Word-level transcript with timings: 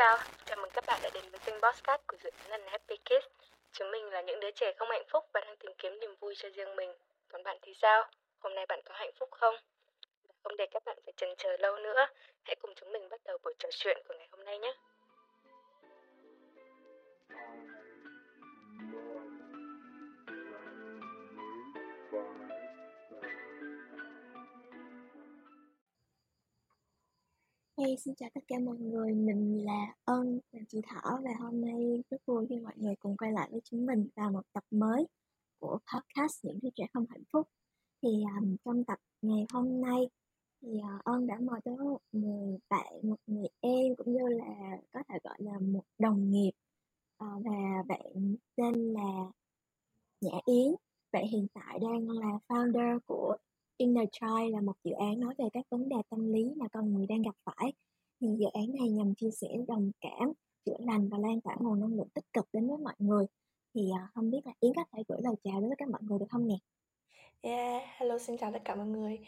chào, 0.00 0.18
chào 0.44 0.56
mừng 0.56 0.70
các 0.70 0.84
bạn 0.86 1.00
đã 1.02 1.10
đến 1.14 1.24
với 1.30 1.40
kênh 1.44 1.60
Bosscat 1.60 2.00
của 2.06 2.16
dự 2.24 2.30
án 2.30 2.50
lần 2.50 2.60
Happy 2.66 2.96
Kids. 2.96 3.26
Chúng 3.72 3.90
mình 3.90 4.10
là 4.10 4.20
những 4.20 4.40
đứa 4.40 4.50
trẻ 4.50 4.72
không 4.76 4.90
hạnh 4.90 5.04
phúc 5.08 5.24
và 5.34 5.40
đang 5.40 5.56
tìm 5.56 5.72
kiếm 5.78 6.00
niềm 6.00 6.14
vui 6.20 6.34
cho 6.36 6.48
riêng 6.48 6.76
mình. 6.76 6.92
Còn 7.28 7.42
bạn 7.42 7.58
thì 7.62 7.74
sao? 7.74 8.10
Hôm 8.38 8.54
nay 8.54 8.66
bạn 8.66 8.80
có 8.84 8.94
hạnh 8.94 9.10
phúc 9.18 9.28
không? 9.32 9.56
Không 10.42 10.56
để 10.56 10.66
các 10.70 10.84
bạn 10.84 10.98
phải 11.04 11.12
chần 11.16 11.34
chờ 11.38 11.56
lâu 11.56 11.76
nữa, 11.76 12.06
hãy 12.42 12.56
cùng 12.62 12.74
chúng 12.76 12.92
mình 12.92 13.08
bắt 13.08 13.20
đầu 13.24 13.38
buổi 13.42 13.54
trò 13.58 13.68
chuyện 13.72 13.98
của 14.08 14.14
ngày 14.18 14.28
hôm 14.32 14.44
nay 14.44 14.58
nhé. 14.58 14.74
Hey, 27.80 27.96
xin 27.96 28.14
chào 28.14 28.30
tất 28.34 28.40
cả 28.48 28.56
mọi 28.64 28.76
người, 28.78 29.14
mình 29.14 29.64
là 29.64 29.94
Ân, 30.04 30.40
là 30.52 30.60
chị 30.68 30.80
Thỏ 30.86 31.20
và 31.24 31.30
hôm 31.40 31.60
nay 31.60 32.02
rất 32.10 32.16
vui 32.26 32.46
khi 32.48 32.60
mọi 32.60 32.72
người 32.76 32.94
cùng 32.96 33.16
quay 33.16 33.32
lại 33.32 33.48
với 33.52 33.60
chúng 33.64 33.86
mình 33.86 34.08
vào 34.16 34.30
một 34.30 34.42
tập 34.52 34.64
mới 34.70 35.06
của 35.58 35.78
podcast 35.92 36.44
Những 36.44 36.58
đứa 36.62 36.68
trẻ 36.74 36.86
không 36.92 37.04
hạnh 37.10 37.22
phúc. 37.32 37.48
Thì 38.02 38.08
um, 38.08 38.56
trong 38.64 38.84
tập 38.84 38.98
ngày 39.22 39.46
hôm 39.52 39.80
nay 39.80 40.08
thì 40.62 40.68
uh, 40.68 41.04
Ân 41.04 41.26
đã 41.26 41.38
mời 41.40 41.60
tới 41.64 41.76
một 41.76 42.00
người 42.12 42.58
bạn, 42.68 42.92
một 43.02 43.18
người 43.26 43.48
em 43.60 43.96
cũng 43.96 44.12
như 44.12 44.28
là 44.28 44.78
có 44.92 45.02
thể 45.08 45.18
gọi 45.24 45.36
là 45.38 45.58
một 45.60 45.84
đồng 45.98 46.30
nghiệp 46.30 46.52
uh, 47.24 47.44
và 47.44 47.82
bạn 47.88 48.36
tên 48.56 48.74
là 48.92 49.30
Nhã 50.20 50.38
Yến. 50.44 50.74
Bạn 51.12 51.24
hiện 51.32 51.46
tại 51.54 51.78
đang 51.82 52.10
là 52.10 52.38
founder 52.48 52.98
của 53.06 53.36
Inner 53.80 54.08
Child 54.12 54.52
là 54.52 54.60
một 54.60 54.72
dự 54.84 54.92
án 54.92 55.20
nói 55.20 55.34
về 55.38 55.44
các 55.52 55.64
vấn 55.70 55.88
đề 55.88 55.96
tâm 56.10 56.32
lý 56.32 56.54
mà 56.56 56.68
con 56.72 56.92
người 56.92 57.06
đang 57.06 57.22
gặp 57.22 57.34
phải. 57.44 57.72
Thì 58.20 58.26
dự 58.38 58.46
án 58.52 58.64
này 58.78 58.88
nhằm 58.90 59.14
chia 59.14 59.30
sẻ 59.30 59.48
đồng 59.68 59.90
cảm, 60.00 60.32
chữa 60.64 60.76
lành 60.78 61.08
và 61.08 61.18
lan 61.18 61.40
tỏa 61.40 61.56
nguồn 61.60 61.80
năng 61.80 61.94
lượng 61.94 62.08
tích 62.14 62.24
cực 62.32 62.48
đến 62.52 62.68
với 62.68 62.78
mọi 62.78 62.94
người. 62.98 63.26
Thì 63.74 63.80
uh, 63.82 64.10
không 64.14 64.30
biết 64.30 64.38
là 64.44 64.52
Yến 64.60 64.72
có 64.76 64.84
thể 64.92 65.02
gửi 65.08 65.18
lời 65.22 65.34
chào 65.44 65.60
đến 65.60 65.70
tất 65.70 65.74
cả 65.78 65.86
mọi 65.92 66.00
người 66.02 66.18
được 66.18 66.26
không 66.30 66.48
nè? 66.48 66.54
Yeah, 67.40 67.82
hello 67.96 68.18
xin 68.18 68.36
chào 68.38 68.52
tất 68.52 68.58
cả 68.64 68.74
mọi 68.74 68.86
người. 68.86 69.18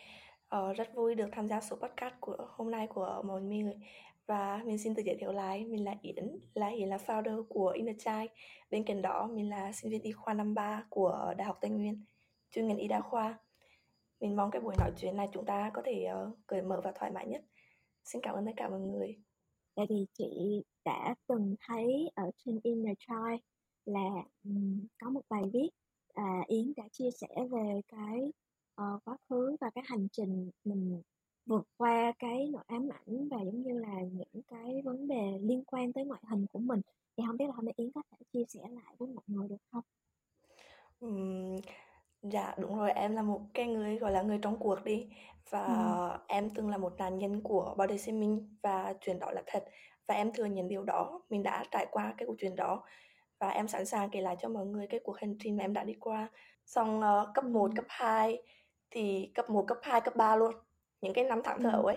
Ờ, 0.48 0.72
rất 0.72 0.94
vui 0.94 1.14
được 1.14 1.28
tham 1.32 1.48
gia 1.48 1.60
số 1.60 1.76
podcast 1.76 2.14
của 2.20 2.36
hôm 2.48 2.70
nay 2.70 2.86
của 2.86 3.22
mọi 3.26 3.42
người 3.42 3.74
và 4.26 4.62
mình 4.64 4.78
xin 4.78 4.94
tự 4.94 5.02
giới 5.06 5.16
thiệu 5.20 5.32
lại 5.32 5.64
mình 5.64 5.84
là 5.84 5.94
Yến 6.02 6.36
là 6.54 6.68
Yến 6.68 6.88
là 6.88 6.96
founder 6.96 7.44
của 7.48 7.68
Inner 7.68 7.96
Child 7.98 8.30
bên 8.70 8.84
cạnh 8.84 9.02
đó 9.02 9.26
mình 9.26 9.50
là 9.50 9.72
sinh 9.72 9.90
viên 9.90 10.02
y 10.02 10.12
khoa 10.12 10.34
năm 10.34 10.54
3 10.54 10.84
của 10.88 11.34
Đại 11.36 11.46
học 11.46 11.58
Tây 11.60 11.70
Nguyên 11.70 12.04
chuyên 12.50 12.68
ngành 12.68 12.78
y 12.78 12.88
đa 12.88 13.00
khoa 13.00 13.38
mình 14.22 14.36
mong 14.36 14.50
cái 14.50 14.60
buổi 14.60 14.74
nói 14.78 14.92
chuyện 14.96 15.16
này 15.16 15.28
chúng 15.32 15.44
ta 15.44 15.70
có 15.74 15.82
thể 15.84 16.06
uh, 16.12 16.38
cởi 16.46 16.62
mở 16.62 16.80
và 16.84 16.92
thoải 16.94 17.10
mái 17.10 17.26
nhất. 17.26 17.44
Xin 18.04 18.22
cảm 18.22 18.34
ơn 18.34 18.46
tất 18.46 18.52
cả 18.56 18.68
mọi 18.68 18.80
người. 18.80 19.16
Tại 19.74 19.86
vì 19.90 20.06
chị 20.12 20.62
đã 20.84 21.14
từng 21.26 21.56
thấy 21.60 22.10
ở 22.14 22.30
trên 22.36 22.60
Inner 22.62 22.96
Child 22.98 23.40
là 23.84 24.10
um, 24.44 24.86
có 25.00 25.10
một 25.10 25.20
bài 25.28 25.42
viết 25.52 25.68
à, 26.14 26.44
Yến 26.46 26.72
đã 26.76 26.84
chia 26.92 27.10
sẻ 27.10 27.28
về 27.50 27.80
cái 27.88 28.32
uh, 28.82 29.04
quá 29.04 29.16
khứ 29.28 29.56
và 29.60 29.70
cái 29.70 29.84
hành 29.86 30.08
trình 30.12 30.50
mình 30.64 31.02
vượt 31.46 31.68
qua 31.76 32.12
cái 32.18 32.48
nỗi 32.52 32.62
ám 32.66 32.88
ảnh 32.88 33.28
và 33.28 33.36
giống 33.44 33.62
như 33.62 33.78
là 33.78 34.00
những 34.02 34.42
cái 34.48 34.82
vấn 34.84 35.08
đề 35.08 35.38
liên 35.40 35.64
quan 35.64 35.92
tới 35.92 36.04
ngoại 36.04 36.22
hình 36.30 36.46
của 36.52 36.58
mình. 36.58 36.80
Thì 37.16 37.24
không 37.26 37.36
biết 37.36 37.46
là 37.48 37.52
hôm 37.54 37.64
nay 37.64 37.74
Yến 37.76 37.92
có 37.92 38.02
thể 38.10 38.16
chia 38.32 38.44
sẻ 38.48 38.60
lại 38.70 38.94
với 38.98 39.08
mọi 39.08 39.24
người 39.26 39.48
được 39.48 39.62
không? 39.72 39.84
Ừm, 41.00 41.56
Dạ 42.22 42.54
đúng 42.58 42.78
rồi, 42.78 42.90
em 42.90 43.16
là 43.16 43.22
một 43.22 43.40
cái 43.54 43.66
người 43.66 43.96
gọi 43.98 44.12
là 44.12 44.22
người 44.22 44.38
trong 44.42 44.56
cuộc 44.58 44.84
đi 44.84 45.08
và 45.50 45.64
Ừ. 45.66 46.18
em 46.28 46.50
từng 46.50 46.68
là 46.70 46.76
một 46.76 46.92
nạn 46.98 47.18
nhân 47.18 47.40
của 47.40 47.74
body 47.78 47.98
shaming 47.98 48.56
và 48.62 48.94
chuyện 49.00 49.18
đó 49.18 49.30
là 49.30 49.42
thật 49.46 49.64
và 50.06 50.14
em 50.14 50.32
thừa 50.32 50.44
nhận 50.44 50.68
điều 50.68 50.84
đó, 50.84 51.20
mình 51.30 51.42
đã 51.42 51.64
trải 51.70 51.86
qua 51.90 52.14
cái 52.18 52.26
cuộc 52.26 52.34
chuyện 52.38 52.56
đó 52.56 52.82
và 53.38 53.48
em 53.50 53.68
sẵn 53.68 53.86
sàng 53.86 54.10
kể 54.10 54.20
lại 54.20 54.36
cho 54.40 54.48
mọi 54.48 54.66
người 54.66 54.86
cái 54.86 55.00
cuộc 55.04 55.16
hành 55.16 55.36
trình 55.38 55.56
mà 55.56 55.64
em 55.64 55.72
đã 55.72 55.84
đi 55.84 55.94
qua. 56.00 56.28
Xong 56.66 57.00
uh, 57.00 57.28
cấp 57.34 57.44
1, 57.44 57.70
Ừ. 57.70 57.74
cấp 57.76 57.84
2 57.88 58.42
thì 58.90 59.30
cấp 59.34 59.50
1, 59.50 59.64
cấp 59.68 59.78
2, 59.82 60.00
cấp 60.00 60.16
3 60.16 60.36
luôn. 60.36 60.54
Những 61.00 61.12
cái 61.14 61.24
năm 61.24 61.40
tháng 61.44 61.62
thở 61.62 61.70
Ừ. 61.78 61.82
ấy 61.86 61.96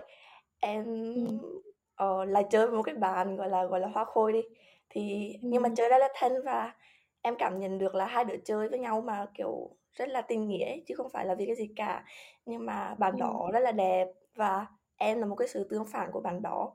em 0.59 0.85
Ừ. 1.29 1.61
uh, 2.05 2.29
lại 2.29 2.45
chơi 2.49 2.67
với 2.67 2.77
một 2.77 2.83
cái 2.83 2.95
bạn 2.95 3.35
gọi 3.37 3.49
là 3.49 3.65
gọi 3.65 3.79
là 3.79 3.87
hoa 3.87 4.05
khôi 4.05 4.33
đi. 4.33 4.41
Thì 4.89 5.33
nhưng 5.41 5.61
mà 5.63 5.69
Ừ. 5.69 5.73
chơi 5.77 5.89
rất 5.89 5.97
là 5.97 6.09
thân 6.19 6.33
và 6.45 6.73
em 7.21 7.35
cảm 7.39 7.59
nhận 7.59 7.77
được 7.77 7.95
là 7.95 8.05
hai 8.05 8.25
đứa 8.25 8.37
chơi 8.45 8.69
với 8.69 8.79
nhau 8.79 9.01
mà 9.01 9.25
kiểu 9.33 9.69
rất 9.95 10.09
là 10.09 10.21
tình 10.21 10.47
nghĩa 10.47 10.77
chứ 10.87 10.95
không 10.95 11.09
phải 11.09 11.25
là 11.25 11.35
vì 11.35 11.45
cái 11.45 11.55
gì 11.55 11.69
cả. 11.75 12.03
Nhưng 12.45 12.65
mà 12.65 12.95
bạn 12.99 13.13
Ừ. 13.13 13.17
đó 13.19 13.49
rất 13.53 13.59
là 13.59 13.71
đẹp 13.71 14.07
và 14.35 14.65
em 14.97 15.19
là 15.19 15.25
một 15.25 15.35
cái 15.35 15.47
sự 15.47 15.67
tương 15.69 15.85
phản 15.85 16.11
của 16.11 16.21
bạn 16.21 16.41
đó. 16.41 16.73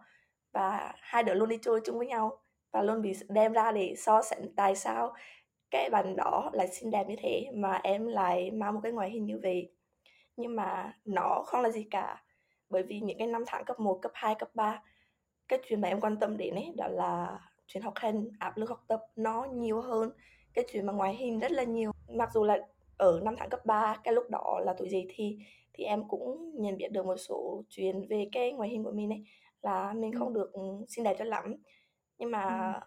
Và 0.52 0.92
hai 1.00 1.22
đứa 1.22 1.34
luôn 1.34 1.48
đi 1.48 1.58
chơi 1.62 1.80
chung 1.84 1.98
với 1.98 2.06
nhau 2.06 2.38
và 2.72 2.82
luôn 2.82 3.02
bị 3.02 3.12
đem 3.28 3.52
ra 3.52 3.72
để 3.72 3.94
so 3.96 4.22
sánh 4.22 4.54
tại 4.56 4.76
sao 4.76 5.14
cái 5.70 5.90
bạn 5.90 6.16
đó 6.16 6.50
lại 6.52 6.68
xinh 6.68 6.90
đẹp 6.90 7.04
như 7.08 7.16
thế 7.18 7.44
mà 7.54 7.80
em 7.82 8.06
lại 8.06 8.50
mang 8.50 8.74
một 8.74 8.80
cái 8.82 8.92
ngoại 8.92 9.10
hình 9.10 9.26
như 9.26 9.40
vậy. 9.42 9.72
Nhưng 10.36 10.56
mà 10.56 10.94
nó 11.04 11.42
không 11.46 11.60
là 11.62 11.70
gì 11.70 11.86
cả 11.90 12.22
bởi 12.70 12.82
vì 12.82 13.00
những 13.00 13.18
cái 13.18 13.26
năm 13.28 13.44
tháng 13.46 13.64
cấp 13.64 13.80
1, 13.80 13.98
cấp 14.02 14.12
2, 14.14 14.34
cấp 14.34 14.50
3 14.54 14.82
cái 15.48 15.58
chuyện 15.68 15.80
mà 15.80 15.88
em 15.88 16.00
quan 16.00 16.16
tâm 16.20 16.36
đến 16.36 16.54
ấy 16.54 16.72
đó 16.76 16.88
là 16.88 17.40
chuyện 17.66 17.82
học 17.82 17.92
hành 17.96 18.30
áp 18.38 18.56
lực 18.56 18.68
học 18.70 18.84
tập 18.88 19.00
nó 19.16 19.44
nhiều 19.44 19.80
hơn 19.80 20.10
cái 20.54 20.64
chuyện 20.72 20.86
mà 20.86 20.92
ngoại 20.92 21.14
hình 21.14 21.38
rất 21.40 21.52
là 21.52 21.62
nhiều. 21.62 21.92
Mặc 22.08 22.30
dù 22.34 22.44
là 22.44 22.58
ở 23.00 23.20
năm 23.24 23.34
tháng 23.38 23.48
cấp 23.50 23.60
3 23.66 23.96
cái 24.04 24.14
lúc 24.14 24.24
đó 24.30 24.60
là 24.64 24.74
tuổi 24.78 24.88
gì 24.88 25.06
thì 25.10 25.38
thì 25.72 25.84
em 25.84 26.08
cũng 26.08 26.52
nhận 26.62 26.76
biết 26.76 26.88
được 26.92 27.06
một 27.06 27.16
số 27.16 27.64
chuyện 27.68 28.06
về 28.08 28.28
cái 28.32 28.52
ngoại 28.52 28.68
hình 28.68 28.84
của 28.84 28.92
mình 28.92 29.10
ấy 29.12 29.24
là 29.62 29.92
mình 29.92 30.12
Ừ. 30.12 30.18
không 30.18 30.34
được 30.34 30.52
xinh 30.88 31.04
đẹp 31.04 31.16
cho 31.18 31.24
lắm 31.24 31.54
nhưng 32.18 32.30
mà 32.30 32.72
Ừ. 32.74 32.80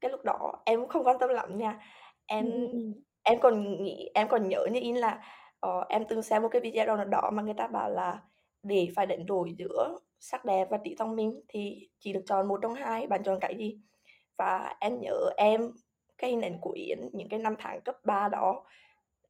cái 0.00 0.10
lúc 0.10 0.20
đó 0.24 0.52
em 0.66 0.80
cũng 0.80 0.88
không 0.88 1.04
quan 1.06 1.16
tâm 1.20 1.30
lắm 1.30 1.58
nha 1.58 1.80
em 2.26 2.50
Ừ. 2.50 2.68
Ừ. 2.72 2.78
em 3.22 3.40
còn 3.40 3.82
nghĩ 3.84 4.10
em 4.14 4.28
còn 4.28 4.48
nhớ 4.48 4.66
như 4.72 4.80
in 4.80 4.96
là 4.96 5.22
ờ, 5.60 5.84
em 5.88 6.04
từng 6.08 6.22
xem 6.22 6.42
một 6.42 6.48
cái 6.48 6.60
video 6.60 6.96
nào 6.96 7.04
đó 7.06 7.30
mà 7.32 7.42
người 7.42 7.54
ta 7.54 7.66
bảo 7.66 7.90
là 7.90 8.22
để 8.62 8.88
phải 8.96 9.06
đánh 9.06 9.26
đổi 9.26 9.54
giữa 9.58 9.98
sắc 10.20 10.44
đẹp 10.44 10.68
và 10.70 10.78
trí 10.84 10.94
thông 10.98 11.16
minh 11.16 11.40
thì 11.48 11.88
chỉ 12.00 12.12
được 12.12 12.22
chọn 12.26 12.48
một 12.48 12.58
trong 12.62 12.74
hai 12.74 13.06
bạn 13.06 13.22
chọn 13.24 13.38
cái 13.40 13.54
gì 13.58 13.78
và 14.38 14.76
em 14.80 15.00
nhớ 15.00 15.30
em 15.36 15.72
cái 16.18 16.30
hình 16.30 16.40
ảnh 16.42 16.58
của 16.60 16.70
Yến 16.70 16.98
những 17.12 17.28
cái 17.28 17.40
năm 17.40 17.54
tháng 17.58 17.80
cấp 17.80 17.96
3 18.04 18.28
đó 18.28 18.64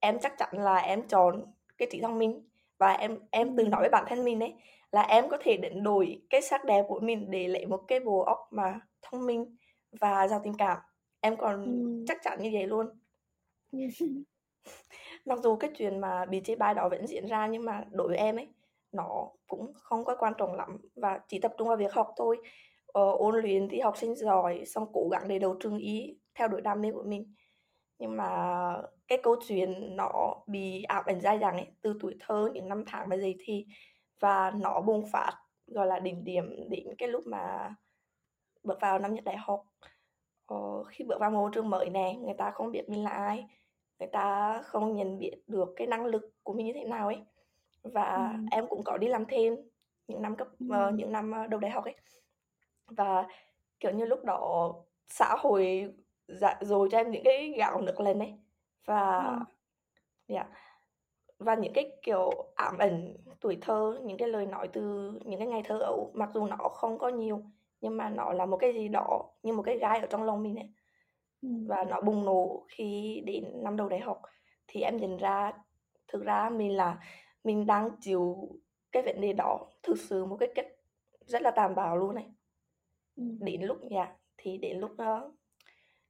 em 0.04 0.18
chắc 0.20 0.38
chắn 0.38 0.48
là 0.52 0.76
em 0.76 1.08
chọn 1.08 1.44
cái 1.78 1.88
trí 1.90 2.00
thông 2.00 2.18
minh. 2.18 2.48
Và 2.78 2.92
em 2.92 3.18
em 3.30 3.56
tự 3.56 3.64
nói 3.68 3.80
với 3.80 3.90
bản 3.90 4.04
thân 4.08 4.24
mình 4.24 4.40
ấy 4.40 4.54
là 4.92 5.02
em 5.02 5.28
có 5.28 5.38
thể 5.40 5.56
đánh 5.56 5.82
đổi 5.82 6.22
cái 6.30 6.42
sắc 6.42 6.64
đẹp 6.64 6.84
của 6.88 7.00
mình 7.00 7.30
để 7.30 7.48
lấy 7.48 7.66
một 7.66 7.80
cái 7.88 8.00
bộ 8.00 8.20
óc 8.20 8.38
mà 8.50 8.80
thông 9.02 9.26
minh 9.26 9.56
và 10.00 10.28
giàu 10.28 10.40
tình 10.44 10.54
cảm. 10.58 10.78
Em 11.20 11.36
còn 11.36 11.64
Ừ. 11.64 12.04
chắc 12.08 12.18
chắn 12.22 12.38
như 12.42 12.50
vậy 12.52 12.66
luôn. 12.66 12.86
Mặc 15.24 15.38
dù 15.42 15.56
cái 15.56 15.70
chuyện 15.78 16.00
mà 16.00 16.24
bị 16.24 16.40
chê 16.44 16.56
bai 16.56 16.74
đó 16.74 16.88
vẫn 16.88 17.06
diễn 17.06 17.26
ra 17.26 17.46
nhưng 17.46 17.64
mà 17.64 17.84
đối 17.90 18.08
với 18.08 18.16
em 18.16 18.36
ấy 18.36 18.48
nó 18.92 19.28
cũng 19.46 19.72
không 19.74 20.04
có 20.04 20.16
quan 20.18 20.32
trọng 20.38 20.54
lắm. 20.54 20.78
Và 20.96 21.20
chỉ 21.28 21.38
tập 21.38 21.52
trung 21.58 21.68
vào 21.68 21.76
việc 21.76 21.92
học 21.92 22.12
thôi. 22.16 22.36
Ờ, 22.86 23.10
ôn 23.12 23.36
luyện 23.42 23.68
thì 23.68 23.80
học 23.80 23.96
sinh 23.96 24.14
giỏi 24.14 24.64
xong 24.66 24.86
cố 24.92 25.08
gắng 25.12 25.28
để 25.28 25.38
đầu 25.38 25.56
trường 25.60 25.78
ý 25.78 26.18
theo 26.34 26.48
đuổi 26.48 26.60
đam 26.60 26.80
mê 26.82 26.92
của 26.92 27.02
mình 27.06 27.34
nhưng 27.98 28.16
mà 28.16 28.28
cái 29.08 29.18
câu 29.22 29.36
chuyện 29.48 29.96
nó 29.96 30.34
bị 30.46 30.82
ám 30.82 31.04
ảnh 31.06 31.20
dài 31.20 31.38
dẳng 31.38 31.56
ấy 31.56 31.66
từ 31.82 31.98
tuổi 32.00 32.16
thơ 32.20 32.50
những 32.54 32.68
năm 32.68 32.84
tháng 32.86 33.08
mà 33.08 33.16
dậy 33.16 33.36
thì 33.40 33.66
và 34.20 34.50
nó 34.50 34.80
bùng 34.80 35.06
phát 35.12 35.32
gọi 35.66 35.86
là 35.86 35.98
đỉnh 35.98 36.24
điểm 36.24 36.70
đến 36.70 36.94
cái 36.98 37.08
lúc 37.08 37.26
mà 37.26 37.74
bước 38.62 38.80
vào 38.80 38.98
năm 38.98 39.14
nhất 39.14 39.24
đại 39.24 39.36
học 39.36 39.64
ờ, 40.46 40.84
khi 40.84 41.04
bước 41.04 41.18
vào 41.20 41.30
môi 41.30 41.50
trường 41.54 41.70
mới 41.70 41.90
này 41.90 42.16
người 42.16 42.34
ta 42.38 42.50
không 42.50 42.70
biết 42.70 42.88
mình 42.88 43.04
là 43.04 43.10
ai 43.10 43.46
người 43.98 44.08
ta 44.12 44.60
không 44.64 44.96
nhận 44.96 45.18
biết 45.18 45.34
được 45.46 45.72
cái 45.76 45.86
năng 45.86 46.04
lực 46.06 46.30
của 46.42 46.52
mình 46.52 46.66
như 46.66 46.72
thế 46.72 46.84
nào 46.84 47.06
ấy 47.06 47.18
và 47.82 48.32
Ừ. 48.32 48.46
em 48.50 48.66
cũng 48.68 48.84
có 48.84 48.98
đi 48.98 49.08
làm 49.08 49.24
thêm 49.28 49.56
những 50.08 50.22
năm 50.22 50.36
cấp 50.36 50.48
Ừ. 50.58 50.66
uh, 50.88 50.94
những 50.94 51.12
năm 51.12 51.32
đầu 51.50 51.60
đại 51.60 51.70
học 51.70 51.84
ấy 51.84 51.94
và 52.86 53.26
kiểu 53.80 53.92
như 53.92 54.04
lúc 54.04 54.24
đó 54.24 54.74
xã 55.08 55.36
hội 55.38 55.92
dạ 56.28 56.58
rồi 56.60 56.88
cho 56.90 56.98
em 56.98 57.10
những 57.10 57.24
cái 57.24 57.54
gạo 57.58 57.80
nước 57.80 58.00
lên 58.00 58.18
ấy 58.18 58.34
và 58.84 59.18
Ừ. 59.24 59.44
dạ 60.28 60.48
và 61.38 61.54
những 61.54 61.72
cái 61.72 61.90
kiểu 62.02 62.30
ám 62.54 62.78
ảnh 62.78 63.16
tuổi 63.40 63.58
thơ 63.60 64.00
những 64.04 64.16
cái 64.18 64.28
lời 64.28 64.46
nói 64.46 64.68
từ 64.72 65.12
những 65.24 65.38
cái 65.38 65.48
ngày 65.48 65.62
thơ 65.64 65.78
ấu 65.78 66.10
mặc 66.14 66.30
dù 66.34 66.46
nó 66.46 66.56
không 66.56 66.98
có 66.98 67.08
nhiều 67.08 67.42
nhưng 67.80 67.96
mà 67.96 68.08
nó 68.10 68.32
là 68.32 68.46
một 68.46 68.56
cái 68.56 68.72
gì 68.72 68.88
đó 68.88 69.22
như 69.42 69.52
một 69.52 69.62
cái 69.62 69.78
gai 69.78 70.00
ở 70.00 70.06
trong 70.06 70.22
lòng 70.22 70.42
mình 70.42 70.56
ấy 70.56 70.68
Ừ. 71.42 71.48
và 71.68 71.84
nó 71.84 72.00
bùng 72.00 72.24
nổ 72.24 72.66
khi 72.68 73.22
đến 73.26 73.44
năm 73.64 73.76
đầu 73.76 73.88
đại 73.88 74.00
học 74.00 74.22
thì 74.66 74.80
em 74.80 74.96
nhận 74.96 75.16
ra 75.16 75.52
thực 76.08 76.24
ra 76.24 76.50
mình 76.50 76.76
là 76.76 76.98
mình 77.44 77.66
đang 77.66 77.90
chịu 78.00 78.48
cái 78.92 79.02
vấn 79.02 79.20
đề 79.20 79.32
đó 79.32 79.58
thực 79.82 79.98
sự 79.98 80.24
một 80.26 80.36
cái 80.40 80.48
cách 80.54 80.66
rất 81.26 81.42
là 81.42 81.50
tàn 81.50 81.74
bạo 81.74 81.96
luôn 81.96 82.14
này 82.14 82.26
Ừ. 83.16 83.22
đến 83.40 83.62
lúc 83.62 83.78
dạ 83.90 84.16
thì 84.36 84.58
đến 84.58 84.78
lúc 84.78 84.90
uh, 84.92 85.34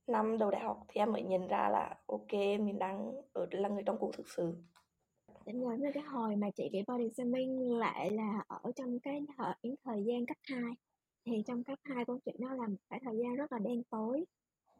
năm 0.06 0.38
đầu 0.38 0.50
đại 0.50 0.60
học 0.62 0.84
thì 0.88 1.00
em 1.00 1.12
mới 1.12 1.22
nhận 1.22 1.48
ra 1.48 1.68
là 1.68 1.96
ok 2.06 2.32
mình 2.32 2.78
đang 2.78 3.12
ở 3.32 3.46
là 3.50 3.68
người 3.68 3.82
trong 3.86 3.96
cuộc 3.98 4.12
thực 4.12 4.28
sự 4.28 4.54
Em 5.46 5.60
nhớ 5.60 5.76
về 5.82 5.90
cái 5.94 6.02
hồi 6.02 6.36
mà 6.36 6.50
chị 6.56 6.68
bị 6.72 6.78
body 6.86 7.10
shaming 7.16 7.78
lại 7.78 8.10
là 8.10 8.44
ở 8.48 8.72
trong 8.76 8.98
cái 9.00 9.20
thời, 9.36 9.76
thời 9.84 10.04
gian 10.04 10.26
cấp 10.26 10.36
2 10.42 10.60
thì 11.26 11.42
trong 11.46 11.64
cấp 11.64 11.78
2 11.82 12.04
của 12.04 12.18
chị 12.24 12.32
nó 12.38 12.54
là 12.54 12.66
một 12.68 12.76
khoảng 12.88 13.00
thời 13.04 13.18
gian 13.22 13.36
rất 13.36 13.52
là 13.52 13.58
đen 13.58 13.82
tối. 13.90 14.24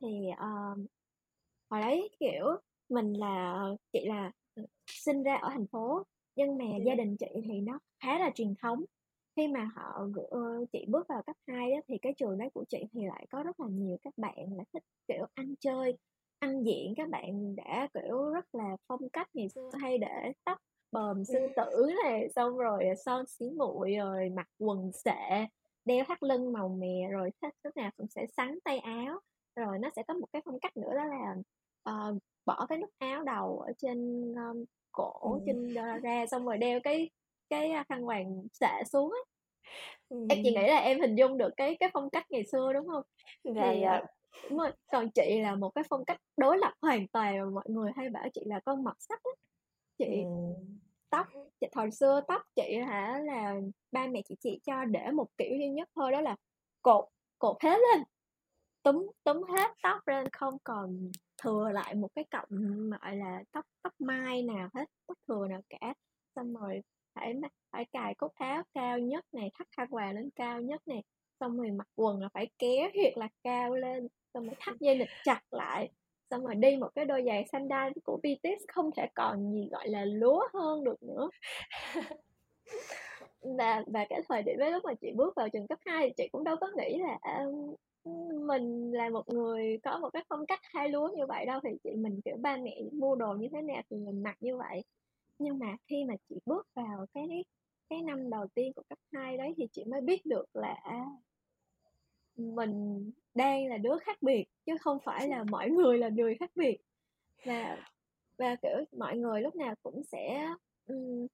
Thì, 0.00 0.09
ờ, 0.37 0.49
hồi 1.71 1.81
đấy, 1.81 2.11
kiểu, 2.21 2.47
mình 2.88 3.12
là 3.12 3.62
chị 3.93 4.06
là, 4.06 4.32
ừ, 4.55 4.62
sinh 4.87 5.23
ra 5.23 5.37
ở 5.37 5.49
thành 5.50 5.67
phố, 5.67 6.03
nhưng 6.37 6.59
mà 6.59 6.65
gia 6.87 6.94
đình 6.94 7.17
chị 7.17 7.26
thì 7.44 7.61
nó 7.61 7.79
khá 8.00 8.19
là 8.19 8.31
truyền 8.35 8.55
thống. 8.62 8.85
Khi 9.37 9.49
mà 9.49 9.71
họ 9.75 10.07
gửi 10.15 10.67
chị 10.73 10.87
bước 10.89 11.09
vào 11.09 11.23
cấp 11.27 11.37
2 11.47 11.73
á, 11.73 11.81
thì 11.89 11.99
cái 12.03 12.15
trường 12.17 12.39
đấy 12.39 12.49
của 12.55 12.65
chị 12.69 12.79
thì 12.93 13.01
lại 13.07 13.27
có 13.31 13.43
rất 13.43 13.61
là 13.61 13.67
nhiều 13.71 13.97
các 14.03 14.15
bạn 14.17 14.35
là 14.57 14.65
thích, 14.73 14.83
kiểu, 15.09 15.27
ăn 15.35 15.55
chơi, 15.61 15.99
ăn 16.39 16.63
diện. 16.65 16.95
Các 16.97 17.09
bạn 17.11 17.57
đã, 17.57 17.89
kiểu, 17.95 18.31
rất 18.31 18.55
là 18.55 18.77
phong 18.89 19.09
cách 19.13 19.29
ngày 19.35 19.49
xưa 19.49 19.71
hay 19.81 19.99
để 19.99 20.33
tóc 20.45 20.59
bờm 20.93 21.25
sư 21.25 21.39
tử 21.57 21.91
này, 22.05 22.29
xong 22.37 22.57
rồi 22.59 22.85
son 23.05 23.27
xí 23.27 23.51
muội, 23.51 23.95
rồi 23.97 24.29
mặc 24.37 24.47
quần 24.59 24.93
xệ, 24.93 25.47
đeo 25.85 26.05
thắt 26.09 26.23
lưng 26.23 26.53
màu 26.53 26.69
mè, 26.69 27.09
rồi 27.11 27.31
thích 27.43 27.55
lúc 27.65 27.77
nào 27.77 27.91
cũng 27.97 28.07
sẽ 28.09 28.27
xắn 28.37 28.59
tay 28.65 28.79
áo. 28.79 29.21
Rồi 29.57 29.79
nó 29.79 29.91
sẽ 29.97 30.03
có 30.09 30.15
một 30.15 30.27
cái 30.33 30.43
phong 30.45 30.59
cách 30.61 30.77
nữa 30.77 30.91
đó 30.97 31.05
là, 31.05 31.35
ờ, 31.83 32.19
bỏ 32.47 32.67
cái 32.69 32.79
nút 32.79 32.91
áo 32.99 33.23
đầu 33.25 33.59
ở 33.61 33.73
trên, 33.79 34.33
ơ, 34.37 34.43
cổ, 34.93 35.39
Ừm. 35.39 35.45
trên 35.45 35.75
ra, 36.03 36.27
xong 36.31 36.45
rồi 36.47 36.59
đeo 36.59 36.81
cái 36.85 37.11
cái, 37.50 37.73
khăn 37.88 38.06
quàng 38.06 38.46
xệ 38.52 38.85
xuống 38.93 39.12
á. 39.12 39.20
Em 40.29 40.38
chị 40.43 40.50
Ừm. 40.50 40.55
nghĩ 40.55 40.69
là 40.69 40.79
em 40.79 41.00
hình 41.00 41.17
dung 41.17 41.38
được 41.38 41.50
cái 41.56 41.76
cái 41.81 41.91
phong 41.93 42.11
cách 42.11 42.26
ngày 42.31 42.44
xưa, 42.52 42.73
đúng 42.73 42.88
hông? 42.88 43.02
Dạ, 43.44 43.73
Thì, 43.73 43.81
dạ. 43.82 43.91
ờ 43.91 44.06
đúng 44.50 44.58
rồi, 44.58 44.73
còn 44.93 45.11
chị 45.11 45.41
là 45.41 45.55
một 45.55 45.70
cái 45.75 45.85
phong 45.91 46.05
cách 46.05 46.20
đối 46.37 46.58
lập 46.58 46.73
hoàn 46.82 47.08
toàn, 47.08 47.44
và 47.44 47.50
mọi 47.50 47.64
người 47.69 47.93
hay 47.96 48.08
bảo 48.11 48.29
chị 48.35 48.41
là 48.46 48.61
con 48.64 48.85
mọt 48.85 48.96
sách 48.99 49.20
á. 49.23 49.31
Chị 49.99 50.06
Ừm. 50.25 50.79
tóc 51.11 51.26
chị 51.61 51.67
hồi 51.75 51.91
xưa 51.91 52.20
tóc 52.29 52.43
chị 52.56 52.76
hả 52.87 53.20
là 53.25 53.55
ba 53.93 54.06
mẹ 54.06 54.23
chị 54.29 54.35
chỉ 54.40 54.61
cho 54.64 54.85
để 54.85 55.11
một 55.11 55.26
kiểu 55.38 55.56
duy 55.58 55.69
nhất 55.69 55.88
thôi, 55.94 56.12
đó 56.12 56.20
là 56.20 56.37
cột 56.82 57.05
cột 57.38 57.56
hết 57.62 57.79
lên, 57.79 58.05
túm 58.82 59.06
túm 59.25 59.43
hết 59.43 59.70
tóc 59.82 60.08
lên, 60.08 60.29
không 60.32 60.58
còn 60.64 61.11
thừa 61.43 61.70
lại 61.73 61.94
một 61.94 62.08
cái 62.14 62.25
cọng, 62.31 62.49
gọi 62.90 63.17
là, 63.17 63.43
tóc 63.52 63.67
tóc 63.82 63.93
mai 63.99 64.43
nào 64.43 64.69
hết, 64.75 64.85
tóc 65.06 65.19
thừa 65.29 65.47
nào 65.47 65.61
cả. 65.69 65.94
Xong 66.37 66.55
rồi 66.55 66.82
phải 67.14 67.34
phải 67.72 67.84
cài 67.93 68.14
cúc 68.14 68.32
áo 68.34 68.62
cao 68.75 68.99
nhất 68.99 69.25
này, 69.32 69.50
thắt 69.55 69.66
khăn 69.76 69.88
quàng 69.90 70.14
lên 70.14 70.31
cao 70.37 70.61
nhất 70.61 70.82
nè, 70.87 71.00
xong 71.40 71.56
rồi 71.56 71.70
mặc 71.70 71.88
quần 71.96 72.20
là 72.22 72.28
phải 72.34 72.50
kéo 72.58 72.88
thiệt 72.94 73.12
là 73.19 73.28
cao 73.44 73.75
lên, 73.75 74.08
xong 74.34 74.44
rồi 74.46 74.55
thắt 74.61 74.75
dây 74.81 74.99
nịt 74.99 75.08
chặt 75.25 75.40
lại, 75.50 75.90
xong 76.31 76.44
rồi 76.46 76.55
đi 76.55 76.76
một 76.76 76.88
cái 76.94 77.05
đôi 77.05 77.22
giày 77.26 77.44
sandal 77.52 77.93
của 78.05 78.19
BTS, 78.22 78.62
không 78.69 78.90
thể 78.96 79.06
còn 79.14 79.52
gì, 79.52 79.69
gọi 79.72 79.88
là, 79.88 80.05
lúa 80.05 80.49
hơn 80.55 80.84
được 80.84 81.02
nữa. 81.02 81.28
Và 83.58 83.82
và 83.87 84.06
cái 84.11 84.22
thời 84.28 84.43
điểm 84.43 84.56
đấy 84.58 84.70
lúc 84.72 84.84
mà 84.84 84.94
chị 84.94 85.12
bước 85.16 85.34
vào 85.37 85.49
trường 85.49 85.66
cấp 85.66 85.78
2 85.87 86.08
thì 86.08 86.12
chị 86.16 86.28
cũng 86.32 86.44
đâu 86.44 86.56
có 86.61 86.69
nghĩ 86.76 86.99
là, 86.99 87.19
ừm, 88.05 88.46
mình 88.46 88.93
là 88.93 89.08
một 89.11 89.28
người 89.28 89.78
có 89.82 89.99
một 89.99 90.11
cái 90.12 90.25
phong 90.28 90.46
cách 90.46 90.61
hai 90.62 90.88
lúa 90.88 91.08
như 91.16 91.26
vậy 91.26 91.46
đâu, 91.46 91.61
thì 91.64 91.70
chị 91.84 91.90
mình, 91.96 92.20
kiểu, 92.25 92.37
ba 92.40 92.56
mẹ 92.56 92.81
mua 92.93 93.14
đồ 93.16 93.34
như 93.34 93.49
thế 93.52 93.62
nào 93.62 93.82
thì 93.90 93.96
mình 93.96 94.22
mặc 94.22 94.37
như 94.40 94.56
vậy. 94.56 94.84
Nhưng 95.39 95.59
mà 95.59 95.77
khi 95.87 96.05
mà 96.09 96.15
chị 96.29 96.37
bước 96.47 96.67
vào 96.75 97.07
cái 97.15 97.45
cái 97.91 98.03
năm 98.03 98.31
đầu 98.31 98.47
tiên 98.55 98.73
của 98.77 98.83
cấp 98.89 98.99
2 99.13 99.37
đấy 99.37 99.55
thì 99.57 99.67
chị 99.73 99.85
mới 99.85 100.01
biết 100.01 100.27
được 100.27 100.45
là, 100.57 100.73
à 100.85 101.05
mình 102.37 103.11
đang 103.35 103.67
là 103.67 103.77
đứa 103.79 103.99
khác 103.99 104.23
biệt, 104.23 104.45
chứ 104.67 104.73
không 104.81 104.99
phải 105.05 105.29
là 105.29 105.45
mọi 105.51 105.71
người 105.71 105.99
là 105.99 106.09
người 106.09 106.35
khác 106.41 106.51
biệt. 106.57 106.77
Và 107.45 107.79
và, 108.39 108.57
kiểu, 108.63 108.85
mọi 108.99 109.17
người 109.19 109.41
lúc 109.43 109.57
nào 109.57 109.75
cũng 109.83 110.03
sẽ, 110.05 110.49
ừm, 110.87 111.27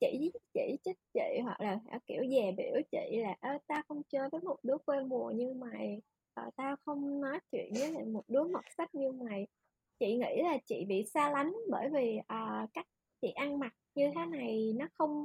chỉ 0.00 0.32
chỉ 0.54 0.76
trích 0.84 0.98
chị 1.14 1.40
hoặc 1.44 1.60
là 1.60 1.78
hả, 1.90 1.98
kiểu, 2.06 2.22
dè 2.30 2.52
bỉu 2.58 2.82
chị 2.92 3.16
là 3.22 3.36
"Ơ, 3.40 3.58
tao 3.66 3.82
không 3.88 4.02
chơi 4.08 4.28
với 4.32 4.40
một 4.40 4.56
đứa 4.62 4.78
quê 4.86 5.00
mùa 5.04 5.30
như 5.30 5.54
mày, 5.54 6.02
ờ, 6.34 6.50
tao 6.56 6.76
không 6.84 7.20
nói 7.20 7.40
chuyện 7.52 7.72
với 7.80 7.92
lại 7.92 8.04
một 8.04 8.24
đứa 8.28 8.44
mọt 8.44 8.64
sách 8.78 8.94
như 8.94 9.12
mày." 9.12 9.46
Chị 10.00 10.16
nghĩ 10.16 10.42
là 10.42 10.58
chị 10.66 10.84
bị 10.88 11.04
xa 11.14 11.30
lánh 11.30 11.52
bởi 11.70 11.88
vì, 11.92 12.18
ờ, 12.28 12.66
cách 12.74 12.86
chị 13.26 13.32
ăn 13.32 13.58
mặc 13.58 13.72
như 13.94 14.10
thế 14.14 14.26
này 14.26 14.72
nó 14.76 14.86
không 14.94 15.24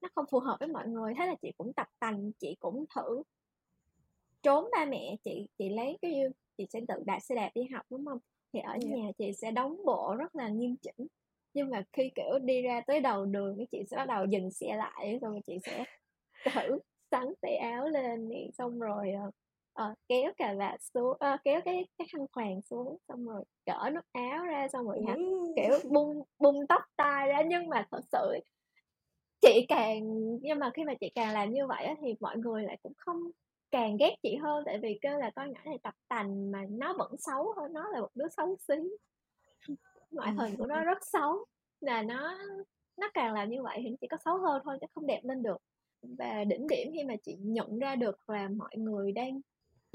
nó 0.00 0.08
không 0.14 0.24
phù 0.30 0.38
hợp 0.38 0.56
với 0.60 0.68
mọi 0.68 0.88
người, 0.88 1.14
thế 1.18 1.26
là 1.26 1.34
chị 1.42 1.52
cũng 1.58 1.72
tập 1.72 1.86
tành, 1.98 2.32
chị 2.38 2.56
cũng 2.60 2.84
thử 2.94 3.22
trốn 4.42 4.68
ba 4.72 4.84
mẹ. 4.84 5.16
Chị 5.24 5.48
chị 5.58 5.68
lấy 5.68 5.98
cái 6.02 6.10
như 6.10 6.30
chị 6.58 6.66
sẽ 6.70 6.80
tự 6.88 6.94
đạp 7.06 7.20
xe 7.20 7.34
đạp 7.34 7.50
đi 7.54 7.62
học, 7.64 7.86
đúng 7.90 8.06
hông? 8.06 8.18
Thì 8.52 8.60
ở 8.60 8.78
Dạ. 8.80 8.88
nhà 8.96 9.12
chị 9.18 9.32
sẽ 9.32 9.50
đóng 9.50 9.84
bộ 9.84 10.14
rất 10.18 10.34
là 10.36 10.48
nghiêm 10.48 10.76
chỉnh, 10.76 11.06
nhưng 11.54 11.70
mà 11.70 11.84
khi, 11.92 12.10
kiểu, 12.14 12.38
đi 12.42 12.62
ra 12.62 12.80
tới 12.86 13.00
đầu 13.00 13.24
đường 13.24 13.56
cái 13.56 13.66
chị 13.72 13.84
sẽ 13.90 13.96
bắt 13.96 14.08
đầu 14.08 14.24
dừng 14.26 14.50
xe 14.50 14.76
lại, 14.76 15.18
xong 15.20 15.30
rồi 15.30 15.40
chị 15.46 15.58
sẽ 15.62 15.84
thử 16.70 16.78
xắn 17.10 17.34
tay 17.40 17.56
áo 17.56 17.88
lên 17.88 18.30
xong 18.58 18.78
rồi, 18.78 19.12
ờ, 19.74 19.84
ờ, 19.88 19.94
kéo 20.08 20.32
cà 20.36 20.54
vạt 20.58 20.80
xuống 20.82 21.16
ơ, 21.20 21.36
kéo 21.44 21.60
cái 21.64 21.86
cái 21.98 22.06
khăn 22.12 22.26
quàng 22.26 22.62
xuống, 22.62 22.98
xong 23.08 23.24
rồi 23.26 23.44
cởi 23.66 23.90
nút 23.90 24.04
áo 24.12 24.44
ra, 24.44 24.68
xong 24.72 24.86
rồi 24.86 25.00
hả, 25.06 25.16
kiểu, 25.56 25.78
bung 25.90 26.22
bung 26.38 26.66
tóc 26.68 26.82
tai 26.96 27.28
ra. 27.28 27.42
Nhưng 27.48 27.68
mà 27.68 27.86
thật 27.90 28.00
sự 28.12 28.38
chị 29.42 29.66
càng 29.68 30.00
nhưng 30.42 30.58
mà 30.58 30.70
khi 30.74 30.84
mà 30.84 30.94
chị 31.00 31.10
càng 31.14 31.34
làm 31.34 31.52
như 31.52 31.66
vậy 31.66 31.84
á, 31.84 31.94
thì 32.02 32.14
mọi 32.20 32.36
người 32.38 32.62
lại 32.62 32.78
cũng 32.82 32.92
không 32.96 33.16
càng 33.70 33.96
ghét 34.00 34.16
chị 34.22 34.36
hơn, 34.36 34.62
tại 34.66 34.78
vì 34.82 34.98
kêu 35.02 35.18
là 35.18 35.30
"Con 35.36 35.52
nhỏ 35.52 35.60
này 35.64 35.78
tập 35.82 35.94
tành 36.08 36.50
mà 36.52 36.62
nó 36.70 36.94
vẫn 36.98 37.12
xấu 37.18 37.52
thôi, 37.56 37.68
nó 37.72 37.88
là 37.90 38.00
một 38.00 38.10
đứa 38.14 38.28
xấu 38.36 38.56
xí." 38.68 38.74
Ngoại 40.10 40.32
hình 40.38 40.56
của 40.56 40.66
nó 40.66 40.84
rất 40.84 40.98
xấu, 41.06 41.44
là 41.80 42.02
nó 42.02 42.38
nó 43.00 43.10
càng 43.14 43.34
làm 43.34 43.50
như 43.50 43.62
vậy 43.62 43.78
thì 43.82 43.96
chỉ 44.00 44.06
có 44.08 44.16
xấu 44.24 44.38
hơn 44.38 44.62
thôi 44.64 44.78
chứ 44.80 44.86
không 44.94 45.06
đẹp 45.06 45.20
lên 45.24 45.42
được. 45.42 45.56
Và 46.18 46.44
đỉnh 46.44 46.66
điểm 46.68 46.88
khi 46.94 47.04
mà 47.04 47.14
chị 47.24 47.36
nhận 47.40 47.78
ra 47.78 47.96
được 47.96 48.30
là 48.30 48.48
mọi 48.48 48.76
người 48.76 49.12
đang, 49.12 49.40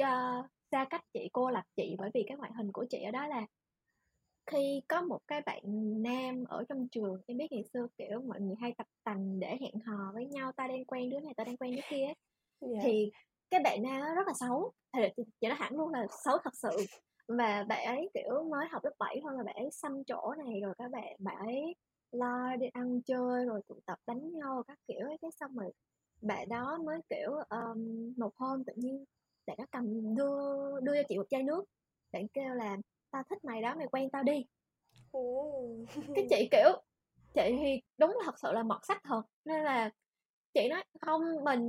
ơ, 0.03 0.43
xa 0.71 0.85
cách 0.89 1.01
chị, 1.13 1.29
cô 1.33 1.49
lập 1.51 1.63
chị 1.75 1.95
bởi 1.99 2.09
vì 2.13 2.23
cái 2.27 2.37
ngoại 2.37 2.51
hình 2.57 2.71
của 2.71 2.85
chị 2.89 3.03
ở 3.03 3.11
đó 3.11 3.27
là 3.27 3.45
khi 4.45 4.81
có 4.89 5.01
một 5.01 5.19
cái 5.27 5.41
bạn 5.45 5.61
nam 6.03 6.43
ở 6.49 6.63
trong 6.69 6.87
trường, 6.91 7.21
em 7.27 7.37
biết 7.37 7.47
ngày 7.51 7.63
xưa, 7.73 7.87
kiểu, 7.97 8.21
mọi 8.21 8.41
người 8.41 8.55
hay 8.61 8.73
tập 8.77 8.87
tành 9.03 9.39
để 9.39 9.57
hẹn 9.61 9.79
hò 9.85 10.11
với 10.13 10.25
nhau, 10.25 10.51
"Tao 10.57 10.67
đang 10.67 10.85
quen 10.85 11.09
đứa 11.09 11.19
này, 11.19 11.33
tao 11.37 11.45
đang 11.45 11.57
quen 11.57 11.75
đứa 11.75 11.81
kia" 11.89 12.05
á, 12.07 12.13
Dạ. 12.61 12.83
thì 12.83 13.11
cái 13.51 13.61
bạn 13.63 13.83
nam 13.83 14.01
đó 14.01 14.15
rất 14.15 14.27
là 14.27 14.33
xấu, 14.39 14.71
thì 14.97 15.23
chị 15.41 15.47
nói 15.47 15.57
thẳng 15.59 15.77
luôn 15.77 15.89
là 15.93 16.07
xấu 16.25 16.37
thật 16.43 16.55
sự. 16.55 16.87
Và 17.27 17.63
bạn 17.69 17.85
ấy, 17.85 18.09
kiểu, 18.13 18.43
mới 18.51 18.67
học 18.71 18.83
lớp 18.85 18.93
7 18.99 19.19
thôi 19.23 19.33
mà 19.37 19.43
bạn 19.43 19.55
ấy 19.55 19.69
xăm 19.71 20.03
trổ 20.05 20.33
này, 20.45 20.61
rồi 20.63 20.73
các 20.77 20.91
bạn 20.91 21.15
bạn 21.19 21.37
ấy 21.39 21.75
lo 22.11 22.55
đi 22.59 22.67
ăn 22.73 23.01
chơi 23.05 23.45
rồi 23.45 23.61
tụ 23.67 23.79
tập 23.85 23.97
đánh 24.07 24.33
nhau 24.33 24.63
các 24.67 24.79
kiểu 24.87 25.07
ấy. 25.07 25.17
Cái 25.21 25.31
xong 25.39 25.55
rồi 25.57 25.71
bạn 26.21 26.49
đó 26.49 26.77
mới, 26.85 26.99
kiểu, 27.09 27.31
ờm, 27.49 27.77
một 28.17 28.31
hôm 28.35 28.63
tự 28.65 28.73
nhiên 28.75 29.05
bạn 29.47 29.57
đó 29.57 29.65
cầm 29.71 30.15
đưa 30.15 30.79
đưa 30.81 30.95
cho 30.95 31.03
chị 31.09 31.17
một 31.17 31.25
chai 31.29 31.43
nước, 31.43 31.65
bạn 32.11 32.27
kêu 32.27 32.53
là 32.55 32.77
"Tao 33.11 33.23
thích 33.29 33.45
mày 33.45 33.61
đó, 33.61 33.75
mày 33.77 33.87
quen 33.91 34.09
tao 34.09 34.23
đi." 34.23 34.45
Cái 36.13 36.25
chị, 36.29 36.47
kiểu 36.51 36.69
chị 37.33 37.41
thì 37.59 37.81
đúng 37.97 38.09
là 38.11 38.17
thật 38.25 38.39
sự 38.41 38.51
là 38.51 38.63
mọt 38.63 38.85
sách 38.87 39.01
thật, 39.03 39.21
nên 39.45 39.63
là 39.63 39.89
chị 40.53 40.67
nói: 40.69 40.83
"Không, 41.01 41.21
mình 41.43 41.63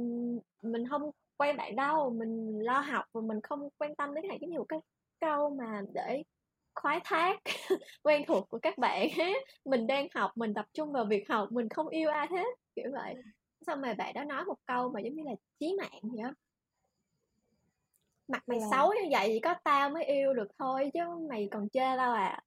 mình 0.63 0.85
hông 0.85 1.11
quen 1.37 1.57
bạn 1.57 1.77
đâu, 1.77 2.11
mình 2.11 2.59
lo 2.61 2.81
học 2.81 3.05
và 3.13 3.21
mình 3.21 3.41
không 3.43 3.69
quan 3.79 3.95
tâm 3.97 4.15
đến 4.15 4.23
cái 4.23 4.29
này." 4.29 4.39
Giống 4.41 4.51
như 4.51 4.59
một 4.59 4.67
cái 4.69 4.81
câu 5.21 5.51
mà 5.51 5.83
để 5.95 6.23
khoái 6.75 7.01
thác 7.05 7.41
quen 8.03 8.23
thuộc 8.27 8.49
của 8.49 8.59
các 8.63 8.79
bạn. 8.79 9.09
Mình 9.65 9.87
đang 9.87 10.09
học, 10.15 10.31
mình 10.37 10.55
tập 10.55 10.67
trung 10.75 10.93
vào 10.93 11.05
việc 11.05 11.29
học, 11.29 11.49
mình 11.53 11.69
không 11.69 11.89
yêu 11.89 12.11
ai 12.11 12.27
hết, 12.31 12.47
kiểu 12.77 12.91
vậy. 12.93 13.15
Xong 13.67 13.83
rồi 13.83 13.95
bạn 13.95 14.15
đó 14.15 14.25
nói 14.25 14.45
một 14.45 14.57
câu 14.67 14.91
mà 14.95 15.01
giống 15.01 15.15
như 15.15 15.23
là 15.27 15.33
chí 15.61 15.77
mạng 15.81 16.01
vậy 16.03 16.23
á. 16.25 16.33
"Mặt 18.29 18.43
mày 18.49 18.61
Là 18.61 18.67
xấu 18.71 18.89
như 18.95 19.09
vậy 19.11 19.29
chỉ 19.35 19.41
có 19.41 19.55
tao 19.65 19.91
mới 19.91 20.05
yêu 20.05 20.35
được 20.35 20.49
thôi 20.59 20.91
chứ 20.95 21.01
mày 21.31 21.49
còn 21.51 21.69
chê 21.69 21.81
tao 21.97 22.13
à?" 22.13 22.43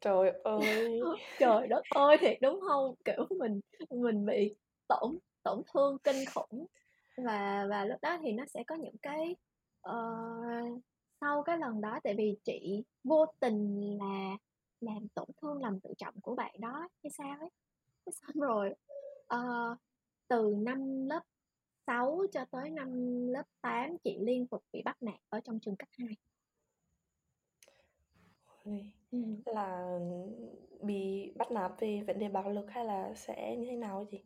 Trời 0.00 0.30
ơi! 0.44 1.18
Trời 1.38 1.66
đất 1.68 1.82
ơi, 1.90 2.16
thiệt, 2.20 2.38
đúng 2.42 2.60
hông? 2.60 2.94
Kiểu, 3.04 3.26
mình 3.38 3.60
mình 3.90 4.26
bị 4.26 4.54
tổn 4.88 5.18
tổn 5.42 5.62
thương 5.74 5.98
kinh 6.04 6.24
khủng. 6.34 6.66
Và 7.16 7.66
và 7.70 7.84
lúc 7.84 7.98
đó 8.02 8.18
thì 8.22 8.32
nó 8.32 8.44
sẽ 8.54 8.64
có 8.66 8.74
những 8.74 8.96
cái, 9.02 9.36
ờ, 9.80 9.94
sau 11.20 11.42
cái 11.42 11.58
lần 11.58 11.80
đó 11.80 11.98
tại 12.04 12.14
vì 12.18 12.36
chị 12.44 12.84
vô 13.04 13.26
tình 13.40 13.96
là 13.98 14.36
làm 14.80 15.08
tổn 15.14 15.28
thương 15.42 15.62
lòng 15.62 15.80
tự 15.80 15.90
trọng 15.98 16.14
của 16.22 16.34
bạn 16.34 16.54
đó 16.60 16.88
hay 17.02 17.10
sao 17.18 17.36
ấy. 17.40 17.50
Cái 18.06 18.12
xong 18.12 18.42
rồi, 18.42 18.74
ờ, 19.26 19.40
từ 20.28 20.54
năm 20.58 21.06
lớp 21.08 21.20
6 21.86 22.22
cho 22.32 22.44
tới 22.50 22.70
năm 22.70 22.88
lớp 23.28 23.42
8 23.60 23.98
chị 24.04 24.18
liên 24.20 24.46
tục 24.46 24.62
bị 24.72 24.82
bắt 24.84 24.96
nạt 25.02 25.20
ở 25.28 25.40
trong 25.44 25.60
trường 25.60 25.76
cấp 25.76 25.88
2. 25.92 26.16
Ôi, 28.64 28.92
Ừm. 29.12 29.42
là 29.46 29.98
bị 30.82 31.32
bắt 31.36 31.52
nạt 31.52 31.72
về 31.80 32.02
vấn 32.06 32.18
đề 32.18 32.28
bạo 32.28 32.50
lực 32.50 32.66
hay 32.70 32.84
là 32.84 33.12
sẽ 33.16 33.56
như 33.58 33.66
thế 33.70 33.76
nào 33.76 34.06
chị? 34.10 34.18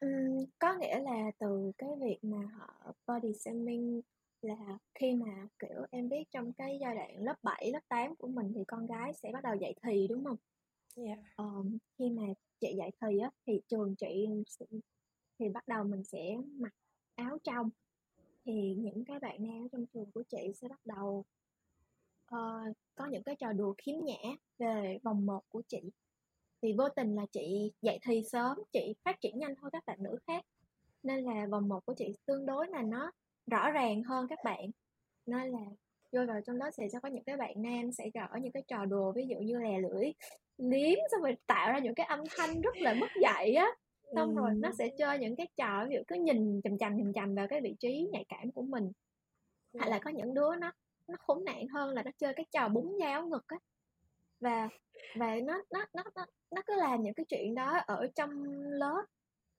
Ừm, 0.00 0.44
có 0.58 0.74
nghĩa 0.80 1.00
là 1.00 1.30
từ 1.38 1.72
cái 1.78 1.90
việc 2.00 2.18
mà 2.22 2.38
họ 2.58 2.92
body 3.06 3.32
shaming 3.34 4.00
là 4.42 4.78
khi 4.94 5.14
mà, 5.14 5.48
kiểu, 5.58 5.86
em 5.90 6.08
biết 6.08 6.24
trong 6.30 6.52
cái 6.52 6.78
giai 6.80 6.94
đoạn 6.94 7.22
lớp 7.24 7.34
7, 7.42 7.70
lớp 7.72 7.80
8 7.88 8.16
của 8.16 8.28
mình 8.28 8.52
thì 8.54 8.64
con 8.68 8.86
gái 8.86 9.12
sẽ 9.22 9.30
bắt 9.32 9.42
đầu 9.44 9.54
dậy 9.54 9.74
thì, 9.82 10.06
đúng 10.08 10.24
hông? 10.24 10.36
Dạ. 10.96 11.16
Ờm, 11.34 11.78
khi 11.98 12.10
mà 12.10 12.22
chị 12.60 12.74
dậy 12.78 12.90
thì 13.00 13.18
á, 13.18 13.30
thì 13.46 13.60
trường 13.68 13.94
chị 13.98 14.26
thì 15.38 15.48
bắt 15.48 15.68
đầu 15.68 15.84
mình 15.84 16.04
sẽ 16.04 16.36
mặc 16.60 16.72
áo 17.16 17.38
trong. 17.44 17.70
thì 18.44 18.74
những 18.78 19.04
cái 19.04 19.18
bạn 19.18 19.36
nam 19.38 19.64
ở 19.64 19.68
trong 19.72 19.86
trường 19.86 20.10
của 20.10 20.22
chị 20.22 20.52
sẽ 20.54 20.68
bắt 20.68 20.80
đầu 20.84 21.24
uh, 22.34 22.76
có 22.94 23.06
những 23.10 23.22
cái 23.22 23.36
trò 23.36 23.52
đùa 23.52 23.74
khiếm 23.78 23.94
nhã 24.04 24.36
về 24.58 24.98
vòng 25.02 25.26
một 25.26 25.42
của 25.48 25.62
chị 25.68 25.80
thì 26.62 26.72
vô 26.78 26.88
tình 26.88 27.14
là 27.14 27.26
chị 27.32 27.72
dạy 27.82 27.98
thì 28.02 28.22
sớm 28.32 28.58
chị 28.72 28.94
phát 29.04 29.20
triển 29.20 29.38
nhanh 29.38 29.54
hơn 29.62 29.70
các 29.70 29.86
bạn 29.86 30.02
nữ 30.02 30.18
khác 30.26 30.44
nên 31.02 31.24
là 31.24 31.46
vòng 31.50 31.68
một 31.68 31.86
của 31.86 31.94
chị 31.94 32.14
tương 32.26 32.46
đối 32.46 32.68
là 32.68 32.82
nó 32.82 33.12
rõ 33.46 33.70
ràng 33.70 34.02
hơn 34.02 34.26
các 34.28 34.38
bạn 34.44 34.70
nên 35.26 35.48
là 35.48 35.60
vô 36.12 36.20
vào 36.28 36.40
trong 36.46 36.58
đó 36.58 36.70
thì 36.78 36.84
sẽ 36.92 36.98
có 37.02 37.08
những 37.08 37.24
cái 37.24 37.36
bạn 37.36 37.62
nam 37.62 37.92
sẽ 37.92 38.10
gõ 38.14 38.28
những 38.42 38.52
cái 38.52 38.62
trò 38.68 38.84
đùa 38.84 39.12
ví 39.12 39.26
dụ 39.28 39.36
như 39.38 39.58
là 39.58 39.78
lưỡi 39.78 40.12
liếm 40.58 40.98
xong 41.10 41.22
rồi 41.22 41.36
tạo 41.46 41.72
ra 41.72 41.78
những 41.78 41.94
cái 41.94 42.06
âm 42.06 42.20
thanh 42.36 42.60
rất 42.60 42.76
là 42.76 42.94
mất 43.00 43.08
dạy 43.22 43.54
á 43.54 43.66
xong 44.14 44.36
rồi 44.36 44.50
nó 44.54 44.72
sẽ 44.72 44.88
chơi 44.98 45.18
những 45.18 45.36
cái 45.36 45.48
trò 45.56 45.86
ví 45.88 45.94
dụ 45.94 46.02
cứ 46.08 46.16
nhìn 46.16 46.60
chằm 46.64 46.78
chằm 46.78 46.98
chằm 46.98 47.12
chằm 47.12 47.34
vào 47.34 47.46
cái 47.48 47.60
vị 47.60 47.76
trí 47.80 48.08
nhạy 48.12 48.24
cảm 48.28 48.52
của 48.52 48.62
mình. 48.62 48.92
Hay 49.78 49.90
là 49.90 49.98
có 49.98 50.10
những 50.10 50.34
đứa 50.34 50.56
nó 50.56 50.72
nó 51.08 51.16
khốn 51.18 51.44
nạn 51.44 51.68
hơn 51.68 51.94
là 51.94 52.02
nó 52.02 52.10
chơi 52.18 52.34
cái 52.34 52.46
trò 52.50 52.68
búng 52.68 52.96
giáo 53.00 53.26
ngực 53.26 53.44
á. 53.46 53.56
Và 54.40 54.68
và 55.16 55.34
nó 55.44 55.62
nó 55.70 55.86
nó 55.94 56.02
nó 56.14 56.26
nó 56.50 56.62
cứ 56.66 56.74
làm 56.76 57.02
những 57.02 57.14
cái 57.14 57.26
chuyện 57.28 57.54
đó 57.54 57.78
ở 57.86 58.08
trong 58.14 58.44
lớp. 58.54 59.04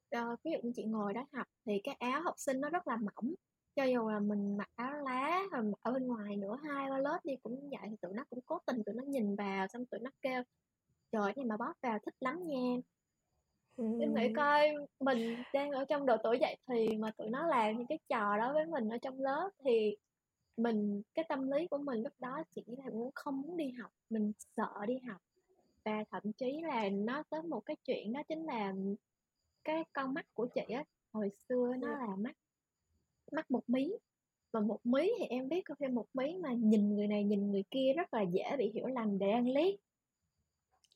Ờ, 0.09 0.35
ví 0.43 0.51
dụ 0.51 0.57
như 0.63 0.71
chị 0.75 0.83
ngồi 0.83 1.13
đó 1.13 1.25
học 1.33 1.47
thì 1.65 1.81
cái 1.83 1.95
áo 1.99 2.21
học 2.21 2.33
sinh 2.37 2.61
nó 2.61 2.69
rất 2.69 2.87
là 2.87 2.97
mỏng. 2.97 3.33
Cho 3.75 3.83
dù 3.83 4.09
là 4.09 4.19
mình 4.19 4.57
mặc 4.57 4.69
áo 4.75 4.93
lá 4.93 5.43
hoặc 5.51 5.63
ở 5.81 5.91
bên 5.91 6.07
ngoài 6.07 6.35
nữa 6.35 6.57
hai 6.63 6.89
ba 6.89 6.97
lớp 6.97 7.19
đi 7.23 7.35
cũng 7.43 7.69
vậy 7.69 7.89
thì 7.89 7.95
tụi 8.01 8.13
nó 8.13 8.23
cũng 8.29 8.39
cố 8.45 8.59
tình 8.65 8.83
tụi 8.85 8.95
nó 8.95 9.03
nhìn 9.07 9.35
vào 9.35 9.67
xong 9.67 9.85
tụi 9.85 9.99
nó 9.99 10.09
kêu 10.21 10.43
trời 11.11 11.33
này 11.35 11.45
mà 11.45 11.57
bóp 11.57 11.73
vào 11.81 11.99
thích 12.05 12.15
lắm 12.19 12.39
nha 12.47 12.75
em 13.77 14.15
nghĩ 14.15 14.33
coi 14.35 14.73
mình 14.99 15.43
đang 15.53 15.71
ở 15.71 15.85
trong 15.85 16.05
độ 16.05 16.17
tuổi 16.23 16.37
dậy 16.41 16.57
thì 16.67 16.97
mà 16.97 17.11
tụi 17.11 17.29
nó 17.29 17.47
làm 17.47 17.77
những 17.77 17.87
cái 17.87 17.99
trò 18.09 18.37
đó 18.37 18.53
với 18.53 18.65
mình 18.65 18.89
ở 18.89 18.97
trong 18.97 19.19
lớp 19.19 19.49
thì 19.63 19.95
mình 20.57 21.01
cái 21.13 21.25
tâm 21.29 21.51
lý 21.51 21.67
của 21.67 21.77
mình 21.77 22.03
lúc 22.03 22.13
đó 22.19 22.43
chỉ 22.55 22.63
là 22.67 22.89
muốn 22.89 23.11
không 23.15 23.41
muốn 23.41 23.57
đi 23.57 23.71
học 23.71 23.91
mình 24.09 24.31
sợ 24.57 24.85
đi 24.87 24.99
học. 25.07 25.21
Và 25.85 26.03
thậm 26.11 26.33
chí 26.33 26.61
là 26.61 26.89
nó 26.89 27.23
tới 27.29 27.41
một 27.41 27.65
cái 27.65 27.75
chuyện 27.85 28.13
đó 28.13 28.23
chính 28.27 28.45
là 28.45 28.73
cái 29.63 29.83
con 29.93 30.13
mắt 30.13 30.25
của 30.33 30.47
chị 30.55 30.61
á 30.73 30.83
hồi 31.13 31.31
xưa 31.49 31.73
nó 31.79 31.87
là 31.87 32.15
mắt 32.15 32.37
mắt 33.31 33.51
một 33.51 33.69
mí. 33.69 33.91
Và 34.51 34.59
một 34.59 34.79
mí 34.83 35.11
thì 35.19 35.25
em 35.25 35.49
biết 35.49 35.61
có 35.65 35.75
thêm 35.79 35.95
một 35.95 36.05
mí 36.13 36.37
mà 36.37 36.53
nhìn 36.53 36.95
người 36.95 37.07
này 37.07 37.23
nhìn 37.23 37.51
người 37.51 37.63
kia 37.71 37.93
rất 37.97 38.13
là 38.13 38.21
dễ 38.21 38.57
bị 38.57 38.71
hiểu 38.73 38.87
lầm 38.87 39.19
để 39.19 39.31
ăn 39.31 39.49
liếc. 39.49 39.79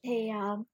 Thì 0.04 0.30
uh, 0.54 0.68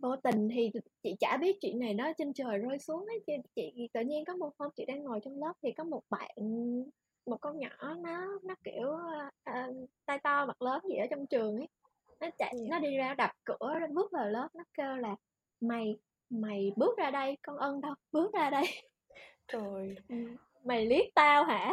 vô 0.00 0.16
tình 0.16 0.48
thì 0.54 0.70
chị 1.02 1.16
chả 1.20 1.36
biết 1.36 1.56
chuyện 1.60 1.78
này 1.78 1.94
nó 1.94 2.12
trên 2.18 2.32
trời 2.32 2.58
rơi 2.58 2.78
xuống 2.78 3.06
ấy 3.06 3.20
chị, 3.26 3.32
chị 3.54 3.88
tự 3.92 4.00
nhiên 4.00 4.24
có 4.24 4.36
một 4.36 4.50
hôm 4.58 4.70
chị 4.76 4.84
đang 4.84 5.04
ngồi 5.04 5.20
trong 5.24 5.38
lớp 5.38 5.52
thì 5.62 5.72
có 5.72 5.84
một 5.84 6.02
bạn 6.10 6.30
một 7.26 7.36
con 7.40 7.58
nhỏ 7.58 7.94
nó 7.98 8.38
nó 8.42 8.54
kiểu 8.64 8.88
uh, 9.50 9.88
tay 10.06 10.18
to 10.18 10.46
mặt 10.46 10.62
lớn 10.62 10.82
gì 10.88 10.96
ở 10.96 11.06
trong 11.10 11.26
trường 11.26 11.56
ấy 11.56 11.68
nó 12.20 12.30
chạy 12.38 12.54
nó 12.70 12.78
đi 12.78 12.96
ra 12.96 13.14
đập 13.14 13.30
cửa 13.44 13.74
nó 13.80 13.86
bước 13.92 14.12
vào 14.12 14.28
lớp 14.28 14.48
nó 14.54 14.64
kêu 14.74 14.96
là 14.96 15.16
mày 15.60 15.98
mày 16.30 16.72
bước 16.76 16.98
ra 16.98 17.10
đây 17.10 17.36
con 17.42 17.56
ân 17.56 17.80
đâu 17.80 17.94
bước 18.12 18.32
ra 18.34 18.50
đây. 18.50 18.64
Trời 19.48 19.96
mày 20.64 20.86
liếc 20.86 21.06
tao 21.14 21.44
hả? 21.44 21.72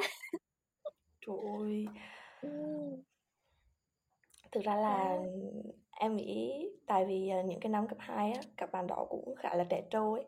Trời 1.25 1.37
ơi. 1.59 1.85
Thực 4.51 4.63
ra 4.63 4.75
là 4.75 5.17
em 5.99 6.15
nghĩ 6.15 6.69
tại 6.85 7.05
vì 7.05 7.31
những 7.45 7.59
cái 7.59 7.69
năm 7.69 7.87
cấp 7.87 7.97
2 8.01 8.31
á 8.31 8.41
các 8.57 8.71
bạn 8.71 8.87
đó 8.87 9.05
cũng 9.09 9.35
khá 9.35 9.55
là 9.55 9.63
trẻ 9.69 9.83
trâu 9.89 10.13
ấy. 10.13 10.25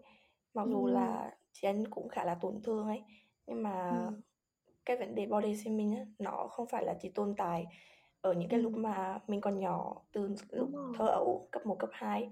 Mặc 0.53 0.67
dù 0.67 0.88
là 0.88 1.31
chị 1.53 1.67
anh 1.67 1.88
cũng 1.88 2.09
khá 2.09 2.23
là 2.23 2.35
tổn 2.35 2.61
thương 2.63 2.88
ấy 2.88 3.03
nhưng 3.47 3.63
mà 3.63 3.89
ừ. 3.89 4.21
cái 4.85 4.97
vấn 4.97 5.15
đề 5.15 5.25
body 5.25 5.55
shaming 5.55 5.95
á 5.95 6.05
nó 6.19 6.47
không 6.51 6.67
phải 6.67 6.85
là 6.85 6.93
chỉ 7.01 7.09
tồn 7.09 7.35
tại 7.38 7.65
ở 8.21 8.33
những 8.33 8.49
cái 8.49 8.59
lúc 8.59 8.73
mà 8.73 9.19
mình 9.27 9.41
còn 9.41 9.59
nhỏ 9.59 10.01
từ 10.11 10.35
lúc 10.49 10.69
thơ 10.97 11.07
ấu 11.07 11.47
cấp 11.51 11.65
1, 11.65 11.75
cấp 11.79 11.89
2 11.93 12.29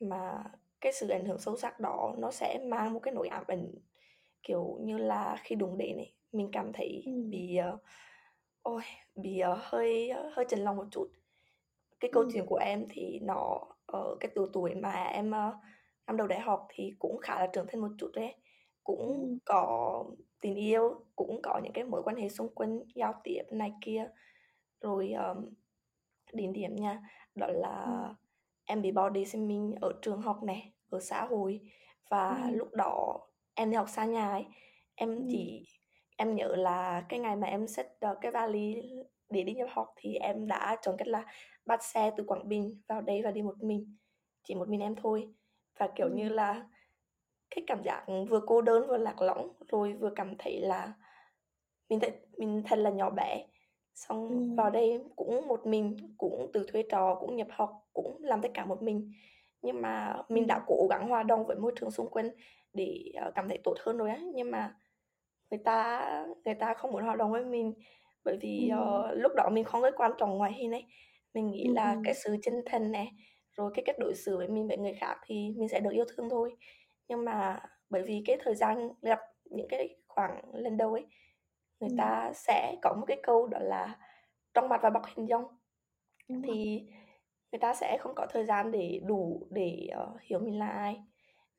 mà 0.00 0.44
cái 0.80 0.92
sự 0.92 1.08
ảnh 1.08 1.24
hưởng 1.24 1.38
sâu 1.38 1.56
sắc 1.56 1.80
đó 1.80 2.14
nó 2.18 2.30
sẽ 2.30 2.58
mang 2.68 2.92
một 2.92 3.00
cái 3.02 3.14
nỗi 3.14 3.28
ám 3.28 3.44
ảnh 3.46 3.72
kiểu 4.42 4.78
như 4.80 4.98
là 4.98 5.36
khi 5.42 5.54
đụng 5.54 5.78
đến 5.78 5.96
này 5.96 6.14
mình 6.32 6.48
cảm 6.52 6.72
thấy 6.72 7.02
ừ. 7.06 7.12
bị 7.30 7.58
uh, 7.74 7.80
ôi 8.62 8.82
bị 9.14 9.42
uh, 9.52 9.58
hơi 9.60 10.12
hơi 10.32 10.44
chấn 10.48 10.58
lòng 10.60 10.76
một 10.76 10.86
chút 10.90 11.08
cái 12.00 12.10
câu 12.12 12.22
ừ. 12.22 12.28
chuyện 12.32 12.46
của 12.46 12.56
em 12.56 12.86
thì 12.90 13.18
nó 13.22 13.60
ở 13.86 14.16
cái 14.20 14.30
tuổi 14.34 14.48
tuổi 14.52 14.74
mà 14.74 14.92
em 14.92 15.30
uh, 15.30 15.54
năm 16.06 16.16
đầu 16.16 16.26
đại 16.26 16.40
học 16.40 16.66
thì 16.70 16.92
cũng 16.98 17.18
khá 17.18 17.40
là 17.40 17.46
trưởng 17.46 17.66
thành 17.68 17.80
một 17.80 17.90
chút 17.98 18.10
đấy 18.14 18.34
cũng 18.84 19.08
ừ. 19.20 19.38
có 19.44 20.04
tình 20.40 20.54
yêu 20.54 21.04
cũng 21.16 21.42
có 21.42 21.60
những 21.64 21.72
cái 21.72 21.84
mối 21.84 22.02
quan 22.04 22.16
hệ 22.16 22.28
xung 22.28 22.54
quanh 22.54 22.80
giao 22.94 23.14
tiếp 23.24 23.42
này 23.50 23.72
kia 23.80 24.08
rồi 24.80 25.12
um, 25.12 25.48
đỉnh 26.32 26.52
điểm 26.52 26.76
nha 26.76 27.02
đó 27.34 27.46
là 27.46 27.84
ừ. 27.86 28.14
em 28.64 28.82
bị 28.82 28.92
body 28.92 29.24
shaming 29.24 29.74
ở 29.80 29.92
trường 30.02 30.20
học 30.20 30.42
này 30.42 30.72
ở 30.90 31.00
xã 31.00 31.24
hội 31.24 31.60
và 32.10 32.42
ừ. 32.50 32.56
lúc 32.56 32.74
đó 32.74 33.20
em 33.54 33.70
đi 33.70 33.76
học 33.76 33.88
xa 33.88 34.04
nhà 34.04 34.30
ấy 34.30 34.44
em 34.94 35.26
chỉ 35.28 35.66
em 36.16 36.34
nhớ 36.34 36.56
là 36.56 37.04
cái 37.08 37.18
ngày 37.18 37.36
mà 37.36 37.46
em 37.46 37.66
xách 37.66 37.86
cái 38.20 38.32
vali 38.32 38.82
để 39.30 39.42
đi 39.42 39.54
nhập 39.54 39.68
học 39.72 39.92
thì 39.96 40.14
em 40.14 40.46
đã 40.46 40.76
chọn 40.82 40.96
cách 40.98 41.08
là 41.08 41.24
bắt 41.66 41.84
xe 41.84 42.10
từ 42.16 42.24
Quảng 42.24 42.48
Bình 42.48 42.80
vào 42.88 43.00
đây 43.00 43.22
và 43.22 43.30
đi 43.30 43.42
một 43.42 43.62
mình 43.62 43.96
chỉ 44.44 44.54
một 44.54 44.68
mình 44.68 44.80
em 44.80 44.94
thôi. 44.94 45.28
Và 45.78 45.88
kiểu 45.96 46.06
ừ. 46.06 46.12
như 46.14 46.28
là 46.28 46.66
cái 47.50 47.64
cảm 47.66 47.82
giác 47.84 48.04
vừa 48.28 48.40
cô 48.46 48.60
đơn 48.60 48.86
vừa 48.88 48.96
lạc 48.96 49.22
lõng 49.22 49.52
rồi 49.68 49.92
vừa 49.92 50.10
cảm 50.16 50.34
thấy 50.38 50.60
là 50.60 50.92
mình 51.88 52.00
thấy 52.00 52.12
mình 52.36 52.62
thật 52.66 52.78
là 52.78 52.90
nhỏ 52.90 53.10
bé. 53.10 53.46
Xong 53.94 54.28
ừ. 54.28 54.54
vào 54.56 54.70
đây 54.70 55.00
cũng 55.16 55.48
một 55.48 55.66
mình 55.66 56.14
cũng 56.18 56.50
từ 56.52 56.66
thuê 56.72 56.84
trò 56.90 57.14
cũng 57.14 57.36
nhập 57.36 57.48
học 57.50 57.86
cũng 57.92 58.24
làm 58.24 58.42
tất 58.42 58.50
cả 58.54 58.64
một 58.64 58.82
mình. 58.82 59.12
Nhưng 59.62 59.82
mà 59.82 60.22
mình 60.28 60.46
đã 60.46 60.64
cố 60.66 60.86
gắng 60.90 61.08
hòa 61.08 61.22
đồng 61.22 61.46
với 61.46 61.56
môi 61.56 61.72
trường 61.76 61.90
xung 61.90 62.10
quanh 62.10 62.30
để 62.72 63.12
uh, 63.28 63.34
cảm 63.34 63.48
thấy 63.48 63.58
tốt 63.64 63.74
hơn 63.80 63.98
rồi 63.98 64.10
á. 64.10 64.20
Nhưng 64.34 64.50
mà 64.50 64.74
người 65.50 65.60
ta 65.64 66.26
người 66.44 66.54
ta 66.54 66.74
không 66.74 66.92
muốn 66.92 67.02
hòa 67.02 67.16
đồng 67.16 67.32
với 67.32 67.44
mình 67.44 67.74
bởi 68.24 68.38
vì 68.40 68.70
uh, 68.74 69.18
lúc 69.18 69.32
đó 69.36 69.48
mình 69.52 69.64
không 69.64 69.82
có 69.82 69.90
quan 69.96 70.12
trọng 70.18 70.38
ngoại 70.38 70.52
hình 70.52 70.72
ấy. 70.72 70.84
Mình 71.34 71.50
nghĩ 71.50 71.68
là 71.68 71.96
cái 72.04 72.14
sự 72.14 72.36
chân 72.42 72.54
thành 72.66 72.92
này 72.92 73.08
rồi 73.56 73.70
cái 73.74 73.82
cách 73.86 73.96
đối 73.98 74.14
xử 74.14 74.36
với 74.36 74.48
mình 74.48 74.68
với 74.68 74.76
người 74.76 74.94
khác 74.94 75.16
thì 75.26 75.54
mình 75.56 75.68
sẽ 75.68 75.80
được 75.80 75.92
yêu 75.92 76.04
thương 76.08 76.30
thôi. 76.30 76.56
Nhưng 77.08 77.24
mà 77.24 77.60
bởi 77.90 78.02
vì 78.02 78.22
cái 78.26 78.36
thời 78.44 78.54
gian 78.54 78.88
gặp 79.02 79.18
những 79.44 79.68
cái 79.68 79.96
khoảng 80.08 80.40
lần 80.52 80.76
đầu 80.76 80.92
ấy 80.92 81.06
người 81.80 81.90
ta 81.98 82.32
sẽ 82.34 82.76
có 82.82 82.94
một 83.00 83.04
cái 83.06 83.20
câu 83.22 83.46
đó 83.46 83.58
là 83.58 83.98
trong 84.54 84.68
mặt 84.68 84.80
và 84.82 84.90
bọc 84.90 85.02
hình 85.16 85.26
dong. 85.26 85.44
Thì 86.28 86.86
người 87.52 87.58
ta 87.60 87.74
sẽ 87.74 87.98
không 88.00 88.12
có 88.16 88.26
thời 88.30 88.44
gian 88.44 88.70
để 88.70 89.00
đủ 89.06 89.46
để 89.50 89.88
uh, 90.02 90.20
hiểu 90.20 90.38
mình 90.38 90.58
là 90.58 90.68
ai. 90.68 90.96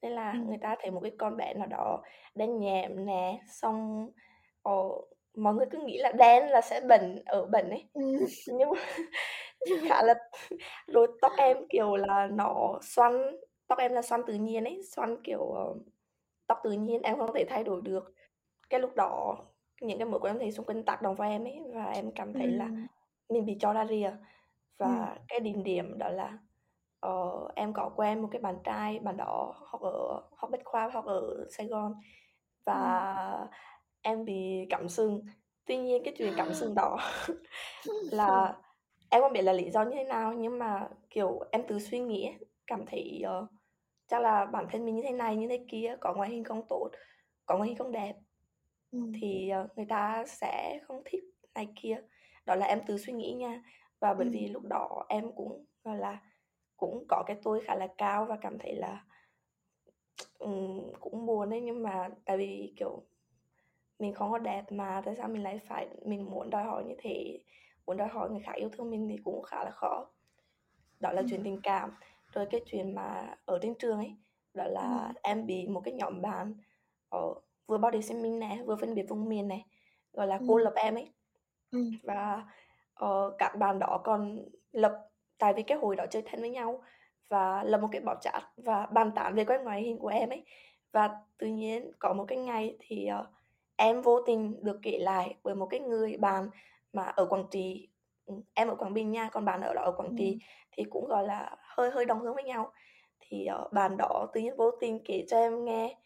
Nên 0.02 0.12
là 0.12 0.32
ừ. 0.32 0.40
người 0.48 0.58
ta 0.62 0.76
thấy 0.80 0.92
một 0.92 1.00
cái 1.00 1.12
con 1.18 1.38
bé 1.38 1.54
nào 1.54 1.68
đó 1.68 2.02
đen 2.36 2.60
nhẹm 2.60 3.06
nè 3.06 3.40
xong 3.48 4.10
uh, 4.70 5.10
mọi 5.36 5.54
người 5.54 5.66
cứ 5.72 5.78
nghĩ 5.78 5.98
là 5.98 6.12
đen 6.12 6.50
là 6.50 6.62
sẽ 6.62 6.82
bẩn 6.82 7.22
ở 7.26 7.46
bẩn 7.46 7.70
ấy 7.70 7.90
ừ. 7.94 8.02
nhưng 8.48 8.70
mà 8.70 8.80
khá 9.90 10.04
là 10.04 10.14
rồi 10.88 11.08
tóc 11.22 11.32
em 11.38 11.58
kiểu 11.70 11.96
là 11.96 12.28
nó 12.28 12.80
xoăn 12.82 13.38
tóc 13.68 13.80
em 13.80 13.94
là 13.94 14.02
xoăn 14.02 14.22
tự 14.28 14.34
nhiên 14.34 14.64
ấy 14.64 14.82
xoăn 14.96 15.18
kiểu 15.24 15.42
uh, 15.42 15.78
tóc 16.48 16.60
tự 16.64 16.72
nhiên 16.72 17.02
em 17.02 17.18
không 17.18 17.34
thể 17.36 17.46
thay 17.50 17.64
đổi 17.64 17.82
được 17.82 18.14
cái 18.70 18.80
lúc 18.80 18.96
đó 18.96 19.38
những 19.82 20.00
cái 20.00 20.06
mối 20.06 20.20
quan 20.20 20.40
hệ 20.40 20.52
xung 20.52 20.66
quanh 20.66 20.84
tác 20.84 21.02
động 21.02 21.16
vào 21.16 21.30
em 21.30 21.44
ấy 21.44 21.60
và 21.74 21.86
em 21.86 22.12
cảm 22.12 22.34
thấy 22.34 22.46
ừ. 22.46 22.52
là 22.52 22.70
mình 23.30 23.46
bị 23.46 23.58
cho 23.60 23.74
ra 23.74 23.86
rìa 23.90 24.12
và 24.78 25.06
ừ. 25.16 25.22
cái 25.28 25.40
đỉnh 25.40 25.64
điểm 25.64 25.98
đó 25.98 26.10
là 26.10 26.38
uh, 27.08 27.56
em 27.56 27.74
có 27.74 27.92
quen 27.96 28.22
một 28.22 28.28
cái 28.32 28.42
bạn 28.42 28.56
trai 28.64 29.00
bạn 29.00 29.18
đó 29.18 29.54
học 29.58 29.82
ở 29.82 30.22
học 30.38 30.50
bách 30.52 30.62
khoa 30.66 30.90
học 30.90 31.06
ở 31.06 31.46
Sài 31.50 31.68
Gòn 31.68 31.94
và 32.66 33.08
ừ. 33.42 33.48
Em 34.02 34.26
bị 34.26 34.66
cảm 34.70 34.90
sừng 34.90 35.22
tuy 35.66 35.78
nhiên 35.78 36.04
cái 36.04 36.14
chuyện 36.18 36.34
cảm 36.38 36.54
sừng 36.54 36.76
đó 36.76 36.98
là 38.12 38.58
em 39.10 39.22
không 39.22 39.34
biết 39.34 39.42
là 39.42 39.54
lý 39.54 39.70
do 39.70 39.84
như 39.84 39.96
thế 39.96 40.04
nào 40.04 40.34
nhưng 40.34 40.60
mà 40.60 40.90
kiểu 41.10 41.40
em 41.52 41.68
tự 41.68 41.80
suy 41.80 42.00
nghĩ 42.00 42.32
cảm 42.68 42.86
thấy 42.86 43.24
uh, 43.44 43.50
chắc 44.08 44.22
là 44.22 44.46
bản 44.46 44.68
thân 44.72 44.86
mình 44.86 44.96
như 44.96 45.02
thế 45.02 45.12
này 45.12 45.36
như 45.36 45.48
thế 45.48 45.66
kia 45.70 45.96
có 46.00 46.14
ngoại 46.14 46.30
hình 46.30 46.44
không 46.44 46.68
tốt 46.70 46.90
có 47.46 47.58
ngoại 47.58 47.70
hình 47.70 47.78
không 47.78 47.92
đẹp 47.92 48.16
ừ. 48.92 49.00
thì 49.22 49.52
uh, 49.64 49.78
người 49.78 49.86
ta 49.90 50.24
sẽ 50.28 50.80
không 50.88 51.02
thích 51.06 51.24
này 51.56 51.68
kia 51.76 52.02
đó 52.46 52.56
là 52.56 52.66
em 52.66 52.80
tự 52.88 52.98
suy 52.98 53.14
nghĩ 53.14 53.34
nha 53.34 53.64
và 54.00 54.14
bởi 54.14 54.26
ừ. 54.26 54.32
vì 54.34 54.48
lúc 54.48 54.64
đó 54.64 55.06
em 55.10 55.32
cũng 55.36 55.66
gọi 55.84 55.98
là 55.98 56.20
cũng 56.78 57.06
có 57.10 57.24
cái 57.28 57.38
tôi 57.44 57.62
khá 57.66 57.76
là 57.76 57.88
cao 57.98 58.26
và 58.30 58.38
cảm 58.42 58.58
thấy 58.60 58.76
là 58.76 59.04
um, 60.40 60.92
cũng 61.00 61.26
buồn 61.26 61.50
đấy 61.50 61.62
nhưng 61.62 61.84
mà 61.84 62.10
tại 62.26 62.38
vì 62.38 62.74
kiểu 62.78 63.04
mình 64.02 64.14
không 64.14 64.32
có 64.32 64.38
đẹp 64.38 64.72
mà 64.72 65.02
tại 65.06 65.16
sao 65.16 65.28
mình 65.28 65.44
lại 65.44 65.60
phải 65.68 65.88
mình 66.06 66.30
muốn 66.32 66.50
đòi 66.50 66.64
hỏi 66.64 66.84
như 66.84 66.96
thế 66.98 67.40
muốn 67.88 67.98
đòi 67.98 68.08
hỏi 68.08 68.30
người 68.30 68.42
khác 68.46 68.52
yêu 68.56 68.70
thương 68.70 68.92
mình 68.92 69.08
thì 69.10 69.18
cũng 69.24 69.42
khá 69.44 69.64
là 69.64 69.72
khó 69.72 70.08
đó 71.00 71.12
là 71.12 71.22
ừ. 71.22 71.28
chuyện 71.30 71.42
tình 71.44 71.60
cảm 71.64 71.92
rồi 72.34 72.46
cái 72.52 72.62
chuyện 72.66 72.96
mà 72.96 73.36
ở 73.46 73.60
trên 73.62 73.76
trường 73.76 73.98
ấy 73.98 74.16
đó 74.54 74.64
là 74.64 75.08
ừ. 75.08 75.20
em 75.24 75.46
bị 75.46 75.68
một 75.68 75.82
cái 75.86 75.94
nhóm 75.94 76.22
bạn 76.22 76.54
ở 77.10 77.34
vừa 77.68 77.78
body 77.78 78.02
shaming 78.02 78.40
này 78.40 78.60
vừa 78.66 78.76
phân 78.76 78.96
biệt 78.96 79.06
vùng 79.10 79.30
miền 79.30 79.48
này 79.48 79.66
gọi 80.14 80.28
là 80.28 80.38
Ừ. 80.38 80.46
cô 80.48 80.58
lập 80.58 80.74
em 80.76 80.96
ấy 80.96 81.10
Ừm. 81.72 81.92
và 82.04 82.46
ờ, 82.94 83.36
các 83.38 83.56
bạn 83.60 83.80
đó 83.80 84.02
còn 84.04 84.46
lập 84.72 85.10
tại 85.38 85.54
vì 85.54 85.64
cái 85.64 85.78
hồi 85.78 85.96
đó 85.96 86.06
chơi 86.10 86.22
thân 86.26 86.42
với 86.42 86.50
nhau 86.50 86.84
và 87.30 87.64
lập 87.64 87.78
một 87.78 87.90
cái 87.92 88.02
báo 88.02 88.16
chat 88.22 88.44
và 88.58 88.86
bàn 88.86 89.12
tán 89.16 89.36
về 89.36 89.46
cái 89.46 89.60
ngoại 89.64 89.82
hình 89.82 89.98
của 90.00 90.08
em 90.08 90.30
ấy 90.30 90.46
và 90.92 91.18
tự 91.38 91.48
nhiên 91.48 91.92
có 92.00 92.14
một 92.14 92.26
cái 92.28 92.38
ngày 92.38 92.78
thì 92.80 93.06
ờ, 93.06 93.28
em 93.82 94.02
vô 94.02 94.22
tình 94.26 94.56
được 94.64 94.80
kể 94.82 94.98
lại 95.00 95.36
với 95.44 95.56
một 95.56 95.66
cái 95.66 95.80
người 95.80 96.18
bạn 96.18 96.50
mà 96.94 97.04
ở 97.04 97.26
Quảng 97.26 97.46
Trị 97.52 97.88
ừ, 98.26 98.34
em 98.54 98.68
ở 98.68 98.76
Quảng 98.76 98.94
Bình 98.94 99.12
nha 99.12 99.30
còn 99.32 99.46
bạn 99.46 99.62
ở 99.62 99.74
đó 99.74 99.82
ở 99.82 99.92
Quảng 99.92 100.16
Trị 100.18 100.32
Ừm. 100.32 100.40
thì 100.72 100.84
cũng 100.90 101.08
gọi 101.08 101.28
là 101.28 101.56
hơi 101.60 101.92
hơi 101.92 102.06
đồng 102.06 102.20
hướng 102.20 102.36
với 102.36 102.44
nhau 102.44 102.72
thì 103.20 103.46
ờ, 103.46 103.68
bạn 103.72 103.98
đó 103.98 104.28
tự 104.34 104.42
nhiên 104.42 104.56
vô 104.58 104.72
tình 104.72 105.00
kể 105.06 105.26
cho 105.28 105.38
em 105.38 105.66
nghe 105.66 105.98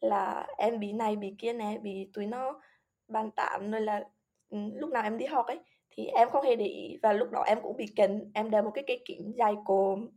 là 0.00 0.46
em 0.58 0.80
bị 0.80 0.92
này 0.92 1.16
bị 1.16 1.34
kia 1.38 1.52
nè 1.52 1.78
bị 1.82 2.10
tụi 2.14 2.26
nó 2.26 2.60
bàn 3.08 3.30
tán 3.30 3.70
rồi 3.70 3.80
là 3.80 4.04
ừ, 4.50 4.58
lúc 4.74 4.90
nào 4.90 5.02
em 5.02 5.18
đi 5.18 5.26
học 5.26 5.46
ấy 5.46 5.58
thì 5.90 6.06
em 6.06 6.28
không 6.30 6.44
hề 6.44 6.56
để 6.56 6.66
ý 6.66 6.98
và 7.02 7.12
lúc 7.12 7.30
đó 7.30 7.42
em 7.46 7.58
cũng 7.62 7.76
bị 7.76 7.86
kính 7.96 8.30
em 8.34 8.50
đeo 8.50 8.62
một 8.62 8.70
cái 8.74 8.84
cây 8.86 9.02
kính 9.04 9.32
dài 9.36 9.54
cồm 9.64 10.08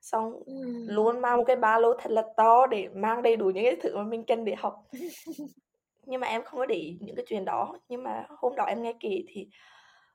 xong 0.00 0.42
Ừm. 0.46 0.86
luôn 0.88 1.20
mang 1.20 1.36
một 1.38 1.44
cái 1.46 1.56
ba 1.56 1.78
lô 1.78 1.94
thật 1.94 2.10
là 2.10 2.22
to 2.36 2.66
để 2.66 2.88
mang 2.94 3.22
đầy 3.22 3.36
đủ 3.36 3.46
những 3.46 3.64
cái 3.64 3.76
thứ 3.82 3.96
mà 3.96 4.02
mình 4.02 4.24
cần 4.24 4.44
để 4.44 4.54
học 4.54 4.74
nhưng 6.06 6.20
mà 6.20 6.26
em 6.26 6.42
không 6.44 6.58
có 6.60 6.66
để 6.66 6.74
ý 6.76 6.98
những 7.02 7.16
cái 7.16 7.24
chuyện 7.28 7.44
đó 7.44 7.78
nhưng 7.88 8.02
mà 8.04 8.26
hôm 8.30 8.54
đó 8.56 8.64
em 8.64 8.82
nghe 8.82 8.92
kể 9.00 9.24
thì 9.28 9.48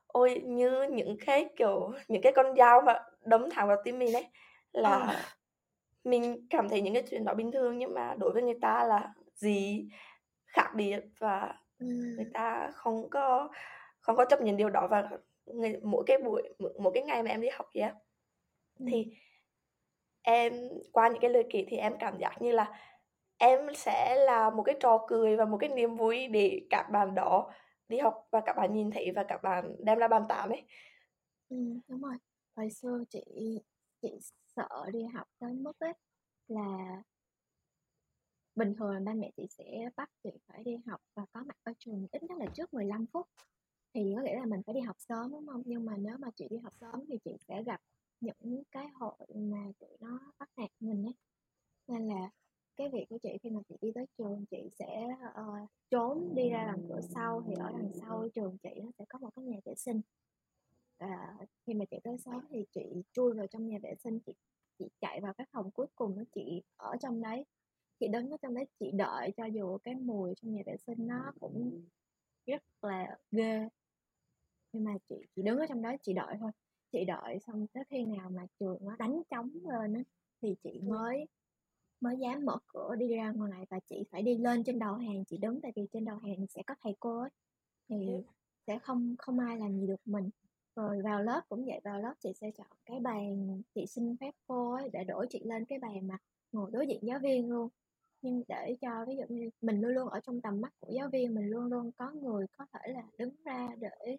ôi 0.06 0.42
như 0.46 0.82
những 0.92 1.16
cái 1.26 1.46
kiểu 1.56 1.92
những 2.08 2.22
cái 2.22 2.32
con 2.36 2.56
dao 2.56 2.80
mà 2.82 2.94
đâm 3.26 3.50
thẳng 3.50 3.68
vào 3.68 3.76
tim 3.84 3.98
mình 3.98 4.12
ấy 4.14 4.26
Ờ. 4.82 4.92
là 4.98 5.24
mình 6.04 6.46
cảm 6.50 6.68
thấy 6.70 6.82
những 6.82 6.94
cái 6.94 7.04
chuyện 7.10 7.24
đó 7.24 7.34
bình 7.34 7.52
thường 7.52 7.78
nhưng 7.78 7.94
mà 7.94 8.14
đối 8.18 8.32
với 8.32 8.42
người 8.42 8.58
ta 8.62 8.84
là 8.84 9.14
gì 9.34 9.88
khác 10.46 10.72
biệt 10.76 11.00
và 11.20 11.54
người 12.16 12.26
Ừm. 12.26 12.34
ta 12.34 12.70
không 12.74 13.10
có 13.10 13.50
không 14.00 14.16
có 14.16 14.26
chấp 14.26 14.42
nhận 14.42 14.56
điều 14.58 14.70
đó 14.70 14.88
và 14.90 15.10
người, 15.46 15.80
mỗi 15.84 16.04
cái 16.08 16.18
buổi 16.18 16.42
mỗi 16.80 16.92
cái 16.94 17.04
ngày 17.04 17.24
mà 17.24 17.30
em 17.30 17.42
đi 17.42 17.48
học 17.50 17.66
kia 17.74 17.94
thì 18.86 19.06
Ừm. 19.06 19.18
em 20.22 20.52
qua 20.92 21.08
những 21.08 21.20
cái 21.20 21.30
lời 21.30 21.44
kể 21.50 21.64
thì 21.68 21.76
em 21.76 21.92
cảm 22.00 22.18
giác 22.18 22.42
như 22.42 22.52
là 22.52 22.72
em 23.38 23.60
sẽ 23.74 24.16
là 24.26 24.50
một 24.50 24.62
cái 24.62 24.76
trò 24.80 25.04
cười 25.08 25.36
và 25.36 25.44
một 25.44 25.56
cái 25.60 25.68
niềm 25.70 25.96
vui 25.96 26.28
để 26.28 26.66
các 26.70 26.90
bạn 26.92 27.14
đó 27.14 27.50
đi 27.88 27.98
học 27.98 28.28
và 28.32 28.40
các 28.46 28.56
bạn 28.56 28.74
nhìn 28.74 28.90
thấy 28.90 29.12
và 29.16 29.24
các 29.28 29.42
bạn 29.42 29.76
đem 29.84 29.98
ra 29.98 30.08
bàn 30.08 30.22
tán 30.28 30.48
ấy 30.50 30.62
Ừ 31.48 31.56
đúng 31.88 32.02
rồi. 32.02 32.16
Hồi 32.56 32.70
xưa 32.70 33.04
chị 33.10 33.20
chị 34.02 34.18
sợ 34.56 34.68
đi 34.92 35.04
học 35.14 35.28
tới 35.38 35.52
mức 35.54 35.78
ấy 35.78 35.92
là 36.48 37.02
bình 38.54 38.74
thường 38.78 38.90
là 38.90 39.00
ba 39.00 39.12
mẹ 39.14 39.30
chị 39.36 39.46
sẽ 39.50 39.64
bắt 39.96 40.10
chị 40.24 40.30
phải 40.46 40.62
đi 40.64 40.76
học 40.86 41.00
và 41.14 41.26
có 41.32 41.42
mặt 41.44 41.56
ở 41.62 41.72
trường 41.78 42.06
ít 42.12 42.22
nhất 42.22 42.38
là 42.38 42.46
trước 42.54 42.74
15 42.74 43.06
phút. 43.12 43.26
Thì 43.94 44.12
có 44.16 44.22
nghĩa 44.22 44.36
là 44.36 44.46
mình 44.46 44.62
phải 44.66 44.74
đi 44.74 44.80
học 44.80 44.96
sớm, 44.98 45.30
đúng 45.32 45.46
không? 45.46 45.62
Nhưng 45.66 45.84
mà 45.84 45.96
nếu 45.96 46.16
mà 46.18 46.28
chị 46.36 46.46
đi 46.50 46.58
học 46.58 46.72
sớm 46.80 47.04
thì 47.08 47.18
chị 47.24 47.36
sẽ 47.48 47.62
gặp 47.62 47.80
những 48.20 48.62
cái 48.70 48.88
hội 48.88 49.26
mà 49.34 49.58
tụi 49.78 49.96
nó 50.00 50.32
bắt 50.38 50.50
nạt 50.56 50.70
mình 50.80 51.04
ấy. 51.06 51.14
Nên 51.88 52.08
là 52.08 52.30
cái 52.78 52.88
việc 52.88 53.06
của 53.08 53.18
chị 53.18 53.38
khi 53.42 53.50
mà 53.50 53.60
chị 53.68 53.76
đi 53.80 53.92
tới 53.94 54.06
trường 54.18 54.44
chị 54.50 54.70
sẽ 54.78 55.08
ờ, 55.34 55.44
trốn 55.90 56.34
đi 56.34 56.48
ra 56.48 56.64
đằng 56.66 56.88
cửa 56.88 57.00
sau 57.00 57.42
thì 57.46 57.54
ở 57.54 57.70
đằng 57.72 57.90
sau 58.00 58.28
trường 58.34 58.56
chị 58.62 58.80
nó 58.82 58.90
sẽ 58.98 59.04
có 59.08 59.18
một 59.18 59.30
cái 59.36 59.44
nhà 59.44 59.58
vệ 59.64 59.74
sinh. 59.74 60.00
Và 60.98 61.36
khi 61.66 61.74
mà 61.74 61.84
chị 61.90 61.96
tới 62.04 62.18
sớm 62.18 62.40
thì 62.50 62.64
chị 62.74 63.02
chui 63.12 63.34
vào 63.34 63.46
trong 63.46 63.68
nhà 63.68 63.78
vệ 63.82 63.94
sinh 64.04 64.18
chị 64.26 64.32
chị 64.78 64.88
chạy 65.00 65.20
vào 65.20 65.34
cái 65.34 65.46
phòng 65.52 65.70
cuối 65.70 65.86
cùng 65.94 66.16
đó 66.16 66.22
chị 66.34 66.62
ở 66.76 66.96
trong 67.00 67.22
đấy. 67.22 67.44
Chị 68.00 68.08
đứng 68.08 68.30
ở 68.30 68.36
trong 68.42 68.54
đấy 68.54 68.66
chị 68.80 68.90
đợi 68.92 69.32
cho 69.36 69.44
dù 69.44 69.78
cái 69.78 69.94
mùi 69.94 70.34
trong 70.34 70.54
nhà 70.54 70.62
vệ 70.66 70.76
sinh 70.76 71.06
nó 71.06 71.32
cũng 71.40 71.82
rất 72.46 72.62
là 72.82 73.18
ghê. 73.30 73.68
Nhưng 74.72 74.84
mà 74.84 74.92
chị 75.08 75.16
chị 75.36 75.42
đứng 75.42 75.58
ở 75.58 75.66
trong 75.68 75.82
đó 75.82 75.92
chị 76.02 76.12
đợi 76.12 76.36
thôi. 76.40 76.50
Chị 76.92 77.04
đợi 77.04 77.38
xong 77.46 77.66
tới 77.66 77.84
khi 77.88 78.04
nào 78.04 78.30
mà 78.30 78.46
trường 78.60 78.78
nó 78.80 78.96
đánh 78.98 79.22
trống 79.30 79.50
lên 79.64 79.94
á 79.94 80.02
thì 80.42 80.56
chị 80.62 80.80
mới 80.82 81.26
mới 82.00 82.16
dám 82.18 82.44
mở 82.44 82.58
cửa 82.66 82.94
đi 82.98 83.08
ra 83.16 83.32
ngoài 83.32 83.66
và 83.70 83.80
chị 83.80 84.04
phải 84.10 84.22
đi 84.22 84.36
lên 84.36 84.64
trên 84.64 84.78
đầu 84.78 84.94
hàng 84.94 85.24
chị 85.24 85.38
đứng 85.38 85.60
tại 85.60 85.72
vì 85.76 85.86
trên 85.92 86.04
đầu 86.04 86.16
hàng 86.18 86.46
sẽ 86.48 86.62
có 86.66 86.74
thầy 86.82 86.96
cô 87.00 87.20
ấy. 87.20 87.30
Thì 87.88 87.96
Hiểu. 87.96 88.24
sẽ 88.66 88.78
không 88.78 89.14
không 89.18 89.38
ai 89.38 89.58
làm 89.58 89.80
gì 89.80 89.86
được 89.86 90.00
mình. 90.04 90.30
Rồi 90.76 91.02
vào 91.02 91.22
lớp 91.22 91.40
cũng 91.48 91.64
vậy 91.66 91.80
vào 91.84 92.00
lớp 92.00 92.14
chị 92.18 92.32
sẽ 92.34 92.50
chọn 92.50 92.66
cái 92.86 93.00
bàn 93.00 93.62
chị 93.74 93.86
xin 93.86 94.16
phép 94.20 94.34
cô 94.46 94.72
ấy 94.72 94.88
để 94.92 95.04
đổi 95.04 95.26
chị 95.30 95.40
lên 95.44 95.64
cái 95.64 95.78
bàn 95.78 96.06
mà 96.08 96.18
ngồi 96.52 96.70
đối 96.70 96.86
diện 96.86 97.00
giáo 97.02 97.18
viên 97.18 97.50
luôn. 97.50 97.68
Nhưng 98.22 98.42
để 98.48 98.76
cho 98.80 99.04
ví 99.08 99.16
dụ 99.16 99.24
như 99.28 99.50
mình 99.60 99.80
luôn 99.80 99.90
luôn 99.90 100.08
ở 100.08 100.20
trong 100.20 100.40
tầm 100.40 100.60
mắt 100.60 100.72
của 100.80 100.92
giáo 100.92 101.08
viên 101.12 101.34
mình 101.34 101.50
luôn 101.50 101.64
luôn 101.64 101.92
có 101.92 102.10
người 102.10 102.46
có 102.56 102.66
thể 102.72 102.92
là 102.92 103.02
đứng 103.18 103.34
ra 103.44 103.68
để 103.78 104.16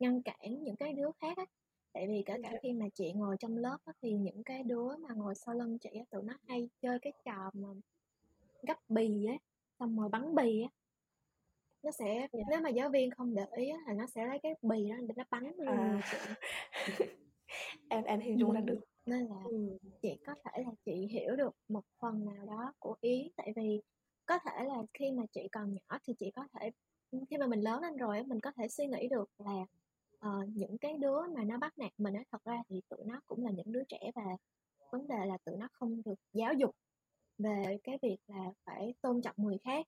ngăn 0.00 0.22
cản 0.22 0.64
những 0.64 0.76
cái 0.76 0.92
đứa 0.92 1.10
khác 1.20 1.36
á 1.36 1.44
tại 1.92 2.08
vì 2.08 2.22
kể 2.26 2.34
cả 2.42 2.50
Dạ. 2.52 2.58
khi 2.62 2.72
mà 2.72 2.86
chị 2.94 3.12
ngồi 3.12 3.36
trong 3.40 3.56
lớp 3.56 3.78
á, 3.84 3.92
thì 4.02 4.12
những 4.12 4.42
cái 4.44 4.62
đứa 4.62 4.96
mà 4.96 5.14
ngồi 5.14 5.34
sau 5.34 5.54
lưng 5.54 5.78
chị 5.78 5.90
á, 5.94 6.04
tụi 6.10 6.22
nó 6.22 6.34
hay 6.48 6.68
chơi 6.80 6.98
cái 6.98 7.12
trò 7.24 7.50
mà 7.54 7.68
gấp 8.62 8.78
bì 8.88 9.26
á 9.26 9.34
xong 9.78 9.98
rồi 10.00 10.08
bắn 10.08 10.34
bì 10.34 10.62
á 10.62 10.68
nó 11.82 11.90
sẽ 11.90 12.28
Dạ. 12.32 12.38
nếu 12.50 12.60
mà 12.60 12.68
giáo 12.68 12.90
viên 12.90 13.10
không 13.10 13.34
để 13.34 13.44
ý 13.56 13.68
á, 13.68 13.78
là 13.86 13.92
nó 13.94 14.06
sẽ 14.06 14.26
lấy 14.26 14.38
cái 14.42 14.54
bì 14.62 14.90
đó 14.90 14.96
để 15.08 15.14
nó 15.16 15.24
bắn 15.30 15.44
lên 15.44 15.56
người 15.56 15.66
à 15.66 16.00
chị 16.10 16.16
em 17.88 18.04
em 18.04 18.20
hình 18.20 18.38
dung 18.38 18.52
ra 18.52 18.60
được 18.60 18.80
nên 19.06 19.26
là 19.26 19.36
ừ. 19.44 19.78
chị 20.02 20.16
có 20.26 20.34
thể 20.44 20.62
là 20.62 20.70
chị 20.84 21.06
hiểu 21.10 21.36
được 21.36 21.54
một 21.68 21.84
phần 21.98 22.24
nào 22.24 22.46
đó 22.46 22.72
của 22.78 22.96
ý 23.00 23.30
tại 23.36 23.52
vì 23.56 23.80
có 24.26 24.38
thể 24.38 24.64
là 24.64 24.82
khi 24.94 25.12
mà 25.12 25.22
chị 25.32 25.48
còn 25.52 25.74
nhỏ 25.74 25.98
thì 26.04 26.14
chị 26.18 26.30
có 26.36 26.48
thể 26.52 26.70
khi 27.30 27.36
mà 27.36 27.46
mình 27.46 27.60
lớn 27.60 27.82
lên 27.82 27.96
rồi 27.96 28.16
á, 28.18 28.24
mình 28.26 28.40
có 28.40 28.52
thể 28.56 28.68
suy 28.68 28.86
nghĩ 28.86 29.08
được 29.08 29.30
là 29.38 29.66
ờ, 30.20 30.30
những 30.54 30.78
cái 30.78 30.96
đứa 30.98 31.20
mà 31.36 31.44
nó 31.44 31.58
bắt 31.58 31.78
nạt 31.78 31.92
mình 31.98 32.14
á 32.14 32.22
thật 32.32 32.44
ra 32.44 32.62
thì 32.68 32.80
tụi 32.88 33.04
nó 33.04 33.20
cũng 33.26 33.44
là 33.44 33.50
những 33.50 33.72
đứa 33.72 33.82
trẻ 33.88 34.10
và 34.14 34.22
vấn 34.92 35.08
đề 35.08 35.26
là 35.26 35.38
tụi 35.44 35.56
nó 35.56 35.68
không 35.72 36.02
được 36.04 36.20
giáo 36.32 36.54
dục 36.54 36.76
về 37.38 37.78
cái 37.84 37.98
việc 38.02 38.18
là 38.26 38.52
phải 38.64 38.94
tôn 39.00 39.22
trọng 39.22 39.34
người 39.36 39.58
khác 39.64 39.86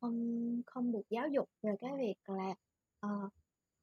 không 0.00 0.62
không 0.66 0.92
được 0.92 1.02
giáo 1.10 1.28
dục 1.28 1.48
về 1.62 1.76
cái 1.80 1.92
việc 1.96 2.16
là 2.26 2.54
uh, 3.06 3.32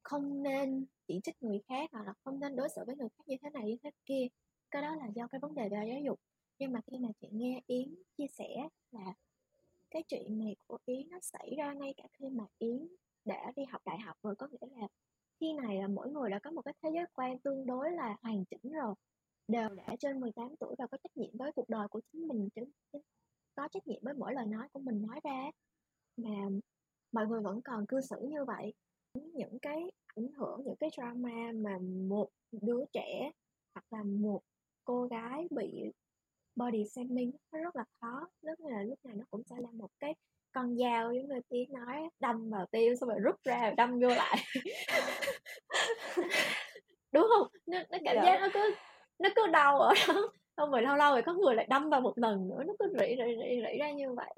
không 0.02 0.42
nên 0.42 0.86
chỉ 1.06 1.20
trích 1.24 1.42
người 1.42 1.60
khác 1.68 1.90
hoặc 1.92 2.06
là 2.06 2.12
không 2.24 2.40
nên 2.40 2.56
đối 2.56 2.68
xử 2.68 2.82
với 2.86 2.96
người 2.96 3.08
khác 3.08 3.24
như 3.28 3.36
thế 3.42 3.50
này 3.50 3.64
như 3.64 3.76
thế 3.82 3.90
kia. 4.06 4.26
Cái 4.70 4.82
đó 4.82 4.96
là 4.96 5.06
do 5.14 5.26
cái 5.26 5.38
vấn 5.38 5.54
đề 5.54 5.68
về 5.68 5.84
giáo 5.88 6.00
dục. 6.04 6.20
Nhưng 6.58 6.72
mà 6.72 6.80
khi 6.86 6.98
mà 6.98 7.08
chị 7.20 7.28
nghe 7.32 7.60
yến 7.66 7.94
chia 8.16 8.26
sẻ 8.26 8.68
là 8.90 9.14
cái 9.90 10.02
chuyện 10.08 10.38
này 10.38 10.56
của 10.66 10.78
yến 10.84 11.10
nó 11.10 11.18
xảy 11.22 11.54
ra 11.58 11.72
ngay 11.72 11.94
cả 11.96 12.04
khi 12.12 12.28
mà 12.28 12.44
yến 12.58 12.88
đã 13.24 13.52
đi 13.56 13.64
học 13.64 13.82
đại 13.84 13.98
học 13.98 14.16
rồi 14.22 14.36
có 14.36 14.48
nghĩa 14.48 14.68
là 14.76 14.88
khi 15.40 15.52
này 15.52 15.76
là 15.76 15.88
mỗi 15.88 16.10
người 16.10 16.30
đã 16.30 16.38
có 16.38 16.50
một 16.50 16.62
cái 16.62 16.74
thế 16.82 16.90
giới 16.94 17.04
quan 17.14 17.38
tương 17.38 17.66
đối 17.66 17.90
là 17.92 18.16
hoàn 18.22 18.44
chỉnh 18.44 18.72
rồi 18.72 18.94
đều 19.48 19.68
đã 19.68 19.96
trên 20.00 20.20
18 20.20 20.56
tuổi 20.60 20.74
và 20.78 20.86
có 20.86 20.96
trách 20.96 21.16
nhiệm 21.16 21.30
với 21.38 21.52
cuộc 21.52 21.68
đời 21.68 21.88
của 21.88 22.00
chính 22.12 22.28
mình 22.28 22.48
chính, 22.54 22.70
chính 22.92 23.02
có 23.54 23.68
trách 23.68 23.86
nhiệm 23.86 24.00
với 24.02 24.14
mỗi 24.14 24.34
lời 24.34 24.46
nói 24.46 24.68
của 24.72 24.80
mình 24.80 25.02
nói 25.02 25.20
ra. 25.24 25.50
Mà 26.16 26.48
mọi 27.12 27.26
người 27.26 27.40
vẫn 27.40 27.60
còn 27.62 27.86
cư 27.86 28.00
xử 28.00 28.16
như 28.22 28.44
vậy. 28.44 28.74
Những 29.14 29.58
cái 29.62 29.90
ảnh 30.06 30.32
hưởng 30.32 30.62
những 30.64 30.76
cái 30.76 30.90
drama 30.96 31.52
mà 31.54 31.78
một 32.08 32.28
đứa 32.52 32.84
trẻ 32.92 33.30
hoặc 33.74 33.84
là 33.90 34.02
một 34.02 34.40
cô 34.84 35.06
gái 35.06 35.48
bị 35.50 35.92
body 36.56 36.84
shaming 36.84 37.32
nó 37.52 37.58
rất 37.58 37.76
là 37.76 37.84
khó 38.00 38.28
rất 38.42 38.60
là 38.60 38.82
lúc 38.82 38.98
nào 39.04 39.16
nó 39.16 39.24
cũng 39.30 39.42
sẽ 39.44 39.56
là 39.58 39.70
một 39.70 39.90
cái 40.00 40.14
con 40.52 40.76
dao 40.76 41.12
giống 41.12 41.28
như 41.28 41.40
tiếng 41.48 41.72
nói 41.72 42.08
đâm 42.20 42.50
vào 42.50 42.66
tim 42.66 42.96
xong 42.96 43.08
rồi 43.08 43.18
rút 43.18 43.34
ra 43.44 43.62
rồi 43.62 43.74
đâm 43.76 44.00
vô 44.00 44.08
lại. 44.08 44.36
Đúng 47.12 47.26
không? 47.36 47.46
Nó, 47.66 47.78
nó 47.90 47.98
cảm 48.04 48.16
Dạ. 48.16 48.22
giác 48.24 48.40
nó 48.40 48.48
cứ 48.54 48.74
nó 49.18 49.28
cứ 49.36 49.46
đau 49.46 49.80
ở 49.80 49.94
đó. 50.08 50.32
Xong 50.56 50.70
rồi 50.70 50.82
lâu 50.82 50.96
lâu 50.96 51.12
rồi 51.12 51.22
có 51.22 51.32
người 51.32 51.54
lại 51.54 51.66
đâm 51.70 51.90
vào 51.90 52.00
một 52.00 52.18
lần 52.18 52.48
nữa 52.48 52.62
nó 52.66 52.72
cứ 52.78 52.94
rỉ 53.00 53.06
rỉ 53.06 53.36
rỉ 53.42 53.62
rỉ 53.72 53.78
ra 53.78 53.90
như 53.90 54.14
vậy. 54.14 54.34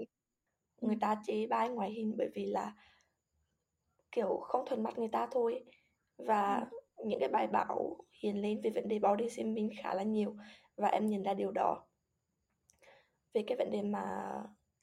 Người 0.81 0.96
ta 1.00 1.16
chê 1.27 1.46
bai 1.46 1.68
ngoại 1.68 1.90
hình 1.90 2.14
bởi 2.16 2.29
vì 2.35 2.46
là 2.46 2.72
kiểu 4.12 4.37
không 4.42 4.66
thuận 4.66 4.83
mắt 4.83 4.98
người 4.98 5.09
ta 5.12 5.29
thôi. 5.31 5.64
Và 6.18 6.66
những 7.05 7.20
cái 7.20 7.29
bài 7.29 7.46
báo 7.46 7.96
hiện 8.22 8.42
lên 8.42 8.61
về 8.64 8.70
vấn 8.70 8.88
đề 8.88 8.98
body 8.98 9.29
shaming 9.29 9.70
khá 9.83 9.94
là 9.94 10.03
nhiều 10.03 10.37
và 10.77 10.88
em 10.88 11.07
nhận 11.07 11.22
ra 11.22 11.35
điều 11.35 11.50
đó. 11.50 11.87
Về 13.35 13.44
cái 13.46 13.57
vấn 13.59 13.70
đề 13.70 13.83
mà 13.83 14.03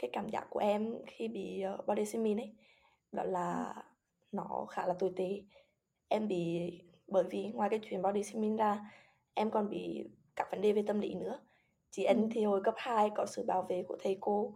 cái 0.02 0.10
cảm 0.14 0.30
giác 0.30 0.48
của 0.50 0.60
em 0.60 0.96
khi 1.08 1.28
bị 1.28 1.62
ờ, 1.62 1.78
body 1.88 2.06
shaming 2.06 2.38
ấy 2.38 2.54
đó 3.12 3.24
là 3.24 3.76
nó 4.32 4.66
khá 4.70 4.88
là 4.88 4.94
tồi 5.00 5.12
tệ. 5.16 5.44
Em 6.10 6.28
bị 6.28 6.72
bởi 7.08 7.24
vì 7.32 7.48
ngoài 7.54 7.70
cái 7.70 7.80
chuyện 7.84 8.02
body 8.02 8.24
shaming 8.24 8.56
ra 8.58 8.92
em 9.34 9.52
còn 9.52 9.70
bị 9.70 10.10
các 10.36 10.48
vấn 10.52 10.62
đề 10.62 10.74
về 10.74 10.84
tâm 10.88 11.00
lý 11.00 11.16
nữa. 11.16 11.40
Chị 11.92 12.04
Ừ. 12.04 12.08
Ân 12.16 12.30
thì 12.32 12.46
hồi 12.46 12.62
cấp 12.64 12.74
2 12.78 13.10
có 13.16 13.26
sự 13.26 13.46
bảo 13.48 13.64
vệ 13.70 13.84
của 13.88 13.98
thầy 14.04 14.18
cô 14.22 14.56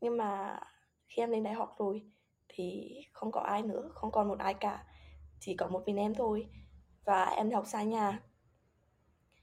nhưng 0.00 0.16
mà 0.16 0.60
khi 1.08 1.22
em 1.22 1.30
lên 1.30 1.42
đại 1.42 1.54
học 1.54 1.74
rồi 1.78 2.02
thì 2.48 2.96
không 3.12 3.32
có 3.32 3.40
ai 3.40 3.62
nữa 3.62 3.90
không 3.94 4.10
còn 4.12 4.28
một 4.28 4.38
ai 4.38 4.54
cả 4.54 4.86
chỉ 5.40 5.54
có 5.56 5.68
một 5.68 5.82
mình 5.86 5.96
em 5.96 6.14
thôi. 6.14 6.46
Và 7.04 7.24
em 7.24 7.50
học 7.50 7.66
xa 7.66 7.82
nhà. 7.82 8.22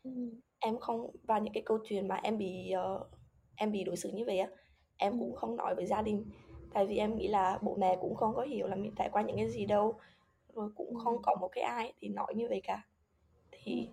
Ừ. 0.03 0.11
em 0.59 0.79
không 0.79 1.11
và 1.23 1.39
những 1.39 1.53
cái 1.53 1.63
câu 1.65 1.79
chuyện 1.89 2.07
mà 2.07 2.15
em 2.15 2.37
bị 2.37 2.71
ờ, 2.71 3.09
em 3.55 3.71
bị 3.71 3.83
đối 3.83 3.97
xử 3.97 4.11
như 4.11 4.25
vậy 4.25 4.39
á 4.39 4.49
em 4.99 5.13
Ừ. 5.13 5.17
cũng 5.19 5.35
không 5.35 5.55
nói 5.55 5.75
với 5.75 5.85
gia 5.85 6.01
đình. 6.01 6.25
Tại 6.73 6.85
vì 6.85 6.97
em 6.97 7.15
nghĩ 7.15 7.27
là 7.27 7.59
bố 7.61 7.75
mẹ 7.75 7.97
cũng 8.01 8.15
không 8.15 8.35
có 8.35 8.41
hiểu 8.41 8.67
là 8.67 8.75
mình 8.75 8.95
trải 8.95 9.09
qua 9.11 9.21
những 9.21 9.35
cái 9.35 9.49
gì 9.49 9.65
đâu. 9.65 9.99
Rồi 10.53 10.69
cũng 10.75 10.95
không 10.95 11.21
có 11.21 11.35
một 11.35 11.47
cái 11.51 11.63
ai 11.63 11.93
thì 11.99 12.07
nói 12.07 12.33
như 12.35 12.47
vậy 12.49 12.61
cả. 12.63 12.83
Thì 13.51 13.89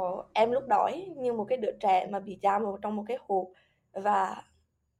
uh, 0.00 0.26
em 0.32 0.52
lúc 0.52 0.64
đó 0.68 0.88
ấy, 0.92 1.06
như 1.16 1.32
một 1.32 1.44
cái 1.48 1.58
đứa 1.58 1.72
trẻ 1.80 2.06
mà 2.10 2.20
bị 2.20 2.38
giam 2.42 2.62
vào 2.62 2.78
trong 2.82 2.96
một 2.96 3.04
cái 3.06 3.18
hộp 3.28 3.46
và 3.92 4.42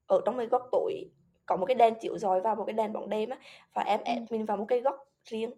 ở 0.07 0.21
trong 0.25 0.37
một 0.37 0.45
góc 0.51 0.69
tối 0.73 1.11
có 1.47 1.57
một 1.57 1.67
cái 1.67 1.75
đèn 1.75 1.95
chiếu 2.01 2.19
rọi 2.19 2.41
vào 2.41 2.55
một 2.55 2.65
cái 2.65 2.73
đèn 2.73 2.93
bóng 2.93 3.09
đêm 3.09 3.31
á 3.31 3.39
và 3.75 3.83
em 3.83 4.01
ép 4.05 4.23
mình 4.31 4.45
vào 4.45 4.57
một 4.57 4.65
cái 4.69 4.81
góc 4.81 4.97
riêng. 5.25 5.51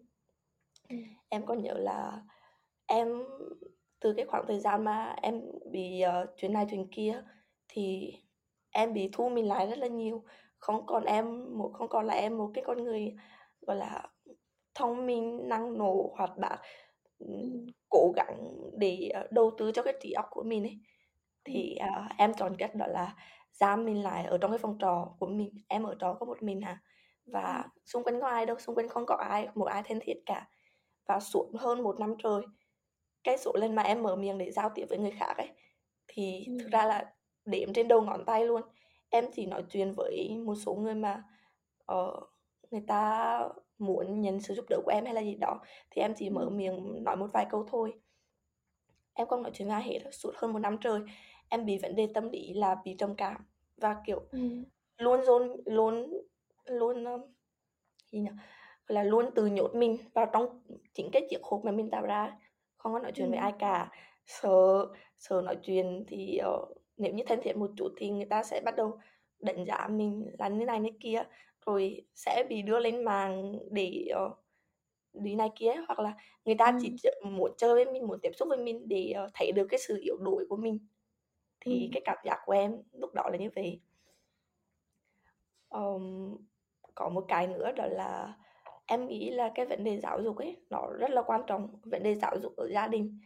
Em 1.29 1.47
có 1.47 1.55
nhớ 1.55 1.75
là 1.75 2.23
em 2.87 3.25
từ 4.01 4.13
cái 4.13 4.27
khoảng 4.27 4.45
thời 4.47 4.61
gian 4.61 4.85
mà 4.85 5.17
em 5.23 5.43
bị 5.71 6.03
uh, 6.23 6.29
chuyện 6.37 6.53
này 6.53 6.67
chuyện 6.71 6.89
kia 6.91 7.23
thì 7.69 8.15
em 8.75 8.93
bị 8.93 9.11
thu 9.13 9.29
mình 9.29 9.49
lại 9.49 9.67
rất 9.67 9.79
là 9.79 9.87
nhiều. 9.87 10.25
Không 10.59 10.87
còn 10.87 11.05
em 11.05 11.59
một 11.59 11.71
không 11.75 11.89
còn 11.89 12.07
là 12.07 12.15
em 12.15 12.39
một 12.39 12.51
cái 12.55 12.65
con 12.67 12.85
người 12.85 13.15
gọi 13.61 13.77
là 13.77 14.09
thông 14.75 15.07
minh 15.07 15.49
năng 15.49 15.79
nổ 15.79 16.15
hoạt 16.17 16.39
bát 16.39 16.59
cố 17.89 18.13
gắng 18.17 18.55
để 18.79 19.11
uh, 19.25 19.33
đầu 19.33 19.51
tư 19.59 19.73
cho 19.73 19.83
cái 19.83 19.95
trí 20.01 20.13
óc 20.13 20.27
của 20.31 20.43
mình 20.43 20.63
ấy. 20.63 20.79
Thì 21.45 21.77
uh, 21.81 22.13
em 22.19 22.35
chọn 22.35 22.57
cách 22.59 22.75
đó 22.75 22.87
là 22.87 23.15
giam 23.53 23.85
mình 23.85 24.03
lại 24.03 24.25
ở 24.25 24.39
trong 24.39 24.51
cái 24.51 24.59
phòng 24.59 24.77
trọ 24.81 25.15
của 25.19 25.27
mình. 25.27 25.51
Em 25.69 25.83
ở 25.83 25.97
trọ 26.01 26.15
có 26.15 26.27
một 26.27 26.43
mình 26.43 26.61
à 26.61 26.81
và 27.27 27.65
xung 27.85 28.05
quanh 28.05 28.21
có 28.21 28.29
ai 28.29 28.47
đâu 28.47 28.59
xung 28.59 28.75
quanh 28.75 28.89
không 28.89 29.07
có 29.07 29.15
ai 29.15 29.49
một 29.55 29.65
ai 29.65 29.83
thân 29.83 29.99
thiết 30.03 30.23
cả. 30.27 30.49
Và 31.07 31.21
suốt 31.21 31.51
hơn 31.59 31.83
một 31.83 32.01
năm 32.01 32.15
trời 32.23 32.43
cái 33.25 33.39
số 33.39 33.53
lần 33.55 33.75
mà 33.75 33.83
em 33.83 34.03
mở 34.03 34.17
miệng 34.17 34.39
để 34.39 34.51
giao 34.51 34.71
tiếp 34.75 34.87
với 34.89 34.99
người 34.99 35.13
khác 35.19 35.37
ấy 35.37 35.51
thì 36.09 36.47
thực 36.61 36.71
ra 36.71 36.87
là 36.87 37.13
đếm 37.45 37.73
trên 37.73 37.89
đầu 37.89 38.03
ngón 38.03 38.25
tay 38.25 38.47
luôn. 38.47 38.63
Em 39.09 39.25
chỉ 39.33 39.47
nói 39.47 39.65
chuyện 39.71 39.93
với 39.97 40.37
một 40.45 40.55
số 40.55 40.75
người 40.75 40.95
mà 40.95 41.25
uh, 41.93 42.31
người 42.71 42.83
ta 42.87 43.41
muốn 43.79 44.21
nhận 44.21 44.41
sự 44.41 44.55
giúp 44.55 44.65
đỡ 44.69 44.81
của 44.85 44.91
em 44.91 45.05
hay 45.05 45.15
là 45.15 45.21
gì 45.21 45.35
đó 45.35 45.61
thì 45.91 46.03
em 46.03 46.15
chỉ 46.17 46.31
mở 46.31 46.51
miệng 46.51 47.05
nói 47.05 47.17
một 47.17 47.29
vài 47.33 47.47
câu 47.51 47.67
thôi. 47.71 47.93
Em 49.15 49.27
không 49.27 49.43
nói 49.43 49.53
chuyện 49.55 49.69
với 49.69 49.75
ai 49.75 49.83
hết 49.83 49.99
suốt 50.13 50.33
hơn 50.37 50.53
một 50.53 50.59
năm 50.59 50.79
trời 50.81 51.01
em 51.49 51.67
bị 51.67 51.79
vấn 51.79 51.97
đề 51.97 52.09
tâm 52.15 52.29
lý 52.31 52.53
là 52.55 52.77
bị 52.85 52.95
trầm 52.99 53.15
cảm 53.15 53.47
và 53.77 53.97
kiểu 54.07 54.23
ừ. 54.31 54.39
luôn 54.99 55.21
luôn 55.21 55.57
luôn 55.65 56.13
luôn 56.65 57.05
gì 58.13 58.19
nhỉ? 58.19 58.31
Là 58.87 59.03
luôn 59.03 59.31
tự 59.35 59.47
nhốt 59.47 59.75
mình 59.75 59.99
vào 60.15 60.27
trong 60.33 60.61
chính 60.95 61.11
cái 61.13 61.27
chiếc 61.31 61.43
hộp 61.43 61.65
mà 61.65 61.73
mình 61.73 61.91
tạo 61.91 62.03
ra. 62.03 62.39
Không 62.77 62.93
có 62.93 62.99
nói 62.99 63.13
chuyện 63.15 63.27
ừ. 63.27 63.31
với 63.31 63.39
ai 63.39 63.53
cả. 63.59 63.91
Sợ 64.27 64.87
sợ 65.19 65.43
nói 65.45 65.57
chuyện 65.63 66.05
thì 66.09 66.39
uh, 66.55 66.84
nếu 66.97 67.13
như 67.13 67.25
thân 67.27 67.41
thiện 67.43 67.61
một 67.61 67.71
chút 67.77 67.93
thì 67.97 68.11
người 68.11 68.25
ta 68.25 68.43
sẽ 68.43 68.61
bắt 68.65 68.77
đầu 68.77 68.99
đánh 69.41 69.65
giá 69.65 69.89
mình 69.91 70.31
là 70.39 70.49
như 70.49 70.65
này 70.65 70.81
như 70.81 70.91
kia 71.01 71.23
rồi 71.67 72.05
sẽ 72.15 72.45
bị 72.49 72.63
đưa 72.63 72.79
lên 72.79 73.05
mạng 73.05 73.59
để 73.71 74.09
uh, 74.27 74.33
đi 75.13 75.35
này 75.35 75.51
kia 75.57 75.73
hoặc 75.89 75.99
là 75.99 76.15
người 76.45 76.55
ta 76.55 76.67
ừ. 76.67 76.79
chỉ 76.81 76.97
muốn 77.23 77.53
chơi 77.57 77.75
với 77.75 77.93
mình 77.93 78.07
muốn 78.07 78.19
tiếp 78.23 78.31
xúc 78.37 78.49
với 78.49 78.59
mình 78.59 78.89
để 78.89 79.15
uh, 79.25 79.31
thấy 79.35 79.53
được 79.53 79.67
cái 79.71 79.81
sự 79.81 80.01
yếu 80.03 80.17
đuối 80.17 80.47
của 80.49 80.57
mình 80.57 80.79
thì 81.61 81.81
ừ. 81.81 81.89
cái 81.93 82.03
cảm 82.05 82.17
giác 82.25 82.39
của 82.47 82.53
em 82.53 82.83
lúc 82.93 83.15
đó 83.15 83.29
là 83.31 83.37
như 83.37 83.51
vậy 83.55 83.81
um, 85.69 86.37
có 86.95 87.09
một 87.09 87.25
cái 87.29 87.47
nữa 87.47 87.73
đó 87.73 87.87
là 87.87 88.35
em 88.87 89.07
nghĩ 89.09 89.31
là 89.31 89.53
cái 89.55 89.67
vấn 89.67 89.85
đề 89.85 90.01
giáo 90.01 90.23
dục 90.23 90.37
ấy 90.37 90.57
nó 90.71 90.87
rất 90.99 91.11
là 91.11 91.23
quan 91.23 91.41
trọng 91.47 91.69
vấn 91.83 92.03
đề 92.03 92.15
giáo 92.15 92.37
dục 92.43 92.57
ở 92.57 92.69
gia 92.69 92.89
đình 92.89 93.21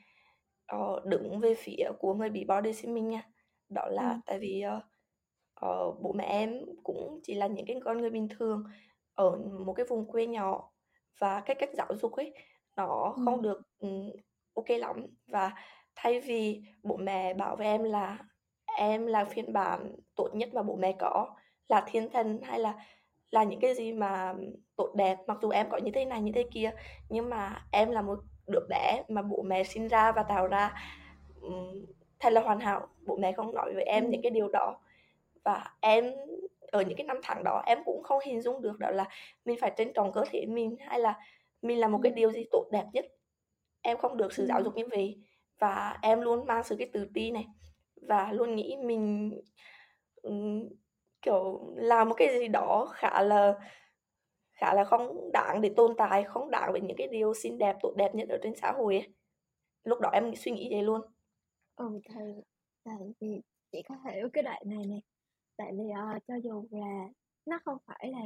uh, 0.76 1.04
đứng 1.04 1.40
về 1.40 1.54
phía 1.54 1.90
của 1.98 2.14
người 2.14 2.30
bị 2.30 2.44
body 2.44 2.72
shaming 2.72 3.08
nha 3.08 3.22
đó 3.68 3.82
là 3.90 4.10
ừ. 4.10 4.16
tại 4.26 4.38
vì 4.38 4.64
uh, 4.76 4.82
uh, 5.66 6.00
bố 6.02 6.12
mẹ 6.12 6.24
em 6.24 6.60
cũng 6.82 7.20
chỉ 7.22 7.34
là 7.34 7.46
những 7.46 7.66
cái 7.66 7.76
con 7.84 7.98
người 7.98 8.10
bình 8.10 8.28
thường 8.38 8.64
ở 9.14 9.36
một 9.36 9.72
cái 9.72 9.86
vùng 9.88 10.06
quê 10.06 10.26
nhỏ 10.26 10.70
và 11.18 11.40
cái 11.40 11.56
cách 11.58 11.70
giáo 11.74 11.88
dục 12.02 12.12
ấy 12.12 12.34
nó 12.76 13.14
ừ. 13.16 13.22
không 13.24 13.42
được 13.42 13.60
um, 13.78 14.10
ok 14.54 14.68
lắm 14.68 15.06
và 15.26 15.52
thay 15.96 16.20
vì 16.20 16.62
bố 16.82 16.96
mẹ 16.96 17.34
bảo 17.34 17.56
với 17.56 17.66
em 17.66 17.82
là 17.82 18.18
em 18.76 19.06
là 19.06 19.24
phiên 19.24 19.52
bản 19.52 19.96
tốt 20.16 20.28
nhất 20.32 20.54
mà 20.54 20.62
bố 20.62 20.76
mẹ 20.76 20.96
có 20.98 21.36
là 21.68 21.84
thiên 21.86 22.10
thần 22.10 22.40
hay 22.42 22.58
là 22.58 22.74
là 23.30 23.44
những 23.44 23.60
cái 23.60 23.74
gì 23.74 23.92
mà 23.92 24.34
tốt 24.76 24.94
đẹp 24.94 25.18
mặc 25.26 25.38
dù 25.42 25.50
em 25.50 25.66
có 25.70 25.76
như 25.76 25.90
thế 25.94 26.04
này 26.04 26.22
như 26.22 26.32
thế 26.34 26.44
kia 26.52 26.70
nhưng 27.08 27.30
mà 27.30 27.66
em 27.72 27.90
là 27.90 28.02
một 28.02 28.18
đứa 28.46 28.60
bé 28.68 29.02
mà 29.08 29.22
bố 29.22 29.42
mẹ 29.42 29.64
sinh 29.64 29.88
ra 29.88 30.12
và 30.12 30.22
tạo 30.22 30.46
ra 30.46 30.72
um, 31.40 31.84
thật 32.20 32.32
là 32.32 32.40
hoàn 32.40 32.60
hảo. 32.60 32.88
Bố 33.06 33.16
mẹ 33.16 33.32
không 33.32 33.54
nói 33.54 33.74
với 33.74 33.84
em 33.84 34.10
những 34.10 34.22
cái 34.22 34.30
điều 34.30 34.48
đó. 34.48 34.78
Và 35.44 35.64
em 35.80 36.12
ở 36.60 36.82
những 36.82 36.96
cái 36.96 37.06
năm 37.06 37.20
tháng 37.22 37.44
đó 37.44 37.62
em 37.66 37.78
cũng 37.84 38.02
không 38.02 38.20
hình 38.24 38.40
dung 38.40 38.62
được 38.62 38.78
đó 38.78 38.90
là 38.90 39.04
mình 39.44 39.56
phải 39.60 39.72
trân 39.76 39.92
trọng 39.92 40.12
cơ 40.12 40.24
thể 40.30 40.46
mình 40.46 40.76
hay 40.80 41.00
là 41.00 41.18
mình 41.62 41.80
là 41.80 41.88
một 41.88 42.00
cái 42.02 42.12
điều 42.12 42.32
gì 42.32 42.44
tốt 42.50 42.68
đẹp 42.72 42.84
nhất. 42.92 43.06
Em 43.82 43.96
không 43.96 44.16
được 44.16 44.32
sự 44.32 44.46
giáo 44.46 44.62
dục 44.62 44.74
như 44.76 44.84
vậy. 44.90 45.18
Và 45.58 45.98
em 46.02 46.20
luôn 46.20 46.46
mang 46.46 46.64
sự 46.64 46.76
cái 46.78 46.90
tự 46.92 47.08
ti 47.14 47.30
này. 47.30 47.46
Và 47.96 48.32
luôn 48.32 48.56
nghĩ 48.56 48.76
mình 48.76 49.32
um, 50.22 50.68
kiểu 51.22 51.60
làm 51.76 52.08
một 52.08 52.14
cái 52.18 52.38
gì 52.38 52.48
đó 52.48 52.88
khá 52.94 53.22
là 53.22 53.54
khá 54.52 54.74
là 54.74 54.84
không 54.84 55.32
đáng 55.32 55.60
để 55.60 55.70
tồn 55.76 55.94
tại 55.96 56.24
không 56.24 56.50
đáng 56.50 56.72
với 56.72 56.80
những 56.80 56.96
cái 56.96 57.08
điều 57.08 57.34
xinh 57.34 57.58
đẹp 57.58 57.76
tốt 57.82 57.92
đẹp 57.96 58.14
nhất 58.14 58.28
ở 58.28 58.38
trên 58.42 58.54
xã 58.56 58.72
hội 58.72 58.94
ấy. 58.94 59.08
lúc 59.84 60.00
đó 60.00 60.10
em 60.12 60.34
suy 60.34 60.52
nghĩ 60.52 60.68
vậy 60.70 60.82
luôn 60.82 61.00
ừ 61.78 62.00
thì 62.04 62.42
tại 62.84 63.14
vì 63.20 63.40
chị 63.72 63.82
có 63.88 63.94
hiểu 64.04 64.28
cái 64.32 64.42
đoạn 64.42 64.62
này 64.66 64.86
nè. 64.86 65.00
Tại 65.56 65.72
vì 65.72 65.84
uh, 65.84 66.22
cho 66.28 66.34
dù 66.44 66.64
là 66.70 67.08
nó 67.46 67.58
không 67.64 67.78
phải 67.86 68.10
là 68.12 68.20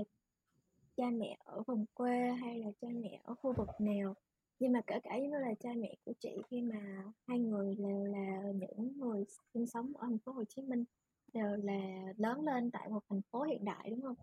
cha 0.97 1.05
mẹ 1.13 1.37
ở 1.45 1.63
vùng 1.67 1.87
quê 1.95 2.31
hay 2.41 2.59
là 2.59 2.71
cha 2.81 2.89
mẹ 3.03 3.21
ở 3.25 3.35
khu 3.35 3.55
vực 3.57 3.69
nào 3.79 4.15
nhưng 4.63 4.73
mà 4.73 4.81
kể 4.87 5.01
cả 5.03 5.19
như 5.19 5.39
là 5.39 5.55
cha 5.61 5.71
mẹ 5.77 5.95
của 6.05 6.13
chị 6.21 6.31
khi 6.51 6.61
mà 6.63 7.05
hai 7.27 7.39
người 7.39 7.75
đều 7.75 8.05
là 8.05 8.43
những 8.55 8.99
người 8.99 9.25
sinh 9.55 9.67
sống 9.67 9.93
ở 9.97 10.07
thành 10.07 10.19
phố 10.19 10.33
Hồ 10.33 10.45
Chí 10.45 10.63
Minh 10.63 10.85
đều 11.33 11.57
là 11.57 12.13
lớn 12.17 12.41
lên 12.45 12.71
tại 12.71 12.89
một 12.89 13.01
thành 13.09 13.23
phố 13.31 13.43
hiện 13.43 13.65
đại 13.65 13.91
đúng 13.91 14.03
không? 14.03 14.17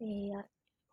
Thì 0.00 0.30
ờ, 0.30 0.42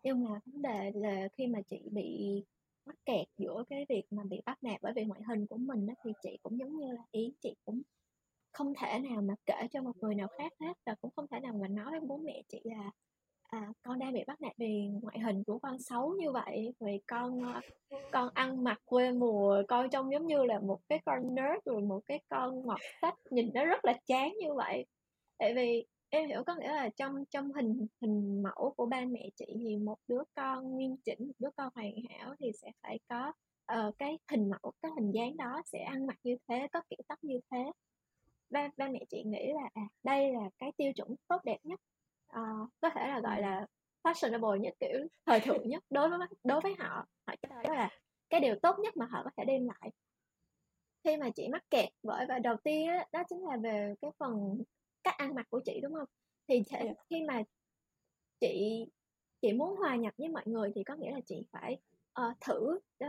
nhưng 0.02 0.24
mà 0.24 0.40
vấn 0.46 0.62
đề 0.62 0.92
là 0.94 1.28
khi 1.32 1.46
mà 1.46 1.60
chị 1.62 1.88
bị 1.92 2.44
mắc 2.86 2.96
kẹt 3.04 3.26
giữa 3.38 3.64
cái 3.70 3.86
việc 3.88 4.02
mà 4.10 4.22
bị 4.24 4.40
bắt 4.46 4.58
nạt 4.62 4.82
bởi 4.82 4.92
vì 4.96 5.04
ngoại 5.04 5.20
hình 5.28 5.46
của 5.46 5.56
mình 5.56 5.86
đó, 5.86 5.94
thì 6.04 6.12
chị 6.22 6.38
cũng 6.42 6.58
giống 6.58 6.76
như 6.76 6.92
là 6.92 7.02
ý 7.10 7.32
chị 7.40 7.54
cũng 7.64 7.82
không 8.52 8.72
thể 8.74 8.98
nào 8.98 9.22
mà 9.22 9.34
kể 9.46 9.68
cho 9.72 9.82
một 9.82 9.96
người 10.00 10.14
nào 10.14 10.28
khác 10.38 10.52
hết 10.60 10.72
và 10.86 10.94
cũng 11.00 11.10
không 11.16 11.26
thể 11.30 11.40
nào 11.40 11.54
mà 11.60 11.68
nói 11.68 11.90
với 11.90 12.00
bố 12.00 12.16
mẹ 12.16 12.42
chị 12.48 12.60
là 12.64 12.90
à, 13.42 13.72
con 13.82 13.98
đang 13.98 14.12
bị 14.12 14.20
bắt 14.26 14.40
nạt 14.40 14.52
vì 14.56 14.88
ngoại 15.02 15.18
hình 15.18 15.44
của 15.44 15.58
con 15.58 15.78
xấu 15.78 16.14
như 16.18 16.32
vậy 16.32 16.74
vì 16.80 17.00
con 17.06 17.54
ờ, 17.54 17.60
con 18.12 18.28
ăn 18.34 18.64
mặc 18.64 18.78
quê 18.84 19.12
mùa 19.12 19.62
con 19.68 19.90
trông 19.90 20.12
giống 20.12 20.26
như 20.26 20.44
là 20.44 20.60
một 20.60 20.80
cái 20.88 21.00
con 21.04 21.34
nerd 21.34 21.58
rồi 21.64 21.82
một 21.82 22.00
cái 22.06 22.20
con 22.28 22.66
mọt 22.66 22.80
sách 23.02 23.14
nhìn 23.30 23.50
nó 23.54 23.64
rất 23.64 23.84
là 23.84 23.98
chán 24.06 24.32
như 24.40 24.54
vậy. 24.54 24.86
Tại 25.38 25.54
vì 25.54 25.86
em 26.14 26.28
hiểu 26.28 26.44
có 26.46 26.54
nghĩa 26.54 26.72
là 26.72 26.88
trong 26.88 27.24
trong 27.24 27.52
hình 27.52 27.86
hình 28.00 28.42
mẫu 28.42 28.74
của 28.76 28.86
ba 28.86 29.04
mẹ 29.04 29.28
chị 29.36 29.46
thì 29.58 29.76
một 29.76 29.96
đứa 30.08 30.22
con 30.34 30.70
nguyên 30.70 30.96
chỉnh 30.96 31.26
một 31.26 31.34
đứa 31.38 31.50
con 31.56 31.70
hoàn 31.74 31.92
hảo 32.08 32.34
thì 32.40 32.52
sẽ 32.52 32.72
phải 32.82 32.98
có 33.08 33.32
uh, 33.72 33.98
cái 33.98 34.18
hình 34.30 34.50
mẫu 34.50 34.72
cái 34.82 34.90
hình 34.96 35.10
dáng 35.10 35.36
đó 35.36 35.62
sẽ 35.64 35.78
ăn 35.82 36.06
mặc 36.06 36.16
như 36.22 36.36
thế 36.48 36.68
có 36.72 36.80
kiểu 36.90 36.98
tóc 37.08 37.18
như 37.24 37.40
thế. 37.50 37.72
Ba 38.50 38.68
ba 38.76 38.88
mẹ 38.88 39.04
chị 39.08 39.22
nghĩ 39.24 39.52
là 39.52 39.68
à 39.74 39.82
đây 40.02 40.32
là 40.32 40.50
cái 40.58 40.72
tiêu 40.76 40.92
chuẩn 40.92 41.14
tốt 41.28 41.40
đẹp 41.44 41.58
nhất 41.62 41.80
uh, 42.36 42.68
có 42.80 42.90
thể 42.90 43.08
là 43.08 43.20
gọi 43.20 43.40
là 43.40 43.66
fashionable 44.02 44.56
nhất 44.56 44.74
kiểu 44.80 45.06
thời 45.26 45.40
thượng 45.40 45.68
nhất 45.68 45.84
đối 45.90 46.08
với 46.08 46.18
đối 46.44 46.60
với 46.60 46.74
họ. 46.78 47.06
Họ 47.26 47.34
cho 47.42 47.62
đó 47.62 47.74
là 47.74 47.90
cái 48.30 48.40
điều 48.40 48.54
tốt 48.62 48.78
nhất 48.78 48.96
mà 48.96 49.06
họ 49.06 49.22
có 49.24 49.30
thể 49.36 49.44
đem 49.44 49.66
lại. 49.66 49.90
Khi 51.04 51.16
mà 51.16 51.30
chị 51.30 51.48
mắc 51.48 51.70
kẹt 51.70 51.88
bởi 52.02 52.26
và 52.26 52.38
đầu 52.38 52.56
tiên 52.56 52.88
đó, 52.88 53.04
đó 53.12 53.22
chính 53.28 53.44
là 53.44 53.56
về 53.56 53.94
cái 54.00 54.10
phần 54.18 54.62
cách 55.04 55.16
ăn 55.16 55.34
mặc 55.34 55.46
của 55.50 55.60
chị 55.64 55.80
đúng 55.82 55.94
không 55.94 56.08
thì 56.48 56.54
yeah. 56.70 56.84
Dạ. 56.86 56.92
khi 57.10 57.24
mà 57.28 57.42
chị 58.40 58.84
chị 59.42 59.52
muốn 59.52 59.76
hòa 59.76 59.96
nhập 59.96 60.14
với 60.18 60.28
mọi 60.28 60.42
người 60.46 60.72
thì 60.74 60.84
có 60.84 60.94
nghĩa 60.94 61.10
là 61.10 61.20
chị 61.26 61.46
phải 61.52 61.78
uh, 62.20 62.36
thử 62.40 62.78
đó 63.00 63.08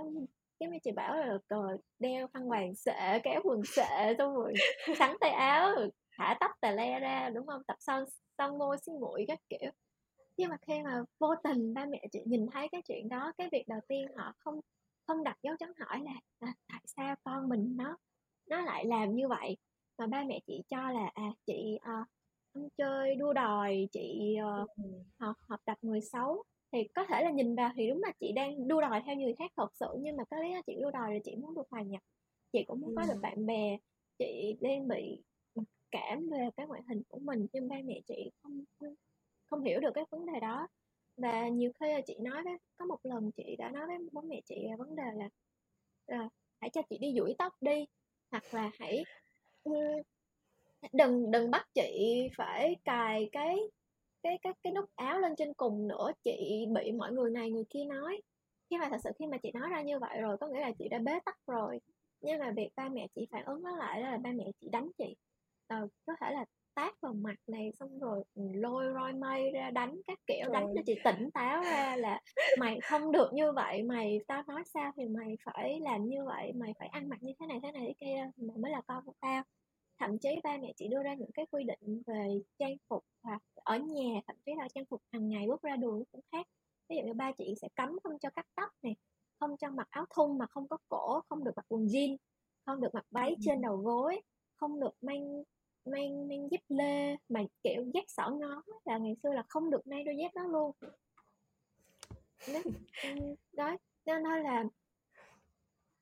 cái 0.60 0.70
như 0.70 0.78
chị 0.84 0.92
bảo 0.92 1.16
là 1.16 1.38
cờ 1.48 1.78
đeo 2.00 2.28
khăn 2.34 2.46
hoàng 2.46 2.76
sệ 2.76 3.20
kéo 3.24 3.42
quần 3.44 3.62
sệ 3.66 4.16
xong 4.18 4.36
rồi 4.36 4.54
sắn 5.00 5.18
tay 5.20 5.30
áo 5.30 5.76
rồi 5.76 5.90
thả 6.18 6.38
tóc 6.40 6.52
tà 6.62 6.72
le 6.72 7.00
ra 7.00 7.30
đúng 7.30 7.48
không 7.48 7.62
tập 7.68 7.76
son 7.80 8.04
son 8.38 8.58
môi 8.58 8.78
xinh 8.78 9.00
mũi 9.00 9.26
các 9.28 9.40
kiểu 9.50 9.72
nhưng 10.38 10.50
mà 10.50 10.58
khi 10.68 10.82
mà 10.84 11.04
vô 11.20 11.36
tình 11.44 11.74
ba 11.74 11.86
mẹ 11.86 12.08
chị 12.12 12.20
nhìn 12.26 12.48
thấy 12.54 12.68
cái 12.72 12.82
chuyện 12.88 13.10
đó 13.10 13.34
cái 13.38 13.50
việc 13.52 13.68
đầu 13.68 13.80
tiên 13.88 14.08
họ 14.18 14.34
không 14.40 14.60
không 15.08 15.24
đặt 15.24 15.38
dấu 15.44 15.56
chấm 15.60 15.70
hỏi 15.80 16.02
là 16.02 16.14
à, 16.40 16.54
tại 16.68 16.82
sao 16.86 17.16
con 17.24 17.50
mình 17.50 17.74
nó 17.78 17.98
nó 18.50 18.62
lại 18.62 18.86
làm 18.86 19.16
như 19.16 19.28
vậy 19.28 19.58
mà 19.98 20.08
ba 20.08 20.24
mẹ 20.24 20.40
chị 20.48 20.64
cho 20.68 20.92
là 20.92 21.12
à 21.14 21.32
chị 21.46 21.78
uh, 21.78 22.08
ăn 22.54 22.70
chơi 22.78 23.16
đua 23.16 23.34
đòi 23.34 23.88
chị 23.92 24.38
uh, 24.62 24.70
học 25.20 25.36
học 25.40 25.60
tập 25.66 25.78
người 25.82 26.02
xấu. 26.02 26.44
Thì 26.72 26.88
có 26.94 27.06
thể 27.06 27.24
là 27.24 27.32
nhìn 27.32 27.56
vào 27.56 27.72
thì 27.76 27.90
đúng 27.90 28.02
là 28.04 28.12
chị 28.20 28.32
đang 28.32 28.68
đua 28.68 28.82
đòi 28.82 29.02
theo 29.06 29.16
người 29.16 29.36
khác 29.40 29.52
thật 29.58 29.70
sự 29.74 29.88
nhưng 30.00 30.18
mà 30.18 30.24
lý 30.42 30.52
do 30.52 30.62
chị 30.68 30.76
đua 30.82 30.92
đòi 30.92 31.14
là 31.14 31.20
chị 31.24 31.36
muốn 31.36 31.56
được 31.56 31.68
hòa 31.72 31.82
nhập. 31.82 32.02
Chị 32.52 32.64
cũng 32.68 32.82
muốn 32.82 32.96
có 32.96 33.06
được 33.08 33.20
bạn 33.22 33.46
bè. 33.46 33.78
Chị 34.18 34.58
đang 34.62 34.88
bị 34.88 35.24
mặc 35.56 35.64
cảm 35.92 36.30
về 36.30 36.50
cái 36.56 36.68
ngoại 36.68 36.82
hình 36.90 37.04
của 37.08 37.20
mình 37.20 37.48
nhưng 37.54 37.68
ba 37.68 37.76
mẹ 37.86 38.02
chị 38.08 38.32
không 38.44 38.64
không, 38.80 38.94
không 39.46 39.64
hiểu 39.64 39.80
được 39.80 39.92
cái 39.94 40.06
vấn 40.10 40.26
đề 40.26 40.40
đó. 40.40 40.68
Và 41.18 41.48
nhiều 41.48 41.72
khi 41.80 41.94
là 41.94 42.02
chị 42.06 42.16
nói 42.20 42.44
với 42.44 42.54
có 42.78 42.86
một 42.86 43.00
lần 43.04 43.32
chị 43.32 43.56
đã 43.58 43.70
nói 43.70 43.88
với 43.88 43.98
bố 44.12 44.22
mẹ 44.22 44.42
chị 44.46 44.56
là 44.70 44.76
vấn 44.76 44.96
đề 44.96 45.12
là, 45.16 45.30
là 46.08 46.30
hãy 46.62 46.70
cho 46.70 46.82
chị 46.90 46.98
đi 46.98 47.14
duỗi 47.18 47.36
tóc 47.38 47.54
đi 47.62 47.86
hoặc 48.32 48.54
là 48.54 48.72
hãy 48.80 49.04
đừng 50.94 51.32
đừng 51.32 51.52
bắt 51.52 51.68
chị 51.74 51.82
phải 52.38 52.76
cài 52.84 53.30
cái 53.32 53.58
cái 54.24 54.38
cái 54.42 54.54
cái 54.64 54.74
nút 54.74 54.86
áo 54.96 55.20
lên 55.20 55.36
trên 55.38 55.54
cùng 55.54 55.88
nữa 55.88 56.12
chị 56.24 56.66
bị 56.76 56.92
mọi 56.92 57.12
người 57.12 57.32
này 57.32 57.52
người 57.52 57.64
kia 57.70 57.86
nói. 57.86 58.22
Khi 58.70 58.78
mà 58.78 58.90
thật 58.90 58.98
sự 59.04 59.10
khi 59.20 59.26
mà 59.28 59.38
chị 59.38 59.52
nói 59.54 59.70
ra 59.70 59.82
như 59.82 60.00
vậy 60.00 60.22
rồi 60.22 60.38
có 60.42 60.48
nghĩa 60.48 60.60
là 60.62 60.72
chị 60.80 60.90
đã 60.90 61.00
bế 61.00 61.20
tắc 61.26 61.38
rồi. 61.48 61.80
Nhưng 62.22 62.40
mà 62.40 62.52
việc 62.52 62.70
ba 62.76 62.90
mẹ 62.90 63.08
chị 63.16 63.28
phản 63.32 63.46
ứng 63.46 63.64
nó 63.64 63.76
lại 63.78 64.02
đó 64.02 64.10
là 64.12 64.18
ba 64.18 64.32
mẹ 64.32 64.46
chị 64.62 64.70
đánh 64.72 64.90
chị. 64.98 65.16
Ờ, 65.68 65.88
có 66.06 66.14
thể 66.22 66.32
là 66.34 66.46
tát 66.76 67.02
vào 67.02 67.14
mặt 67.14 67.36
này 67.48 67.72
xong 67.80 68.00
rồi 68.00 68.24
lôi 68.36 68.86
roi 68.94 69.14
mây 69.14 69.52
ra 69.52 69.72
đánh 69.72 70.02
các 70.08 70.20
kiểu 70.28 70.50
đánh 70.54 70.68
cho 70.76 70.82
chị 70.86 70.96
tỉnh 71.04 71.30
táo 71.34 71.62
ra 71.64 71.96
là 71.96 72.22
mày 72.60 72.80
không 72.84 73.12
được 73.12 73.30
như 73.34 73.52
vậy 73.52 73.84
mày 73.84 74.20
tao 74.28 74.44
nói 74.48 74.64
sao 74.74 74.92
thì 74.98 75.06
mày 75.06 75.38
phải 75.44 75.80
làm 75.80 76.06
như 76.06 76.26
vậy 76.26 76.54
mày 76.56 76.74
phải 76.80 76.88
ăn 76.88 77.10
mặc 77.10 77.24
như 77.24 77.34
thế 77.40 77.46
này 77.46 77.60
thế 77.64 77.72
này 77.72 77.84
thế 77.88 77.94
kia 78.00 78.30
mà 78.38 78.54
mới 78.58 78.72
là 78.72 78.82
con 78.88 79.06
của 79.06 79.14
tao. 79.20 79.44
Thậm 80.00 80.18
chí 80.20 80.30
ba 80.44 80.58
mẹ 80.62 80.74
chị 80.76 80.88
đưa 80.88 81.04
ra 81.04 81.14
những 81.14 81.32
cái 81.34 81.46
quy 81.52 81.64
định 81.64 82.02
về 82.08 82.42
trang 82.60 82.78
phục 82.90 83.04
hoặc 83.24 83.42
ở 83.56 83.78
nhà 83.78 84.22
thậm 84.28 84.36
chí 84.46 84.52
là 84.58 84.68
trang 84.76 84.86
phục 84.90 85.02
hàng 85.12 85.30
ngày 85.30 85.48
bước 85.48 85.62
ra 85.62 85.76
đường 85.76 86.04
cũng 86.12 86.22
khác. 86.32 86.48
Ví 86.90 86.96
dụ 86.96 87.08
như 87.08 87.14
ba 87.14 87.32
chị 87.38 87.54
sẽ 87.62 87.68
cấm 87.76 87.90
không 88.04 88.20
cho 88.20 88.30
cắt 88.30 88.46
tóc 88.56 88.70
này 88.84 88.96
không 89.40 89.58
cho 89.58 89.70
mặc 89.70 89.88
áo 89.90 90.06
thun 90.16 90.38
mà 90.38 90.46
không 90.48 90.68
có 90.68 90.78
cổ 90.90 91.22
không 91.30 91.44
được 91.44 91.52
mặc 91.56 91.66
quần 91.68 91.86
jean 91.86 92.18
không 92.66 92.82
được 92.82 92.94
mặc 92.94 93.06
váy 93.12 93.36
trên 93.42 93.62
đầu 93.62 93.78
gối 93.78 94.22
không 94.56 94.80
được 94.80 94.96
mang 95.02 95.44
mang 95.86 96.28
mang 96.28 96.48
dép 96.52 96.62
lê 96.70 97.16
mà, 97.30 97.42
kiểu, 97.64 97.86
dép 97.94 98.04
sỏ 98.08 98.30
ngón 98.30 98.64
là 98.86 98.98
ngày 98.98 99.16
xưa 99.24 99.34
là 99.34 99.44
không 99.50 99.70
được 99.70 99.88
mang 99.88 100.06
đôi 100.06 100.18
dép 100.18 100.32
đó 100.36 100.44
luôn. 100.44 100.72
Đó 103.54 103.78
nên 104.06 104.24
thôi 104.24 104.40
là 104.44 104.64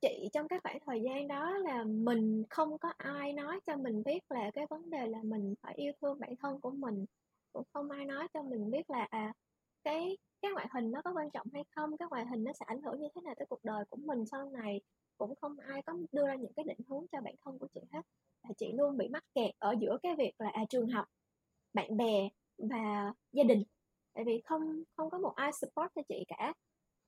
chị 0.02 0.30
trong 0.34 0.48
cái 0.48 0.60
khoảng 0.64 0.80
thời 0.86 1.02
gian 1.02 1.28
đó 1.28 1.58
là 1.58 1.84
mình 1.84 2.44
không 2.50 2.78
có 2.78 2.94
ai 2.98 3.34
nói 3.34 3.60
cho 3.66 3.78
mình 3.78 4.04
biết 4.04 4.32
là 4.32 4.52
cái 4.54 4.66
vấn 4.70 4.90
đề 4.90 5.08
là 5.08 5.20
mình 5.24 5.54
phải 5.62 5.74
yêu 5.76 5.94
thương 6.02 6.20
bản 6.20 6.36
thân 6.36 6.60
của 6.60 6.72
mình, 6.72 7.06
cũng 7.54 7.64
không 7.74 7.90
ai 7.90 8.06
nói 8.06 8.28
cho 8.34 8.44
mình 8.44 8.72
biết 8.72 8.90
là 8.90 9.08
à 9.10 9.34
cái 9.84 10.18
cái 10.42 10.52
ngoại 10.52 10.68
hình 10.74 10.92
nó 10.92 11.02
có 11.02 11.14
quan 11.16 11.30
trọng 11.32 11.48
hay 11.54 11.64
không, 11.76 11.98
cái 11.98 12.08
ngoại 12.10 12.26
hình 12.26 12.44
nó 12.44 12.54
sẽ 12.54 12.66
ảnh 12.66 12.82
hưởng 12.82 13.02
như 13.02 13.08
thế 13.16 13.22
nào 13.22 13.36
tới 13.38 13.46
cuộc 13.50 13.64
đời 13.64 13.86
của 13.90 13.98
mình 13.98 14.26
sau 14.26 14.50
này 14.50 14.82
cũng 15.18 15.36
không 15.36 15.60
ai 15.60 15.82
có 15.82 15.94
đưa 16.12 16.28
ra 16.28 16.36
những 16.36 16.54
cái 16.54 16.66
định 16.66 16.80
hướng 16.88 17.06
cho 17.12 17.22
bản 17.22 17.36
thân 17.46 17.60
của 17.60 17.68
chị 17.74 17.82
hết. 17.92 18.02
Và 18.44 18.50
chị 18.58 18.72
luôn 18.72 18.98
bị 18.98 19.08
mắc 19.08 19.24
kẹt 19.36 19.52
ở 19.60 19.76
giữa 19.80 19.98
cái 20.04 20.16
việc 20.16 20.34
là 20.38 20.50
à, 20.50 20.66
trường 20.70 20.90
học 20.90 21.06
bạn 21.74 21.98
bè 21.98 22.30
và 22.58 23.14
gia 23.32 23.44
đình. 23.44 23.64
Tại 24.14 24.24
vì 24.24 24.42
không 24.46 24.84
không 24.96 25.10
có 25.10 25.18
một 25.18 25.34
ai 25.36 25.52
support 25.54 25.92
cho 25.96 26.02
chị 26.10 26.24
cả. 26.28 26.54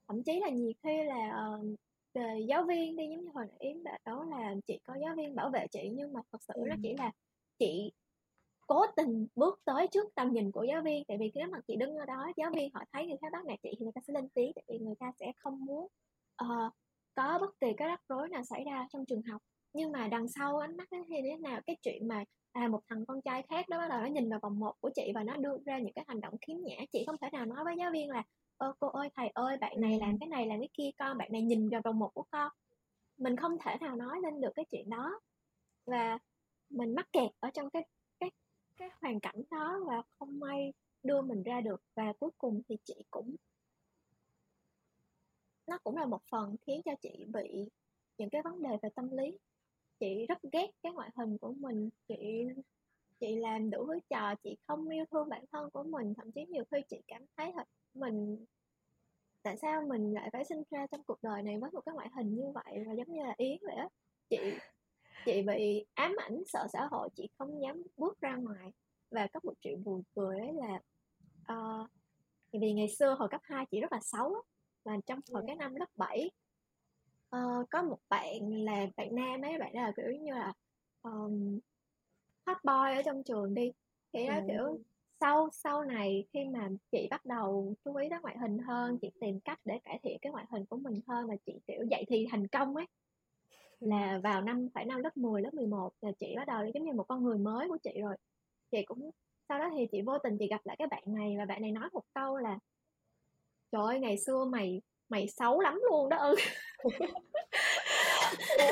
Thậm 0.07 0.23
chí 0.23 0.39
là 0.39 0.49
nhiều 0.49 0.71
khi 0.83 1.03
là 1.03 1.49
uh, 1.55 1.79
về 2.13 2.39
giáo 2.47 2.63
viên 2.63 2.95
đi 2.95 3.09
giống 3.09 3.23
như 3.23 3.31
hồi 3.33 3.45
nãy 3.47 3.57
yến 3.59 3.83
đó 4.05 4.25
là 4.29 4.55
chị 4.67 4.79
có 4.83 4.95
giáo 5.01 5.15
viên 5.15 5.35
bảo 5.35 5.49
vệ 5.49 5.67
chị 5.71 5.89
nhưng 5.93 6.13
mà 6.13 6.21
thật 6.31 6.37
sự 6.47 6.53
ừ. 6.55 6.63
nó 6.69 6.75
chỉ 6.83 6.95
là 6.97 7.11
chị 7.59 7.91
cố 8.67 8.85
tình 8.95 9.27
bước 9.35 9.61
tới 9.65 9.87
trước 9.87 10.15
tầm 10.15 10.33
nhìn 10.33 10.51
của 10.51 10.63
giáo 10.63 10.81
viên. 10.81 11.03
Tại 11.07 11.17
vì 11.17 11.31
nếu 11.35 11.47
mà 11.51 11.59
chị 11.67 11.75
đứng 11.75 11.95
ở 11.95 12.05
đó 12.05 12.31
giáo 12.37 12.51
viên 12.55 12.73
họ 12.73 12.83
thấy 12.93 13.07
người 13.07 13.17
khác 13.21 13.27
bắt 13.31 13.45
nạt 13.45 13.59
chị 13.63 13.69
thì 13.79 13.83
người 13.83 13.91
ta 13.95 14.01
sẽ 14.07 14.13
lên 14.13 14.29
tiếng 14.29 14.51
tại 14.55 14.63
vì 14.67 14.79
người 14.79 14.95
ta 14.99 15.11
sẽ 15.19 15.31
không 15.37 15.65
muốn 15.65 15.87
uh, 16.43 16.73
có 17.15 17.37
bất 17.41 17.59
kỳ 17.59 17.67
cái 17.77 17.87
rắc 17.87 18.01
rối 18.09 18.29
nào 18.29 18.43
xảy 18.43 18.63
ra 18.63 18.87
trong 18.93 19.05
trường 19.05 19.21
học. 19.21 19.41
Nhưng 19.73 19.91
mà 19.91 20.07
đằng 20.07 20.27
sau 20.27 20.57
ánh 20.57 20.77
mắt 20.77 20.87
thì 20.91 21.21
thế 21.23 21.37
nào 21.37 21.61
cái 21.65 21.77
chuyện 21.81 22.07
mà 22.07 22.23
à 22.51 22.67
một 22.67 22.81
thằng 22.89 23.05
con 23.05 23.21
trai 23.21 23.43
khác 23.49 23.69
đó 23.69 23.77
bắt 23.77 23.87
đầu 23.89 24.01
nó 24.01 24.05
nhìn 24.05 24.29
vào 24.29 24.39
vòng 24.39 24.59
một 24.59 24.73
của 24.79 24.89
chị 24.95 25.11
và 25.15 25.23
nó 25.23 25.35
đưa 25.35 25.57
ra 25.65 25.79
những 25.79 25.93
cái 25.93 26.05
hành 26.07 26.21
động 26.21 26.33
khiếm 26.47 26.57
nhã. 26.63 26.75
Chị 26.91 27.03
không 27.07 27.15
thể 27.21 27.29
nào 27.31 27.45
nói 27.45 27.63
với 27.63 27.75
giáo 27.77 27.91
viên 27.91 28.09
là 28.09 28.23
ơ 28.57 28.73
cô 28.79 28.87
ơi 28.87 29.09
thầy 29.15 29.27
ơi 29.27 29.57
bạn 29.57 29.81
này 29.81 29.99
làm 29.99 30.19
cái 30.19 30.29
này 30.29 30.45
làm 30.47 30.59
cái 30.59 30.69
kia 30.73 30.89
con 30.97 31.17
bạn 31.17 31.31
này 31.31 31.41
nhìn 31.41 31.69
vào 31.69 31.81
vòng 31.83 31.99
một 31.99 32.11
của 32.13 32.25
con. 32.31 32.51
Mình 33.17 33.35
không 33.37 33.57
thể 33.65 33.77
nào 33.81 33.95
nói 33.95 34.17
lên 34.23 34.41
được 34.41 34.51
cái 34.55 34.65
chuyện 34.71 34.89
đó. 34.89 35.19
Và 35.85 36.19
mình 36.69 36.95
mắc 36.95 37.07
kẹt 37.13 37.31
ở 37.39 37.49
trong 37.53 37.69
cái 37.69 37.85
cái 38.19 38.31
cái 38.77 38.89
hoàn 39.01 39.19
cảnh 39.19 39.41
đó 39.51 39.79
và 39.87 40.01
không 40.19 40.39
may 40.39 40.73
đưa 41.03 41.21
mình 41.21 41.43
ra 41.43 41.61
được. 41.61 41.81
Và 41.95 42.13
cuối 42.19 42.29
cùng 42.37 42.61
thì 42.69 42.77
chị 42.83 42.95
cũng 43.11 43.35
nó 45.67 45.77
cũng 45.83 45.97
là 45.97 46.05
một 46.05 46.21
phần 46.31 46.55
khiến 46.67 46.81
cho 46.85 46.91
chị 47.01 47.25
bị 47.33 47.69
những 48.17 48.29
cái 48.29 48.41
vấn 48.41 48.61
đề 48.61 48.69
về 48.81 48.89
tâm 48.95 49.09
lý. 49.11 49.37
Chị 49.99 50.25
rất 50.29 50.37
ghét 50.51 50.71
cái 50.83 50.91
ngoại 50.91 51.09
hình 51.15 51.37
của 51.37 51.53
mình. 51.53 51.89
Chị 52.07 52.47
chị 53.19 53.35
làm 53.35 53.69
đủ 53.69 53.87
thứ 53.87 53.99
trò 54.09 54.35
chị 54.35 54.57
không 54.67 54.89
yêu 54.89 55.05
thương 55.11 55.29
bản 55.29 55.45
thân 55.51 55.69
của 55.69 55.83
mình. 55.83 56.13
Thậm 56.17 56.31
chí 56.31 56.45
nhiều 56.45 56.63
khi 56.71 56.77
chị 56.89 57.01
cảm 57.07 57.25
thấy 57.37 57.51
thật 57.55 57.67
mình 57.93 58.45
tại 59.43 59.57
sao 59.57 59.85
mình 59.87 60.13
lại 60.13 60.29
phải 60.33 60.45
sinh 60.45 60.63
ra 60.71 60.87
trong 60.87 61.03
cuộc 61.03 61.23
đời 61.23 61.43
này 61.43 61.57
với 61.57 61.71
một 61.71 61.81
cái 61.85 61.95
ngoại 61.95 62.09
hình 62.15 62.35
như 62.35 62.51
vậy 62.51 62.83
và 62.87 62.93
giống 62.93 63.13
như 63.13 63.23
là 63.23 63.33
yến 63.37 63.57
vậy 63.61 63.75
á? 63.75 63.89
Chị 64.29 64.37
chị 65.25 65.41
bị 65.41 65.85
ám 65.93 66.15
ảnh 66.17 66.43
sợ 66.45 66.67
xã 66.73 66.87
hội 66.91 67.09
chị 67.15 67.29
không 67.37 67.61
dám 67.61 67.83
bước 67.97 68.19
ra 68.21 68.35
ngoài. 68.35 68.71
Và 69.11 69.27
có 69.33 69.39
một 69.43 69.53
chuyện 69.61 69.83
buồn 69.83 70.03
cười 70.15 70.39
ấy 70.39 70.53
là 70.53 70.79
uh, 71.53 71.89
vì 72.51 72.73
ngày 72.73 72.89
xưa 72.89 73.15
hồi 73.19 73.29
cấp 73.31 73.41
2 73.43 73.65
chị 73.71 73.81
rất 73.81 73.91
là 73.91 73.99
xấu 74.01 74.33
á 74.33 74.41
và 74.85 74.97
trong 75.05 75.19
hồi 75.31 75.43
cái 75.47 75.55
năm 75.55 75.75
lớp 75.75 75.89
7 75.95 76.31
uh, 77.35 77.69
có 77.69 77.83
một 77.83 77.97
bạn 78.09 78.63
là 78.63 78.87
bạn 78.97 79.15
nam 79.15 79.41
ấy 79.41 79.57
bạn 79.59 79.73
là 79.73 79.91
kiểu 79.97 80.11
như 80.11 80.33
là 80.33 80.53
um, 81.01 81.59
hot 82.45 82.57
boy 82.63 82.95
ở 82.97 83.01
trong 83.05 83.23
trường 83.23 83.53
đi. 83.53 83.71
Thì 84.13 84.27
đó 84.27 84.35
ừ. 84.35 84.41
kiểu 84.47 84.79
sau 85.19 85.49
sau 85.51 85.83
này 85.83 86.25
khi 86.33 86.45
mà 86.45 86.69
chị 86.91 87.07
bắt 87.09 87.25
đầu 87.25 87.73
chú 87.85 87.95
ý 87.95 88.09
tới 88.09 88.19
ngoại 88.21 88.37
hình 88.37 88.57
hơn 88.57 88.97
chị 89.01 89.11
tìm 89.19 89.39
cách 89.39 89.59
để 89.65 89.79
cải 89.83 89.99
thiện 90.03 90.17
cái 90.21 90.31
ngoại 90.31 90.45
hình 90.49 90.65
của 90.65 90.77
mình 90.77 91.01
hơn 91.07 91.27
và 91.27 91.35
chị 91.45 91.53
kiểu 91.67 91.83
dạy 91.91 92.05
thì 92.07 92.27
thành 92.31 92.47
công 92.47 92.75
ấy. 92.75 92.85
Là 93.79 94.19
vào 94.23 94.41
năm 94.41 94.69
phải 94.73 94.85
năm 94.85 94.99
lớp 94.99 95.17
10, 95.17 95.41
lớp 95.41 95.53
11 95.53 95.93
là 96.01 96.11
chị 96.19 96.33
bắt 96.35 96.47
đầu 96.47 96.65
giống 96.73 96.83
như 96.83 96.93
một 96.93 97.07
con 97.07 97.23
người 97.23 97.37
mới 97.37 97.67
của 97.69 97.77
chị 97.83 98.01
rồi. 98.01 98.15
Chị 98.71 98.83
cũng 98.85 99.11
sau 99.49 99.59
đó 99.59 99.69
thì 99.77 99.87
chị 99.91 100.01
vô 100.01 100.17
tình 100.23 100.37
chị 100.37 100.47
gặp 100.47 100.61
lại 100.65 100.75
cái 100.79 100.87
bạn 100.87 101.03
này 101.05 101.35
và 101.37 101.45
bạn 101.45 101.61
này 101.61 101.71
nói 101.71 101.89
một 101.93 102.03
câu 102.13 102.37
là 102.37 102.59
trời 103.75 103.83
ơi 103.83 103.99
ngày 103.99 104.17
xưa 104.17 104.45
mày 104.45 104.81
mày 105.09 105.27
xấu 105.27 105.59
lắm 105.61 105.79
luôn 105.89 106.09
đó 106.09 106.17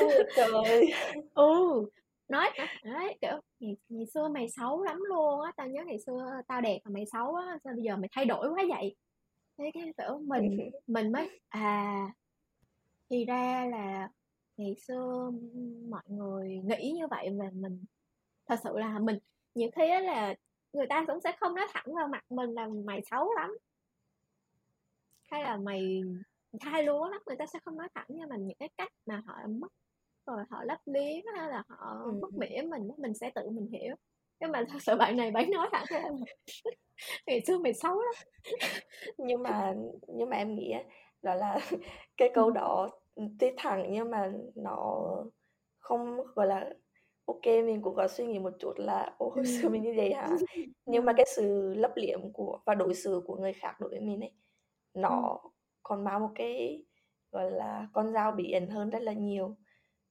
ư 0.00 0.08
trời. 0.36 0.92
Ừ 1.34 1.84
nói 2.28 2.50
đấy 2.84 3.18
kiểu 3.20 3.40
ngày, 3.60 3.76
ngày 3.88 4.06
xưa 4.06 4.28
mày 4.28 4.48
xấu 4.48 4.82
lắm 4.82 4.98
luôn 5.08 5.40
á 5.40 5.52
tao 5.56 5.66
nhớ 5.66 5.82
ngày 5.86 5.98
xưa 6.06 6.40
tao 6.48 6.60
đẹp 6.60 6.80
mà 6.84 6.90
mày 6.90 7.04
xấu 7.12 7.34
á 7.34 7.58
sao 7.64 7.72
bây 7.74 7.82
giờ 7.82 7.96
mày 7.96 8.08
thay 8.12 8.24
đổi 8.24 8.48
quá 8.48 8.64
vậy? 8.68 8.96
Thế 9.58 9.70
cái 9.74 9.92
kiểu 9.98 10.18
mình 10.18 10.70
mình 10.86 11.12
mới 11.12 11.40
à 11.48 12.06
thì 13.10 13.24
ra 13.24 13.66
là 13.70 14.08
ngày 14.56 14.76
xưa 14.78 15.30
mọi 15.88 16.02
người 16.06 16.60
nghĩ 16.64 16.92
như 16.92 17.06
vậy 17.06 17.28
và 17.38 17.50
mình 17.52 17.84
thật 18.46 18.56
sự 18.64 18.78
là 18.78 18.98
mình 18.98 19.18
nhiều 19.54 19.70
khi 19.76 19.90
á 19.90 20.00
là 20.00 20.34
người 20.72 20.86
ta 20.86 21.04
cũng 21.06 21.20
sẽ 21.20 21.32
không 21.40 21.54
nói 21.54 21.66
thẳng 21.72 21.94
vào 21.94 22.08
mặt 22.08 22.24
mình 22.30 22.50
là 22.50 22.68
mày 22.84 23.02
xấu 23.10 23.32
lắm 23.32 23.50
hay 25.34 25.42
là 25.42 25.56
mày 25.56 26.00
thay 26.60 26.82
lúa 26.82 27.08
lắm 27.08 27.20
người 27.26 27.36
ta 27.36 27.46
sẽ 27.52 27.58
không 27.64 27.78
nói 27.78 27.88
thẳng 27.94 28.06
cho 28.08 28.26
mình 28.26 28.46
những 28.46 28.56
cái 28.58 28.68
cách 28.76 28.92
mà 29.06 29.22
họ 29.26 29.34
mất 29.48 29.68
rồi 30.26 30.44
họ 30.50 30.64
lấp 30.64 30.78
liếm 30.84 31.24
hay 31.36 31.48
là 31.50 31.62
họ 31.68 32.02
ừ. 32.04 32.12
mất 32.22 32.28
mỉa 32.32 32.62
mình 32.62 32.88
mình 32.98 33.14
sẽ 33.14 33.30
tự 33.34 33.50
mình 33.50 33.66
hiểu. 33.66 33.94
Nhưng 34.40 34.52
mà 34.52 34.64
thật 34.68 34.78
sự 34.82 34.96
bạn 34.96 35.16
này 35.16 35.30
bạn 35.30 35.50
nói 35.50 35.68
thẳng 35.72 35.84
ra 35.88 36.00
là 36.00 36.10
ngày 37.26 37.40
xưa 37.46 37.58
mày 37.58 37.74
xấu 37.74 38.00
lắm. 38.00 38.14
Nhưng 39.18 39.42
mà 39.42 39.74
nhưng 40.08 40.30
mà 40.30 40.36
em 40.36 40.54
nghĩ 40.54 40.72
đó 41.22 41.34
là 41.34 41.58
cái 42.16 42.30
câu 42.34 42.50
đó 42.50 42.88
tuy 43.38 43.50
thẳng 43.56 43.86
nhưng 43.90 44.10
mà 44.10 44.32
nó 44.54 45.06
không 45.78 46.16
gọi 46.34 46.46
là 46.46 46.70
ok 47.24 47.46
mình 47.46 47.82
cũng 47.82 47.94
có 47.94 48.08
suy 48.08 48.26
nghĩ 48.26 48.38
một 48.38 48.52
chút 48.58 48.72
là 48.76 49.14
ô 49.18 49.28
hồi 49.28 49.46
xưa 49.46 49.68
mình 49.68 49.82
như 49.82 49.94
vậy 49.96 50.12
hả? 50.14 50.28
Nhưng 50.86 51.04
mà 51.04 51.12
cái 51.16 51.26
sự 51.36 51.74
lấp 51.74 51.92
liếm 51.94 52.32
của 52.32 52.58
và 52.66 52.74
đối 52.74 52.94
xử 52.94 53.22
của 53.26 53.36
người 53.36 53.52
khác 53.52 53.76
đối 53.80 53.90
với 53.90 54.00
mình 54.00 54.20
ấy 54.20 54.32
nó 54.94 55.38
còn 55.82 56.04
mang 56.04 56.20
một 56.20 56.30
cái 56.34 56.84
gọi 57.32 57.50
là 57.50 57.88
con 57.92 58.12
dao 58.12 58.32
bí 58.32 58.52
ẩn 58.52 58.70
hơn 58.70 58.90
rất 58.90 59.02
là 59.02 59.12
nhiều. 59.12 59.56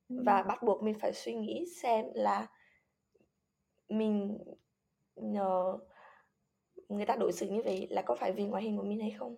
Và 0.09 0.43
bắt 0.43 0.63
buộc 0.63 0.83
mình 0.83 0.99
phải 0.99 1.13
suy 1.13 1.33
nghĩ 1.33 1.65
xem 1.81 2.05
là 2.13 2.47
mình 3.89 4.37
nhờ 5.15 5.77
người 6.89 7.05
ta 7.05 7.15
đối 7.15 7.31
xử 7.31 7.47
như 7.47 7.61
vậy 7.65 7.87
là 7.89 8.01
có 8.01 8.15
phải 8.15 8.31
vì 8.31 8.43
ngoại 8.43 8.63
hình 8.63 8.77
của 8.77 8.83
mình 8.83 8.99
hay 8.99 9.11
không? 9.11 9.35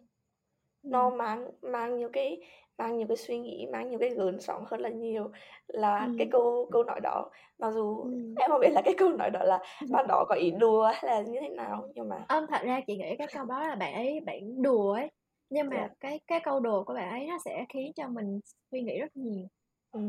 Nó 0.84 1.10
mang 1.10 1.48
mang 1.62 1.98
nhiều 1.98 2.10
cái 2.14 2.42
mang 2.78 2.98
nhiều 2.98 3.08
cái 3.08 3.18
suy 3.18 3.40
nghĩ 3.40 3.68
mang 3.72 3.90
nhiều 3.90 4.00
cái 4.00 4.10
gợn 4.10 4.40
sóng 4.40 4.64
hơn 4.68 4.80
là 4.80 4.90
nhiều 4.90 5.32
là 5.68 6.06
ừ. 6.06 6.12
cái 6.18 6.28
câu 6.32 6.70
câu 6.72 6.84
nói 6.84 7.00
đó. 7.04 7.30
Mặc 7.58 7.72
dù 7.72 8.04
ừ. 8.04 8.10
em 8.40 8.50
không 8.50 8.62
biết 8.62 8.72
là 8.72 8.82
cái 8.86 8.94
câu 8.98 9.10
nói 9.10 9.30
đó 9.30 9.44
là 9.44 9.60
bạn 9.92 10.06
đó 10.08 10.26
có 10.30 10.36
ý 10.36 10.52
đùa 10.52 10.92
hay 10.94 11.04
là 11.04 11.22
như 11.22 11.40
thế 11.42 11.50
nào 11.50 11.88
nhưng 11.96 12.10
mà 12.10 12.26
âm 12.28 12.48
thật 12.48 12.62
ra 12.64 12.82
chị 12.88 12.98
nghĩ 12.98 13.16
cái 13.18 13.28
câu 13.34 13.46
đó 13.46 13.68
là 13.68 13.76
bạn 13.76 13.94
ấy 13.94 14.20
bạn 14.26 14.62
đùa 14.62 14.94
ấy 14.94 15.12
nhưng 15.50 15.70
mà 15.70 15.76
yeah. 15.76 15.90
Dạ. 15.90 15.96
cái 16.00 16.20
cái 16.28 16.40
câu 16.44 16.60
đùa 16.60 16.84
của 16.84 16.94
bạn 16.94 17.10
ấy 17.10 17.28
nó 17.28 17.38
sẽ 17.46 17.66
khiến 17.70 17.92
cho 17.96 18.08
mình 18.08 18.40
suy 18.72 18.82
nghĩ 18.82 19.00
rất 19.00 19.18
nhiều 19.18 19.48
ừ 19.92 20.02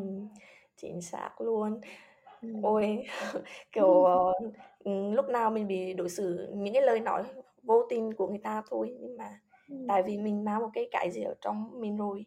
chính 0.76 1.00
xác 1.00 1.40
luôn 1.40 1.80
Ừm. 2.42 2.62
ôi 2.62 3.04
kiểu 3.72 3.86
uh, 4.88 5.14
lúc 5.14 5.28
nào 5.28 5.50
mình 5.50 5.66
bị 5.68 5.94
đối 5.94 6.08
xử 6.08 6.52
những 6.54 6.74
cái 6.74 6.82
lời 6.82 7.00
nói 7.00 7.24
vô 7.62 7.86
tình 7.90 8.14
của 8.14 8.28
người 8.28 8.40
ta 8.42 8.62
thôi 8.70 8.96
nhưng 9.00 9.16
mà 9.16 9.40
ừ. 9.68 9.76
tại 9.88 10.02
vì 10.02 10.18
mình 10.18 10.44
mang 10.44 10.60
một 10.60 10.70
cái 10.72 10.88
cái 10.90 11.10
gì 11.10 11.22
ở 11.22 11.34
trong 11.40 11.80
mình 11.80 11.96
rồi 11.96 12.26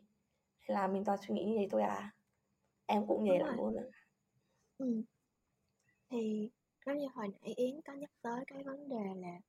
là 0.65 0.87
mình 0.87 1.05
toàn 1.05 1.17
suy 1.27 1.35
nghĩ 1.35 1.43
như 1.43 1.55
vậy 1.55 1.67
thôi 1.71 1.81
à 1.81 2.11
em 2.85 3.07
cũng 3.07 3.27
vậy 3.29 3.39
lắm 3.39 3.57
luôn 3.57 3.75
ừ. 4.77 5.01
thì 6.09 6.49
giống 6.85 6.97
như 6.97 7.07
hồi 7.13 7.27
nãy 7.41 7.53
yến 7.55 7.81
có 7.81 7.93
nhắc 7.93 8.11
tới 8.21 8.43
cái 8.47 8.63
vấn 8.63 8.89
đề 8.89 9.15
là 9.15 9.39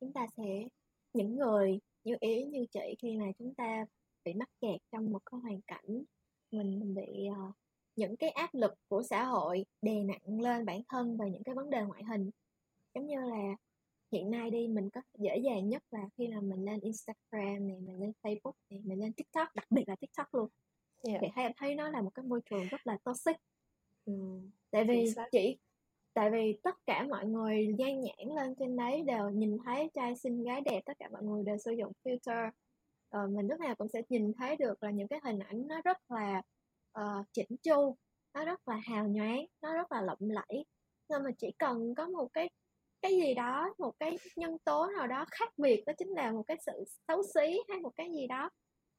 chúng 0.00 0.12
ta 0.12 0.26
sẽ 0.36 0.68
những 1.12 1.36
người 1.36 1.80
như 2.06 2.16
ý 2.20 2.44
như 2.44 2.66
chị 2.70 2.94
khi 2.98 3.16
mà 3.16 3.26
chúng 3.38 3.54
ta 3.54 3.86
bị 4.24 4.34
mắc 4.34 4.48
kẹt 4.60 4.80
trong 4.92 5.12
một 5.12 5.22
cái 5.26 5.40
hoàn 5.40 5.60
cảnh 5.62 6.02
mình 6.50 6.94
bị 6.94 7.28
uh, 7.30 7.54
những 7.96 8.16
cái 8.16 8.30
áp 8.30 8.54
lực 8.54 8.74
của 8.88 9.02
xã 9.02 9.24
hội 9.24 9.64
đè 9.82 10.02
nặng 10.04 10.40
lên 10.40 10.64
bản 10.64 10.80
thân 10.88 11.16
về 11.16 11.30
những 11.30 11.42
cái 11.42 11.54
vấn 11.54 11.70
đề 11.70 11.82
ngoại 11.82 12.04
hình 12.04 12.30
giống 12.94 13.06
như 13.06 13.16
là 13.20 13.56
hiện 14.12 14.30
nay 14.30 14.50
đi 14.50 14.68
mình 14.68 14.90
có 14.90 15.00
dễ 15.18 15.38
dàng 15.38 15.68
nhất 15.68 15.82
là 15.90 16.08
khi 16.18 16.26
là 16.26 16.40
mình 16.40 16.64
lên 16.64 16.80
Instagram 16.80 17.68
này 17.68 17.80
mình 17.80 18.00
lên 18.00 18.12
Facebook 18.22 18.52
này 18.70 18.80
mình 18.84 19.00
lên 19.00 19.12
TikTok 19.12 19.48
đặc 19.54 19.66
biệt 19.70 19.84
là 19.86 19.96
TikTok 19.96 20.34
luôn 20.34 20.48
yeah. 21.08 21.20
thì 21.20 21.28
em 21.36 21.52
thấy 21.56 21.74
nó 21.74 21.88
là 21.88 22.02
một 22.02 22.10
cái 22.14 22.24
môi 22.24 22.40
trường 22.50 22.68
rất 22.68 22.86
là 22.86 22.98
toxic 23.04 23.36
ừ. 24.04 24.12
tại 24.70 24.84
vì 24.84 25.04
chỉ 25.32 25.58
tại 26.16 26.30
vì 26.30 26.58
tất 26.62 26.74
cả 26.86 27.06
mọi 27.10 27.26
người 27.26 27.66
nhan 27.78 28.00
nhãn 28.00 28.28
lên 28.36 28.54
trên 28.58 28.76
đấy 28.76 29.02
đều 29.02 29.30
nhìn 29.30 29.58
thấy 29.64 29.90
trai 29.94 30.16
xinh 30.16 30.44
gái 30.44 30.60
đẹp 30.60 30.80
tất 30.86 30.92
cả 30.98 31.08
mọi 31.12 31.22
người 31.22 31.44
đều 31.44 31.58
sử 31.58 31.72
dụng 31.72 31.92
filter. 32.04 32.50
Ờ, 33.08 33.26
mình 33.26 33.46
lúc 33.46 33.60
nào 33.60 33.74
cũng 33.74 33.88
sẽ 33.88 34.02
nhìn 34.08 34.32
thấy 34.38 34.56
được 34.56 34.82
là 34.82 34.90
những 34.90 35.08
cái 35.08 35.20
hình 35.24 35.38
ảnh 35.38 35.68
nó 35.68 35.80
rất 35.84 36.10
là 36.10 36.42
ờ, 36.92 37.18
uh, 37.20 37.26
chỉnh 37.32 37.56
chu 37.62 37.96
nó 38.34 38.44
rất 38.44 38.68
là 38.68 38.80
hào 38.84 39.08
nhoáng 39.08 39.44
nó 39.62 39.74
rất 39.74 39.92
là 39.92 40.00
lộng 40.00 40.18
lẫy. 40.20 40.64
Nhưng 41.08 41.22
mà 41.22 41.30
chỉ 41.38 41.52
cần 41.58 41.94
có 41.94 42.08
một 42.08 42.28
cái 42.32 42.50
cái 43.02 43.12
gì 43.12 43.34
đó 43.34 43.74
một 43.78 43.92
cái 43.98 44.18
nhân 44.36 44.58
tố 44.64 44.86
nào 44.86 45.06
đó 45.06 45.24
khác 45.30 45.52
biệt 45.56 45.82
đó 45.86 45.92
chính 45.98 46.08
là 46.08 46.32
một 46.32 46.42
cái 46.46 46.56
sự 46.66 46.84
xấu 47.08 47.22
xí 47.34 47.60
hay 47.68 47.80
một 47.80 47.92
cái 47.96 48.12
gì 48.12 48.26
đó 48.26 48.50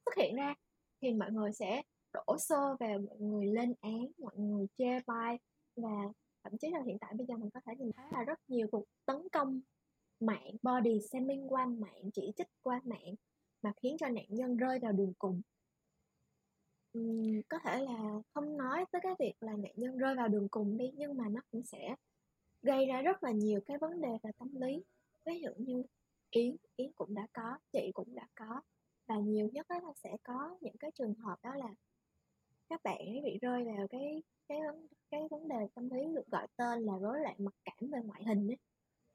xuất 0.05 0.15
hiện 0.15 0.35
ra 0.35 0.53
thì 1.01 1.13
mọi 1.13 1.31
người 1.31 1.51
sẽ 1.51 1.81
đổ 2.13 2.37
xô 2.37 2.75
về 2.79 2.97
mọi 2.97 3.17
người 3.19 3.45
lên 3.45 3.73
án 3.81 4.07
mọi 4.17 4.35
người 4.37 4.67
chê 4.77 4.99
bai 5.07 5.39
và 5.75 6.11
thậm 6.43 6.57
chí 6.57 6.69
là 6.71 6.81
hiện 6.85 6.97
tại 6.99 7.13
bây 7.17 7.27
giờ 7.27 7.37
mình 7.37 7.49
có 7.49 7.59
thể 7.65 7.73
nhìn 7.75 7.91
thấy 7.91 8.05
là 8.11 8.23
rất 8.23 8.39
nhiều 8.47 8.67
cuộc 8.71 8.85
tấn 9.05 9.29
công 9.31 9.61
mạng 10.19 10.51
body 10.61 10.99
shaming 11.11 11.47
qua 11.53 11.65
mạng 11.65 12.09
chỉ 12.13 12.31
trích 12.37 12.47
qua 12.61 12.81
mạng 12.83 13.15
mà 13.61 13.71
khiến 13.81 13.97
cho 13.99 14.07
nạn 14.07 14.25
nhân 14.29 14.57
rơi 14.57 14.79
vào 14.79 14.91
đường 14.91 15.13
cùng. 15.19 15.41
Uhm, 16.97 17.41
có 17.49 17.59
thể 17.63 17.81
là 17.81 18.21
không 18.33 18.57
nói 18.57 18.85
tới 18.91 19.01
cái 19.03 19.13
việc 19.19 19.33
là 19.39 19.53
nạn 19.53 19.73
nhân 19.75 19.97
rơi 19.97 20.15
vào 20.15 20.27
đường 20.27 20.47
cùng 20.49 20.77
đi 20.77 20.91
nhưng 20.95 21.17
mà 21.17 21.29
nó 21.29 21.41
cũng 21.51 21.63
sẽ 21.63 21.95
gây 22.61 22.85
ra 22.85 23.01
rất 23.01 23.23
là 23.23 23.31
nhiều 23.31 23.59
cái 23.65 23.77
vấn 23.77 24.01
đề 24.01 24.09
về 24.23 24.31
tâm 24.37 24.55
lý. 24.55 24.83
Ví 25.25 25.41
dụ 25.41 25.49
như 25.57 25.83
yến 26.29 26.55
yến 26.75 26.91
cũng 26.91 27.13
đã 27.13 27.27
có 27.33 27.57
chị 27.71 27.91
cũng 27.93 28.15
đã 28.15 28.27
có 28.35 28.61
và 29.07 29.15
nhiều 29.15 29.49
nhất 29.53 29.65
là 29.69 29.93
sẽ 29.95 30.17
có 30.23 30.57
những 30.61 30.77
cái 30.77 30.91
trường 30.91 31.13
hợp 31.13 31.35
đó 31.43 31.55
là 31.55 31.69
các 32.69 32.83
bạn 32.83 32.97
ấy 32.97 33.21
bị 33.23 33.37
rơi 33.41 33.63
vào 33.63 33.87
cái 33.87 34.23
cái 34.47 34.59
cái 35.11 35.21
vấn 35.31 35.47
đề 35.47 35.67
tâm 35.75 35.89
lý 35.89 36.15
được 36.15 36.27
gọi 36.27 36.47
tên 36.57 36.83
là 36.83 36.93
rối 37.01 37.19
loạn 37.19 37.35
mặc 37.39 37.53
cảm 37.65 37.91
về 37.91 37.99
ngoại 38.05 38.23
hình 38.23 38.47
ấy 38.47 38.57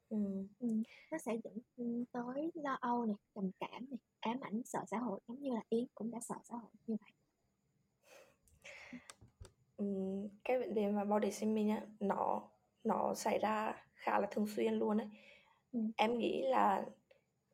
ừ. 0.09 0.17
Ừ. 0.59 0.67
nó 1.11 1.17
sẽ 1.17 1.37
dẫn 1.43 2.05
tới 2.11 2.51
lo 2.53 2.77
âu 2.81 3.05
này 3.05 3.15
trầm 3.35 3.51
cảm 3.59 3.85
này 3.89 3.99
ám 4.19 4.39
ảnh 4.41 4.61
sợ 4.65 4.79
xã 4.87 4.97
hội 4.97 5.19
giống 5.27 5.39
như 5.39 5.53
là 5.53 5.61
yến 5.69 5.85
cũng 5.95 6.11
đã 6.11 6.19
sợ 6.19 6.35
xã 6.43 6.55
hội 6.55 6.71
như 6.87 6.95
vậy 7.01 7.11
ừ, 9.77 9.85
cái 10.43 10.59
vấn 10.59 10.73
đề 10.73 10.91
mà 10.91 11.05
body 11.05 11.31
shaming 11.31 11.69
á 11.69 11.81
nó 11.99 12.49
nó 12.83 13.13
xảy 13.15 13.39
ra 13.39 13.73
khá 13.95 14.19
là 14.19 14.27
thường 14.31 14.47
xuyên 14.47 14.73
luôn 14.73 14.97
đấy 14.97 15.07
ừ. 15.71 15.79
em 15.97 16.17
nghĩ 16.17 16.41
là 16.47 16.85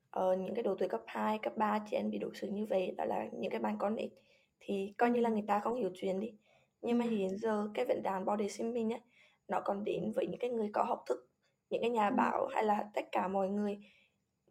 ở 0.10 0.36
những 0.36 0.56
cái 0.56 0.64
độ 0.64 0.76
tuổi 0.76 0.88
cấp 0.90 1.02
2, 1.06 1.40
cấp 1.40 1.58
3 1.58 1.80
chị 1.90 1.96
em 1.98 2.10
bị 2.10 2.18
đối 2.18 2.36
xử 2.36 2.48
như 2.48 2.66
vậy 2.66 2.94
đó 2.98 3.06
là 3.06 3.30
những 3.32 3.52
cái 3.52 3.60
bạn 3.60 3.76
con 3.80 3.96
nít 3.96 4.12
thì 4.60 4.93
coi 4.98 5.10
như 5.10 5.22
là 5.22 5.30
người 5.30 5.45
ta 5.48 5.60
không 5.60 5.76
hiểu 5.76 5.89
chuyện 5.93 6.19
đi 6.19 6.34
nhưng 6.82 6.98
mà 6.98 7.06
hiện 7.06 7.38
giờ 7.38 7.69
cái 7.74 7.86
vấn 7.86 8.04
đàn 8.04 8.26
body 8.26 8.50
shaming 8.50 8.89
á 8.89 9.00
nó 9.48 9.62
còn 9.65 9.84
đến 9.84 10.12
với 10.15 10.28
những 10.28 10.39
cái 10.39 10.50
người 10.50 10.69
có 10.74 10.84
học 10.84 11.04
thức 11.08 11.30
những 11.69 11.82
cái 11.82 11.89
nhà 11.89 12.10
báo 12.10 12.48
hay 12.48 12.63
là 12.63 12.89
tất 12.93 13.06
cả 13.12 13.28
mọi 13.28 13.50
người 13.50 13.80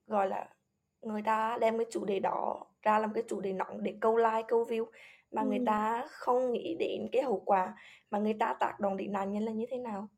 gọi 0.07 0.29
là 0.29 0.55
người 1.03 1.23
ta 1.23 1.59
đem 1.61 1.79
cái 1.79 1.87
chủ 1.91 2.05
đề 2.05 2.21
đó 2.21 2.67
ra 2.83 2.99
làm 2.99 3.13
cái 3.13 3.23
chủ 3.29 3.41
đề 3.41 3.53
nóng 3.53 3.83
để 3.83 3.95
câu 4.01 4.17
like 4.17 4.43
câu 4.49 4.65
view 4.65 4.85
mà 5.31 5.43
ừ. 5.43 5.49
người 5.49 5.61
ta 5.67 6.07
không 6.11 6.53
nghĩ 6.53 6.77
đến 6.79 7.09
cái 7.13 7.23
hậu 7.23 7.43
quả 7.45 7.77
mà 8.11 8.19
người 8.19 8.35
ta 8.41 8.55
tác 8.61 8.81
động 8.81 8.97
đến 8.97 9.13
nạn 9.13 9.33
nhân 9.33 9.45
là 9.45 9.53
như 9.53 9.67
thế 9.71 9.79
nào 9.79 10.09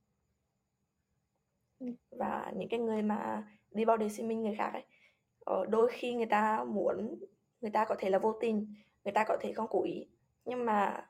ừ. 1.79 1.87
và 2.11 2.53
những 2.57 2.69
cái 2.69 2.81
người 2.81 3.03
mà 3.03 3.49
đi 3.71 3.85
body 3.85 4.09
shaming 4.09 4.43
người 4.43 4.55
khác 4.59 4.71
ấy 4.73 4.85
ờ, 5.45 5.67
đôi 5.67 5.89
khi 5.93 6.15
người 6.15 6.27
ta 6.27 6.65
muốn 6.65 7.19
người 7.61 7.71
ta 7.71 7.85
có 7.85 7.95
thể 7.99 8.11
là 8.11 8.19
vô 8.19 8.33
tình 8.41 8.75
người 9.05 9.13
ta 9.13 9.25
có 9.25 9.37
thể 9.41 9.53
không 9.53 9.67
cố 9.71 9.83
ý. 9.83 10.07
Nhưng 10.45 10.65
mà 10.65 11.07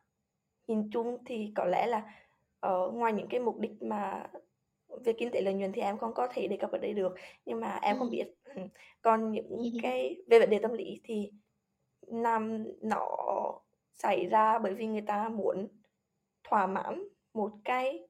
nhìn 0.66 0.90
chung 0.92 1.24
thì 1.24 1.52
có 1.54 1.64
lẽ 1.64 1.86
là 1.86 2.14
uh, 2.66 2.94
ngoài 2.94 3.12
những 3.12 3.28
cái 3.28 3.40
mục 3.40 3.58
đích 3.58 3.82
mà 3.82 4.26
về 5.04 5.12
kinh 5.12 5.30
tế 5.30 5.40
lợi 5.40 5.54
nhuận 5.54 5.72
thì 5.72 5.82
em 5.82 5.98
không 5.98 6.14
có 6.14 6.28
thể 6.32 6.48
đề 6.48 6.56
cập 6.56 6.72
ở 6.72 6.78
đây 6.78 6.94
được. 6.94 7.14
Nhưng 7.46 7.60
mà 7.60 7.78
em 7.82 7.98
không 7.98 8.10
biết. 8.10 8.26
Còn 9.02 9.32
những 9.32 9.72
cái 9.82 10.22
về 10.26 10.38
vấn 10.38 10.50
đề 10.50 10.58
tâm 10.58 10.72
lý 10.72 11.00
thì 11.04 11.30
nam 12.06 12.64
nó 12.82 13.06
xảy 13.94 14.26
ra 14.26 14.58
bởi 14.58 14.74
vì 14.74 14.86
người 14.86 15.04
ta 15.06 15.28
muốn 15.28 15.68
thỏa 16.44 16.66
mãn 16.66 17.08
một 17.34 17.52
cái 17.64 18.08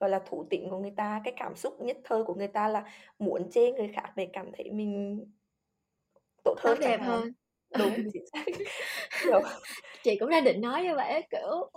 gọi 0.00 0.10
là 0.10 0.18
thủ 0.26 0.44
tính 0.50 0.66
của 0.70 0.78
người 0.78 0.92
ta 0.96 1.20
cái 1.24 1.34
cảm 1.36 1.56
xúc 1.56 1.80
nhất 1.80 1.98
thời 2.04 2.24
của 2.24 2.34
người 2.34 2.48
ta 2.48 2.68
là 2.68 2.84
muốn 3.18 3.50
chê 3.50 3.72
người 3.72 3.90
khác 3.94 4.12
để 4.16 4.28
cảm 4.32 4.50
thấy 4.52 4.70
mình 4.70 5.24
tốt 6.44 6.54
hơn 6.58 6.78
đẹp 6.80 7.00
hơn 7.00 7.32
đúng 7.78 7.92
chính 8.12 8.24
xác. 8.32 8.44
chị 10.02 10.16
cũng 10.20 10.30
đang 10.30 10.44
định 10.44 10.60
nói 10.60 10.82
như 10.82 10.94
vậy 10.96 11.26
kiểu 11.30 11.70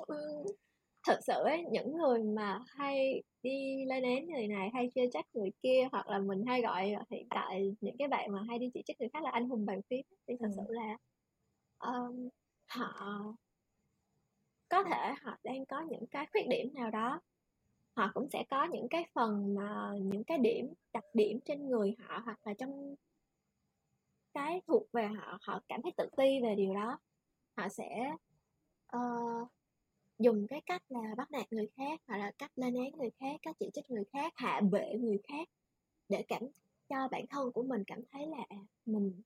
thật 1.07 1.19
sự 1.27 1.33
ấy 1.33 1.63
những 1.71 1.97
người 1.97 2.23
mà 2.23 2.59
hay 2.67 3.23
đi 3.43 3.85
lên 3.85 4.03
án 4.03 4.27
người 4.27 4.47
này 4.47 4.69
hay 4.73 4.91
chê 4.95 5.01
trách 5.13 5.25
người 5.33 5.49
kia 5.63 5.87
hoặc 5.91 6.07
là 6.07 6.19
mình 6.19 6.45
hay 6.47 6.61
gọi 6.61 6.93
hiện 7.11 7.27
tại 7.29 7.75
những 7.81 7.97
cái 7.97 8.07
bạn 8.07 8.31
mà 8.31 8.39
hay 8.49 8.59
đi 8.59 8.69
chỉ 8.73 8.81
trích 8.85 8.99
người 8.99 9.09
khác 9.13 9.23
là 9.23 9.29
anh 9.29 9.49
hùng 9.49 9.65
bàn 9.65 9.81
phím 9.89 10.05
thì 10.27 10.33
thật 10.39 10.47
ừ. 10.47 10.55
sự 10.55 10.73
là 10.73 10.97
um, 11.79 12.29
họ 12.67 13.23
có 14.73 14.83
thể 14.83 15.13
họ 15.21 15.37
đang 15.43 15.65
có 15.65 15.81
những 15.89 16.07
cái 16.07 16.27
khuyết 16.31 16.47
điểm 16.49 16.73
nào 16.73 16.91
đó. 16.91 17.21
Họ 17.95 18.11
cũng 18.13 18.29
sẽ 18.29 18.43
có 18.49 18.67
những 18.71 18.87
cái 18.89 19.05
phần 19.13 19.55
mà 19.55 19.91
những 20.01 20.23
cái 20.23 20.37
điểm 20.37 20.73
đặc 20.93 21.03
điểm 21.13 21.39
trên 21.45 21.69
người 21.69 21.95
họ 21.99 22.21
hoặc 22.25 22.47
là 22.47 22.53
trong 22.53 22.95
cái 24.33 24.61
thuộc 24.67 24.83
về 24.93 25.07
họ 25.07 25.37
họ 25.41 25.59
cảm 25.67 25.81
thấy 25.81 25.91
tự 25.97 26.09
ti 26.17 26.41
về 26.43 26.55
điều 26.55 26.73
đó. 26.73 26.97
Họ 27.57 27.69
sẽ 27.69 28.15
uh, 28.95 29.47
dùng 30.19 30.47
cái 30.47 30.61
cách 30.65 30.81
là 30.89 31.15
bắt 31.17 31.31
nạt 31.31 31.53
người 31.53 31.67
khác 31.77 32.01
hoặc 32.07 32.17
là 32.17 32.31
cách 32.37 32.51
lên 32.55 32.75
án 32.75 32.91
người 32.97 33.09
khác 33.19 33.39
cách 33.41 33.55
chỉ 33.59 33.69
trích 33.73 33.89
người 33.89 34.03
khác 34.13 34.33
hạ 34.35 34.61
bệ 34.71 34.93
người 34.99 35.19
khác 35.27 35.47
để 36.09 36.25
cảm 36.27 36.41
cho 36.89 37.07
bản 37.11 37.27
thân 37.29 37.51
của 37.51 37.63
mình 37.63 37.83
cảm 37.87 37.99
thấy 38.11 38.27
là 38.27 38.45
à, 38.49 38.57
mình 38.85 39.21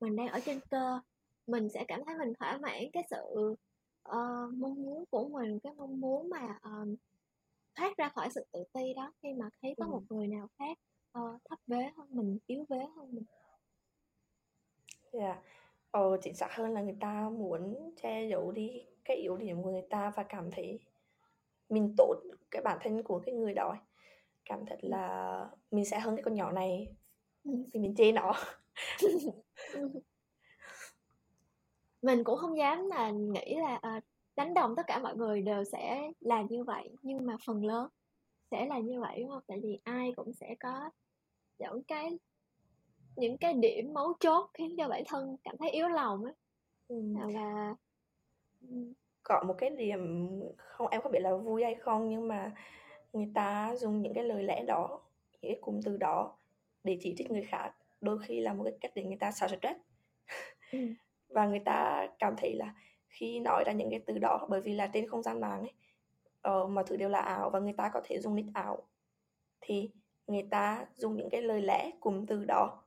mình 0.00 0.16
đang 0.16 0.28
ở 0.28 0.40
trên 0.44 0.60
cơ. 0.70 1.00
Mình 1.46 1.68
sẽ 1.68 1.84
cảm 1.88 2.00
thấy 2.06 2.18
mình 2.18 2.32
thỏa 2.38 2.58
mãn 2.58 2.82
cái 2.92 3.02
sự 3.10 3.54
uh, 4.08 4.54
mong 4.54 4.82
muốn 4.82 5.04
của 5.10 5.28
mình 5.28 5.58
cái 5.60 5.72
mong 5.74 6.00
muốn 6.00 6.30
mà 6.30 6.58
uh, 6.68 6.88
thoát 7.74 7.96
ra 7.96 8.08
khỏi 8.08 8.28
sự 8.30 8.44
tự 8.52 8.64
ti 8.72 8.94
đó 8.96 9.12
khi 9.22 9.32
mà 9.32 9.48
thấy 9.62 9.74
có 9.78 9.84
ừ. 9.84 9.90
một 9.90 10.02
người 10.08 10.26
nào 10.26 10.48
khác 10.58 10.78
uh, 11.18 11.40
thấp 11.44 11.58
vế 11.66 11.90
hơn 11.96 12.08
mình 12.10 12.38
yếu 12.46 12.64
vế 12.68 12.78
hơn 12.96 13.14
mình 13.14 13.24
Yeah. 15.18 15.38
Ờ, 15.90 16.16
chính 16.22 16.34
xác 16.34 16.54
hơn 16.54 16.72
là 16.72 16.82
người 16.82 16.96
ta 17.00 17.30
muốn 17.30 17.92
che 18.02 18.26
giấu 18.30 18.52
đi 18.52 18.86
cái 19.04 19.16
yếu 19.16 19.36
điểm 19.36 19.62
của 19.62 19.70
người 19.70 19.86
ta 19.90 20.12
và 20.16 20.22
cảm 20.22 20.50
thấy 20.50 20.80
mình 21.68 21.94
tốt 21.96 22.14
cái 22.50 22.62
bản 22.62 22.78
thân 22.82 23.02
của 23.02 23.18
cái 23.26 23.34
người 23.34 23.54
đó 23.54 23.76
cảm 24.44 24.66
thật 24.66 24.78
là 24.82 25.48
mình 25.70 25.84
sẽ 25.84 26.00
hơn 26.00 26.16
cái 26.16 26.22
con 26.22 26.34
nhỏ 26.34 26.52
này 26.52 26.88
thì 27.44 27.80
mình 27.80 27.94
chê 27.96 28.12
nó. 28.12 28.32
Mình 32.02 32.24
cũng 32.24 32.38
không 32.38 32.58
dám 32.58 32.86
là 32.86 33.10
nghĩ 33.10 33.54
là 33.54 33.76
à, 33.82 34.00
đánh 34.36 34.54
đồng 34.54 34.76
tất 34.76 34.82
cả 34.86 34.98
mọi 34.98 35.16
người 35.16 35.42
đều 35.42 35.64
sẽ 35.64 36.12
làm 36.20 36.46
như 36.46 36.64
vậy 36.64 36.90
nhưng 37.02 37.26
mà 37.26 37.36
phần 37.46 37.64
lớn 37.64 37.88
sẽ 38.50 38.66
là 38.66 38.78
như 38.78 39.00
vậy 39.00 39.20
đúng 39.20 39.30
không? 39.30 39.42
Tại 39.46 39.60
vì 39.62 39.78
ai 39.84 40.12
cũng 40.16 40.32
sẽ 40.32 40.54
có 40.60 40.90
những 41.58 41.82
cái 41.82 42.18
những 43.16 43.36
cái 43.38 43.54
điểm 43.54 43.94
mấu 43.94 44.12
chốt 44.20 44.50
khiến 44.54 44.74
cho 44.78 44.88
bản 44.88 45.02
thân 45.06 45.36
cảm 45.44 45.56
thấy 45.56 45.70
yếu 45.70 45.88
lòng 45.88 46.24
ấy 46.24 46.34
ừ. 46.88 47.02
và 47.34 47.74
có 49.22 49.42
một 49.46 49.54
cái 49.58 49.70
điểm 49.70 50.30
không 50.56 50.88
em 50.88 51.00
không 51.00 51.12
biết 51.12 51.20
là 51.20 51.36
vui 51.36 51.64
hay 51.64 51.74
không 51.74 52.08
nhưng 52.08 52.28
mà 52.28 52.52
người 53.12 53.30
ta 53.34 53.76
dùng 53.76 54.02
những 54.02 54.14
cái 54.14 54.24
lời 54.24 54.42
lẽ 54.42 54.64
đó 54.64 55.00
những 55.32 55.52
cái 55.52 55.58
cụm 55.60 55.80
từ 55.84 55.96
đó 55.96 56.36
để 56.84 56.98
chỉ 57.00 57.14
trích 57.18 57.30
người 57.30 57.42
khác 57.42 57.72
đôi 58.00 58.18
khi 58.18 58.40
là 58.40 58.52
một 58.52 58.64
cái 58.64 58.74
cách 58.80 58.92
để 58.94 59.04
người 59.04 59.16
ta 59.16 59.30
xả 59.30 59.48
stress 59.48 59.80
ừ. 60.72 60.78
và 61.28 61.46
người 61.46 61.62
ta 61.64 62.06
cảm 62.18 62.34
thấy 62.36 62.54
là 62.54 62.74
khi 63.08 63.40
nói 63.40 63.64
ra 63.66 63.72
những 63.72 63.90
cái 63.90 64.00
từ 64.06 64.18
đó 64.18 64.46
bởi 64.50 64.60
vì 64.60 64.74
là 64.74 64.86
trên 64.86 65.08
không 65.08 65.22
gian 65.22 65.40
mạng 65.40 65.60
ấy 65.60 65.72
uh, 66.62 66.70
mọi 66.70 66.84
thứ 66.86 66.96
đều 66.96 67.08
là 67.08 67.20
ảo 67.20 67.50
và 67.50 67.60
người 67.60 67.72
ta 67.72 67.90
có 67.94 68.00
thể 68.04 68.18
dùng 68.20 68.34
nick 68.34 68.54
ảo 68.54 68.82
thì 69.60 69.90
người 70.26 70.46
ta 70.50 70.86
dùng 70.96 71.16
những 71.16 71.30
cái 71.30 71.42
lời 71.42 71.62
lẽ 71.62 71.90
cụm 72.00 72.26
từ 72.26 72.44
đó 72.44 72.83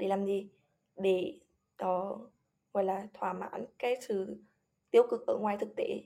để 0.00 0.08
làm 0.08 0.24
gì? 0.24 0.48
Để 0.96 1.34
uh, 1.84 2.18
gọi 2.74 2.84
là 2.84 3.06
thỏa 3.14 3.32
mãn 3.32 3.64
cái 3.78 3.96
sự 4.00 4.36
tiêu 4.90 5.02
cực 5.10 5.26
ở 5.26 5.36
ngoài 5.36 5.56
thực 5.60 5.76
tế. 5.76 6.00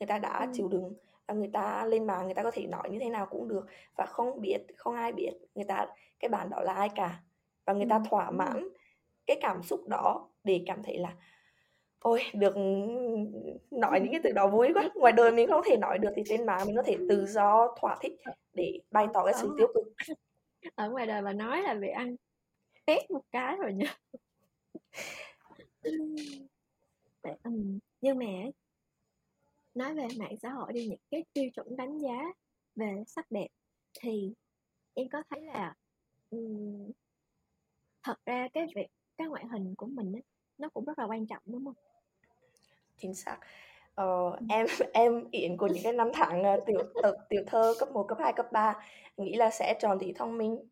Người 0.00 0.06
ta 0.06 0.18
đã 0.18 0.38
ừ. 0.40 0.52
chịu 0.52 0.68
đựng 0.68 0.94
và 1.26 1.34
người 1.34 1.50
ta 1.52 1.84
lên 1.84 2.06
mạng 2.06 2.24
người 2.24 2.34
ta 2.34 2.42
có 2.42 2.50
thể 2.50 2.66
nói 2.66 2.90
như 2.90 2.98
thế 2.98 3.08
nào 3.08 3.26
cũng 3.30 3.48
được. 3.48 3.66
Và 3.96 4.06
không 4.06 4.40
biết 4.40 4.58
không 4.76 4.94
ai 4.94 5.12
biết 5.12 5.32
người 5.54 5.64
ta 5.64 5.86
cái 6.20 6.28
bạn 6.28 6.50
đó 6.50 6.60
là 6.60 6.72
ai 6.72 6.88
cả. 6.94 7.20
Và 7.64 7.72
người 7.72 7.84
ừ. 7.84 7.88
ta 7.90 8.02
thỏa 8.10 8.30
mãn 8.30 8.68
cái 9.26 9.38
cảm 9.40 9.62
xúc 9.62 9.88
đó 9.88 10.28
để 10.44 10.62
cảm 10.66 10.82
thấy 10.82 10.98
là 10.98 11.16
ôi 11.98 12.20
được 12.34 12.54
nói 13.70 14.00
những 14.00 14.12
cái 14.12 14.20
từ 14.24 14.32
đó 14.32 14.46
vui 14.46 14.68
quá. 14.74 14.90
Ngoài 14.94 15.12
đời 15.12 15.32
mình 15.32 15.48
không 15.48 15.62
thể 15.64 15.76
nói 15.76 15.98
được 15.98 16.10
thì 16.16 16.22
trên 16.26 16.46
mạng 16.46 16.66
mình 16.66 16.76
có 16.76 16.82
thể 16.82 16.96
tự 17.08 17.26
do 17.26 17.76
thỏa 17.80 17.96
thích 18.00 18.12
để 18.52 18.80
bày 18.90 19.06
tỏ 19.14 19.24
cái 19.24 19.34
sự 19.34 19.54
tiêu 19.58 19.66
cực. 19.74 19.84
Ở 20.74 20.90
ngoài 20.90 21.06
đời 21.06 21.22
mà 21.22 21.32
nói 21.32 21.62
là 21.62 21.74
bị 21.74 21.88
ăn 21.88 22.16
tét 22.84 23.10
một 23.10 23.22
cái 23.30 23.56
rồi 23.56 23.72
nhá 23.72 23.98
nhưng 28.00 28.18
mà 28.18 28.50
nói 29.74 29.94
về 29.94 30.06
mạng 30.18 30.36
xã 30.42 30.50
hội 30.50 30.72
đi 30.72 30.86
những 30.86 31.00
cái 31.10 31.24
tiêu 31.32 31.50
chuẩn 31.54 31.76
đánh 31.76 31.98
giá 31.98 32.32
về 32.76 33.02
sắc 33.06 33.30
đẹp 33.30 33.48
thì 34.00 34.32
em 34.94 35.08
có 35.08 35.22
thấy 35.30 35.40
là 35.40 35.74
um, 36.30 36.90
thật 38.02 38.16
ra 38.26 38.48
cái 38.52 38.66
việc 38.74 38.86
cái 39.16 39.28
ngoại 39.28 39.44
hình 39.52 39.74
của 39.74 39.86
mình 39.86 40.12
ấy, 40.12 40.22
nó 40.58 40.68
cũng 40.68 40.84
rất 40.84 40.98
là 40.98 41.04
quan 41.04 41.26
trọng 41.26 41.42
đúng 41.46 41.64
không? 41.64 41.74
Chính 42.96 43.14
xác. 43.14 43.38
Ờ, 43.94 44.38
em 44.48 44.66
em 44.92 45.30
yến 45.30 45.56
của 45.56 45.66
những 45.66 45.82
cái 45.82 45.92
năm 45.92 46.10
tháng 46.14 46.42
uh, 46.54 46.66
tiểu 46.66 46.78
tiểu, 46.94 47.12
tiểu 47.28 47.42
thơ 47.46 47.74
cấp 47.78 47.88
1, 47.92 48.04
cấp 48.08 48.18
2, 48.20 48.32
cấp 48.32 48.46
3 48.52 48.74
nghĩ 49.16 49.34
là 49.34 49.50
sẽ 49.50 49.78
tròn 49.80 49.98
tí 50.00 50.12
thông 50.12 50.38
minh 50.38 50.68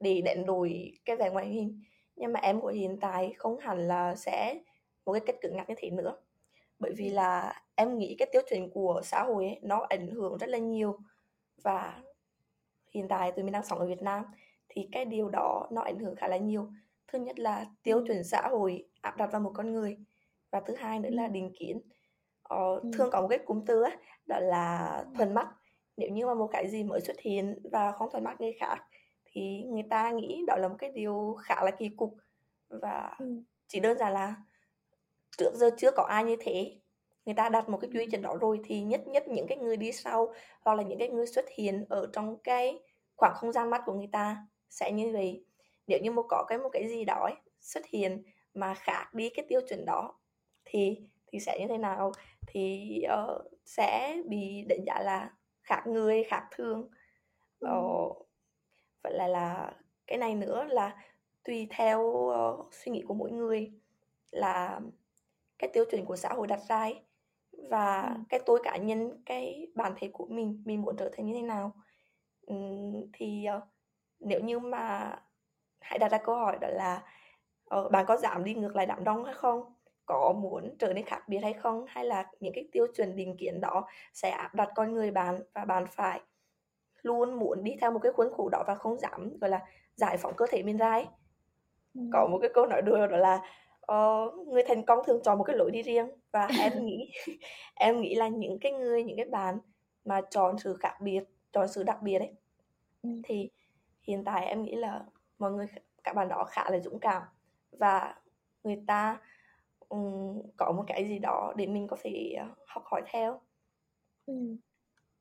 để 0.00 0.20
đánh 0.20 0.46
đổi 0.46 0.92
cái 1.04 1.16
vẻ 1.16 1.30
ngoại 1.30 1.46
hình 1.46 1.80
nhưng 2.16 2.32
mà 2.32 2.40
em 2.40 2.60
của 2.60 2.68
hiện 2.68 2.98
tại 3.00 3.34
không 3.36 3.58
hẳn 3.58 3.88
là 3.88 4.14
sẽ 4.14 4.60
một 5.06 5.12
cái 5.12 5.22
cách 5.26 5.36
cứng 5.40 5.56
ngắc 5.56 5.68
như 5.68 5.74
thế 5.78 5.90
nữa. 5.90 6.16
Bởi 6.78 6.92
vì 6.96 7.10
là 7.10 7.62
em 7.74 7.98
nghĩ 7.98 8.14
cái 8.18 8.28
tiêu 8.32 8.42
chuẩn 8.50 8.70
của 8.70 9.00
xã 9.04 9.22
hội 9.22 9.44
ấy, 9.44 9.58
nó 9.62 9.86
ảnh 9.88 10.08
hưởng 10.08 10.38
rất 10.38 10.48
là 10.48 10.58
nhiều. 10.58 10.98
Và 11.62 12.02
hiện 12.94 13.08
tại 13.08 13.32
tụi 13.32 13.44
mình 13.44 13.52
đang 13.52 13.64
sống 13.64 13.78
ở 13.78 13.86
Việt 13.86 14.02
Nam 14.02 14.24
thì 14.68 14.88
cái 14.92 15.04
điều 15.04 15.28
đó 15.28 15.68
nó 15.72 15.82
ảnh 15.82 15.98
hưởng 15.98 16.16
khá 16.16 16.28
là 16.28 16.36
nhiều. 16.36 16.68
Thứ 17.08 17.18
nhất 17.18 17.38
là 17.38 17.66
tiêu 17.82 18.06
chuẩn 18.06 18.24
xã 18.24 18.48
hội 18.50 18.88
áp 19.00 19.16
đặt 19.16 19.32
vào 19.32 19.40
một 19.40 19.52
con 19.54 19.72
người. 19.72 19.96
Và 20.50 20.60
thứ 20.60 20.74
hai 20.74 21.00
nữa 21.00 21.10
là 21.12 21.28
định 21.28 21.52
kiến. 21.58 21.80
Ờ, 22.42 22.82
thường 22.92 23.10
có 23.12 23.20
một 23.20 23.28
cái 23.28 23.38
cụm 23.38 23.64
từ 23.66 23.82
á 23.82 23.96
đó 24.26 24.38
là 24.40 25.04
thuần 25.14 25.34
mắt. 25.34 25.48
Nếu 25.96 26.10
như 26.10 26.26
mà 26.26 26.34
một 26.34 26.48
cái 26.52 26.68
gì 26.68 26.84
mới 26.84 27.00
xuất 27.00 27.20
hiện 27.20 27.58
và 27.72 27.92
không 27.92 28.10
thuần 28.10 28.24
mắt 28.24 28.40
người 28.40 28.52
khác 28.60 28.78
thì 29.36 29.62
người 29.62 29.82
ta 29.90 30.10
nghĩ 30.10 30.44
đó 30.46 30.56
là 30.56 30.68
một 30.68 30.76
cái 30.78 30.90
điều 30.90 31.36
khá 31.40 31.64
là 31.64 31.70
kỳ 31.70 31.88
cục 31.88 32.16
và 32.68 33.16
ừ. 33.18 33.42
chỉ 33.68 33.80
đơn 33.80 33.98
giản 33.98 34.12
là 34.12 34.34
trước 35.38 35.50
giờ 35.54 35.70
chưa 35.78 35.90
có 35.90 36.02
ai 36.02 36.24
như 36.24 36.36
thế. 36.40 36.76
Người 37.26 37.34
ta 37.34 37.48
đặt 37.48 37.68
một 37.68 37.78
cái 37.80 37.90
quy 37.94 38.06
chuẩn 38.06 38.22
đó 38.22 38.36
rồi 38.40 38.60
thì 38.64 38.80
nhất 38.80 39.06
nhất 39.06 39.28
những 39.28 39.46
cái 39.48 39.58
người 39.58 39.76
đi 39.76 39.92
sau 39.92 40.34
hoặc 40.60 40.74
là 40.74 40.82
những 40.82 40.98
cái 40.98 41.08
người 41.08 41.26
xuất 41.26 41.44
hiện 41.56 41.84
ở 41.88 42.10
trong 42.12 42.38
cái 42.38 42.78
khoảng 43.16 43.34
không 43.34 43.52
gian 43.52 43.70
mắt 43.70 43.82
của 43.86 43.92
người 43.92 44.08
ta 44.12 44.46
sẽ 44.70 44.92
như 44.92 45.12
vậy. 45.12 45.44
Nếu 45.86 45.98
như 46.02 46.10
một 46.10 46.26
có 46.28 46.44
cái 46.48 46.58
một 46.58 46.70
cái 46.72 46.88
gì 46.88 47.04
đó 47.04 47.20
ấy, 47.22 47.34
xuất 47.60 47.86
hiện 47.86 48.22
mà 48.54 48.74
khác 48.74 49.14
đi 49.14 49.30
cái 49.30 49.46
tiêu 49.48 49.60
chuẩn 49.68 49.84
đó 49.84 50.20
thì 50.64 51.08
thì 51.26 51.40
sẽ 51.40 51.58
như 51.60 51.66
thế 51.68 51.78
nào? 51.78 52.12
Thì 52.46 52.90
uh, 53.04 53.52
sẽ 53.64 54.16
bị 54.28 54.64
đánh 54.68 54.84
giá 54.86 55.00
là 55.00 55.30
khác 55.62 55.82
người 55.86 56.24
khác 56.24 56.46
thường. 56.50 56.88
Uh, 57.66 58.25
vậy 59.06 59.14
là 59.14 59.28
là 59.28 59.72
cái 60.06 60.18
này 60.18 60.34
nữa 60.34 60.64
là 60.64 60.96
tùy 61.44 61.66
theo 61.70 62.00
uh, 62.00 62.74
suy 62.74 62.92
nghĩ 62.92 63.02
của 63.08 63.14
mỗi 63.14 63.30
người 63.30 63.72
là 64.30 64.80
cái 65.58 65.70
tiêu 65.72 65.84
chuẩn 65.90 66.04
của 66.04 66.16
xã 66.16 66.28
hội 66.28 66.46
đặt 66.46 66.60
ra 66.68 66.78
ấy, 66.78 67.00
và 67.52 68.02
ừ. 68.02 68.20
cái 68.28 68.40
tôi 68.46 68.60
cá 68.64 68.76
nhân 68.76 69.22
cái 69.26 69.66
bản 69.74 69.92
thể 69.96 70.10
của 70.12 70.26
mình 70.26 70.62
mình 70.64 70.82
muốn 70.82 70.96
trở 70.96 71.10
thành 71.16 71.26
như 71.26 71.34
thế 71.34 71.42
nào. 71.42 71.72
Uhm, 72.52 73.10
thì 73.12 73.46
uh, 73.56 73.62
nếu 74.20 74.40
như 74.40 74.58
mà 74.58 75.16
hãy 75.80 75.98
đặt 75.98 76.08
ra 76.08 76.18
câu 76.18 76.34
hỏi 76.36 76.58
đó 76.60 76.68
là 76.68 77.02
uh, 77.76 77.92
bạn 77.92 78.06
có 78.06 78.16
dám 78.16 78.44
đi 78.44 78.54
ngược 78.54 78.76
lại 78.76 78.86
đám 78.86 79.04
đông 79.04 79.24
hay 79.24 79.34
không? 79.34 79.74
Có 80.06 80.32
muốn 80.32 80.76
trở 80.78 80.92
nên 80.92 81.04
khác 81.04 81.28
biệt 81.28 81.38
hay 81.38 81.52
không? 81.52 81.84
Hay 81.88 82.04
là 82.04 82.30
những 82.40 82.52
cái 82.54 82.68
tiêu 82.72 82.86
chuẩn 82.96 83.16
định 83.16 83.36
kiến 83.36 83.60
đó 83.60 83.86
sẽ 84.12 84.30
áp 84.30 84.54
đặt 84.54 84.68
con 84.74 84.94
người 84.94 85.10
bạn 85.10 85.40
và 85.54 85.64
bạn 85.64 85.86
phải 85.86 86.20
luôn 87.06 87.38
muốn 87.38 87.64
đi 87.64 87.76
theo 87.80 87.90
một 87.90 87.98
cái 88.02 88.12
khuôn 88.12 88.28
khổ 88.36 88.48
đó 88.48 88.64
và 88.66 88.74
không 88.74 88.98
dám 88.98 89.38
gọi 89.40 89.50
là 89.50 89.60
giải 89.94 90.16
phóng 90.16 90.34
cơ 90.36 90.46
thể 90.50 90.62
mình 90.62 90.76
ra 90.76 90.90
ấy. 90.90 91.06
Ừ. 91.94 92.00
có 92.12 92.28
một 92.30 92.38
cái 92.42 92.50
câu 92.54 92.66
nói 92.66 92.82
đùa 92.82 93.06
đó 93.06 93.16
là 93.16 93.42
uh, 93.92 94.48
người 94.48 94.62
thành 94.68 94.84
công 94.84 94.98
thường 95.06 95.20
chọn 95.22 95.38
một 95.38 95.44
cái 95.44 95.56
lối 95.56 95.70
đi 95.70 95.82
riêng 95.82 96.08
và 96.32 96.48
em 96.60 96.84
nghĩ 96.84 97.10
em 97.74 98.00
nghĩ 98.00 98.14
là 98.14 98.28
những 98.28 98.58
cái 98.58 98.72
người 98.72 99.02
những 99.02 99.16
cái 99.16 99.26
bạn 99.26 99.58
mà 100.04 100.20
chọn 100.30 100.58
sự 100.58 100.76
khác 100.80 100.96
biệt 101.00 101.24
chọn 101.52 101.68
sự 101.68 101.82
đặc 101.82 102.02
biệt 102.02 102.18
ấy 102.18 102.32
ừ. 103.02 103.10
thì 103.24 103.50
hiện 104.02 104.24
tại 104.24 104.46
em 104.46 104.62
nghĩ 104.62 104.74
là 104.74 105.04
mọi 105.38 105.52
người 105.52 105.66
các 106.04 106.16
bạn 106.16 106.28
đó 106.28 106.44
khá 106.44 106.70
là 106.70 106.78
dũng 106.78 106.98
cảm 106.98 107.22
và 107.70 108.14
người 108.64 108.82
ta 108.86 109.20
um, 109.88 110.42
có 110.56 110.72
một 110.72 110.84
cái 110.86 111.08
gì 111.08 111.18
đó 111.18 111.52
để 111.56 111.66
mình 111.66 111.86
có 111.88 111.96
thể 112.02 112.34
ờ, 112.38 112.46
học 112.66 112.82
hỏi 112.86 113.02
theo 113.12 113.40
ừ. 114.26 114.56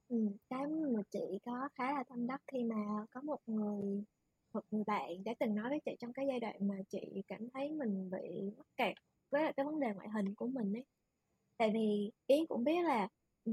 Ừ, 0.09 0.17
cái 0.49 0.67
mà 0.67 1.01
chị 1.11 1.39
có 1.45 1.69
khá 1.75 1.93
là 1.93 2.03
tâm 2.03 2.27
đắc 2.27 2.41
khi 2.51 2.63
mà 2.63 3.05
có 3.11 3.21
một 3.21 3.39
người 3.45 4.03
một 4.53 4.63
người 4.71 4.83
bạn 4.87 5.23
đã 5.25 5.33
từng 5.39 5.55
nói 5.55 5.69
với 5.69 5.79
chị 5.85 5.95
trong 5.99 6.13
cái 6.13 6.25
giai 6.29 6.39
đoạn 6.39 6.67
mà 6.67 6.75
chị 6.89 7.23
cảm 7.27 7.49
thấy 7.49 7.71
mình 7.71 8.09
bị 8.09 8.51
mắc 8.57 8.67
kẹt 8.77 8.95
với 9.29 9.43
lại 9.43 9.53
cái 9.57 9.65
vấn 9.65 9.79
đề 9.79 9.87
ngoại 9.95 10.09
hình 10.09 10.35
của 10.35 10.47
mình 10.47 10.73
ấy 10.73 10.83
tại 11.57 11.71
vì 11.73 12.11
ý 12.27 12.45
cũng 12.49 12.63
biết 12.63 12.83
là 12.83 13.07
ừ, 13.45 13.51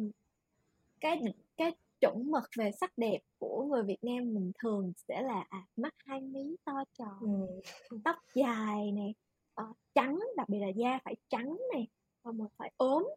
cái 1.00 1.22
cái 1.56 1.72
chuẩn 2.00 2.30
mực 2.30 2.44
về 2.58 2.70
sắc 2.80 2.92
đẹp 2.98 3.18
của 3.38 3.64
người 3.64 3.82
Việt 3.82 3.98
Nam 4.02 4.34
mình 4.34 4.52
thường 4.58 4.92
sẽ 5.08 5.22
là 5.22 5.46
à, 5.48 5.66
mắt 5.76 5.94
hai 6.06 6.20
mí 6.20 6.56
to 6.64 6.84
tròn 6.98 7.18
ừ. 7.20 7.98
tóc 8.04 8.16
dài 8.34 8.92
này 8.92 9.14
uh, 9.62 9.76
trắng 9.94 10.18
đặc 10.36 10.48
biệt 10.48 10.58
là 10.58 10.68
da 10.68 10.98
phải 11.04 11.16
trắng 11.28 11.58
này 11.72 11.86
và 12.22 12.32
một 12.32 12.48
phải 12.56 12.72
ốm 12.76 13.08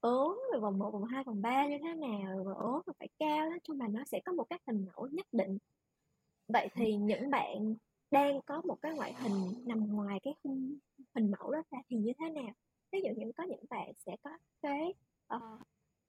ốm 0.00 0.40
rồi 0.52 0.60
vòng 0.60 0.78
một 0.78 0.90
vòng 0.90 1.04
hai 1.04 1.24
vòng 1.24 1.42
ba 1.42 1.66
như 1.66 1.78
thế 1.82 1.94
nào 1.94 2.44
rồi 2.44 2.54
ốm 2.58 2.82
rồi 2.86 2.94
phải 2.98 3.08
cao 3.18 3.50
nói 3.50 3.58
chung 3.64 3.80
là 3.80 3.88
nó 3.88 4.04
sẽ 4.04 4.20
có 4.24 4.32
một 4.32 4.44
cái 4.50 4.58
hình 4.66 4.86
mẫu 4.86 5.08
nhất 5.12 5.26
định. 5.32 5.58
Vậy 6.48 6.68
thì 6.74 6.96
những 6.96 7.30
bạn 7.30 7.74
đang 8.10 8.42
có 8.42 8.62
một 8.64 8.76
cái 8.82 8.94
ngoại 8.94 9.14
hình 9.14 9.64
nằm 9.66 9.92
ngoài 9.92 10.20
cái 10.22 10.34
khung 10.42 10.78
hình 11.14 11.30
mẫu 11.30 11.50
đó 11.52 11.62
ra 11.70 11.78
thì 11.88 11.96
như 11.96 12.12
thế 12.18 12.30
nào? 12.30 12.52
Ví 12.92 13.00
dụ 13.00 13.10
như 13.16 13.32
có 13.36 13.44
những 13.44 13.64
bạn 13.70 13.92
sẽ 14.06 14.16
có 14.22 14.30
cái 14.62 14.94
uh, 15.34 15.60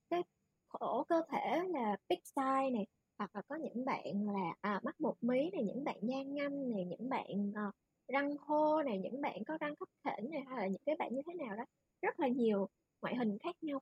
cái 0.09 0.23
khổ 0.67 1.03
cơ 1.09 1.21
thể 1.29 1.63
là 1.67 1.97
big 2.09 2.19
size 2.35 2.73
này 2.73 2.85
hoặc 3.17 3.35
là 3.35 3.41
có 3.41 3.55
những 3.55 3.85
bạn 3.85 4.27
là 4.33 4.55
à, 4.61 4.79
mắt 4.83 5.01
một 5.01 5.15
mí 5.21 5.49
này 5.53 5.63
những 5.63 5.83
bạn 5.83 5.97
da 6.01 6.23
ngâm 6.23 6.71
này 6.71 6.85
những 6.85 7.09
bạn 7.09 7.49
uh, 7.49 7.75
răng 8.07 8.37
khô 8.37 8.83
này 8.83 8.97
những 8.97 9.21
bạn 9.21 9.43
có 9.43 9.57
răng 9.61 9.75
khắp 9.75 9.89
khểnh 10.03 10.31
này 10.31 10.41
hay 10.47 10.57
là 10.57 10.67
những 10.67 10.81
cái 10.85 10.95
bạn 10.99 11.15
như 11.15 11.21
thế 11.27 11.33
nào 11.33 11.55
đó. 11.55 11.65
Rất 12.01 12.19
là 12.19 12.27
nhiều 12.27 12.67
ngoại 13.01 13.15
hình 13.15 13.37
khác 13.43 13.55
nhau. 13.61 13.81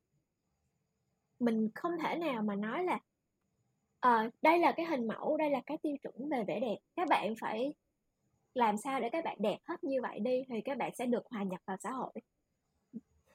Mình 1.39 1.69
không 1.75 1.91
thể 2.03 2.15
nào 2.15 2.41
mà 2.41 2.55
nói 2.55 2.83
là 2.83 2.99
à, 3.99 4.29
đây 4.41 4.59
là 4.59 4.71
cái 4.71 4.85
hình 4.85 5.07
mẫu 5.07 5.37
đây 5.37 5.49
là 5.49 5.61
cái 5.65 5.77
tiêu 5.77 5.97
chuẩn 5.97 6.29
về 6.29 6.43
vẻ 6.43 6.59
đẹp 6.59 6.77
các 6.95 7.07
bạn 7.09 7.33
phải 7.35 7.73
làm 8.53 8.77
sao 8.77 8.99
để 8.99 9.09
các 9.09 9.25
bạn 9.25 9.37
đẹp 9.39 9.57
hết 9.63 9.83
như 9.83 10.01
vậy 10.01 10.19
đi 10.19 10.43
thì 10.49 10.61
các 10.61 10.77
bạn 10.77 10.95
sẽ 10.95 11.05
được 11.05 11.25
hòa 11.29 11.43
nhập 11.43 11.61
vào 11.65 11.77
xã 11.77 11.91
hội. 11.91 12.13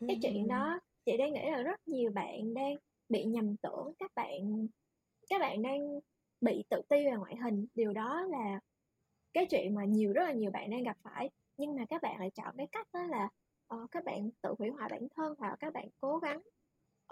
Cái 0.09 0.18
chuyện 0.22 0.49
đó 0.49 0.80
chị 1.07 1.16
đang 1.16 1.32
nghĩ 1.32 1.51
là 1.51 1.62
rất 1.62 1.89
nhiều 1.89 2.11
bạn 2.11 2.55
đang 2.55 2.76
bị 3.09 3.24
nhầm 3.24 3.57
tưởng 3.57 3.93
các 3.99 4.11
bạn 4.14 4.66
các 5.28 5.41
bạn 5.41 5.62
đang 5.62 6.01
bị 6.41 6.64
tự 6.68 6.82
ti 6.89 7.05
về 7.05 7.12
ngoại 7.18 7.37
hình. 7.37 7.66
Điều 7.74 7.93
đó 7.93 8.20
là 8.22 8.61
cái 9.32 9.47
chuyện 9.47 9.74
mà 9.74 9.85
nhiều 9.85 10.12
rất 10.12 10.22
là 10.24 10.32
nhiều 10.32 10.51
bạn 10.51 10.70
đang 10.70 10.82
gặp 10.82 10.97
phải. 11.03 11.30
Nhưng 11.57 11.76
mà 11.76 11.85
các 11.89 12.03
bạn 12.03 12.18
lại 12.18 12.30
chọn 12.30 12.55
cái 12.57 12.66
cách 12.72 12.89
đó 12.93 13.03
là 13.03 13.28
uh, 13.75 13.91
các 13.91 14.05
bạn 14.05 14.31
tự 14.43 14.55
hủy 14.59 14.71
hoại 14.71 14.89
bản 14.91 15.09
thân 15.17 15.35
hoặc 15.39 15.57
các 15.61 15.73
bạn 15.73 15.89
cố 16.01 16.19
gắng 16.19 16.41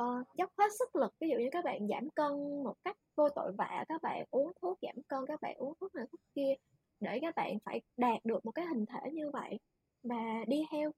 uh, 0.02 0.26
dốc 0.36 0.50
hết 0.58 0.68
sức 0.78 0.96
lực. 0.96 1.14
Ví 1.20 1.28
dụ 1.28 1.36
như 1.38 1.48
các 1.52 1.64
bạn 1.64 1.88
giảm 1.88 2.10
cân 2.10 2.32
một 2.64 2.74
cách 2.84 2.96
vô 3.16 3.28
tội 3.28 3.52
vạ 3.58 3.84
các 3.88 4.02
bạn 4.02 4.24
uống 4.30 4.52
thuốc 4.62 4.78
giảm 4.82 5.02
cân 5.08 5.20
các 5.26 5.40
bạn 5.40 5.56
uống 5.56 5.74
thuốc 5.80 5.94
này 5.94 6.06
thuốc 6.12 6.20
kia 6.34 6.54
để 7.00 7.18
các 7.22 7.34
bạn 7.34 7.58
phải 7.64 7.80
đạt 7.96 8.24
được 8.24 8.44
một 8.44 8.52
cái 8.52 8.66
hình 8.66 8.86
thể 8.86 9.10
như 9.12 9.30
vậy 9.30 9.58
và 10.02 10.44
đi 10.46 10.62
theo 10.72 10.90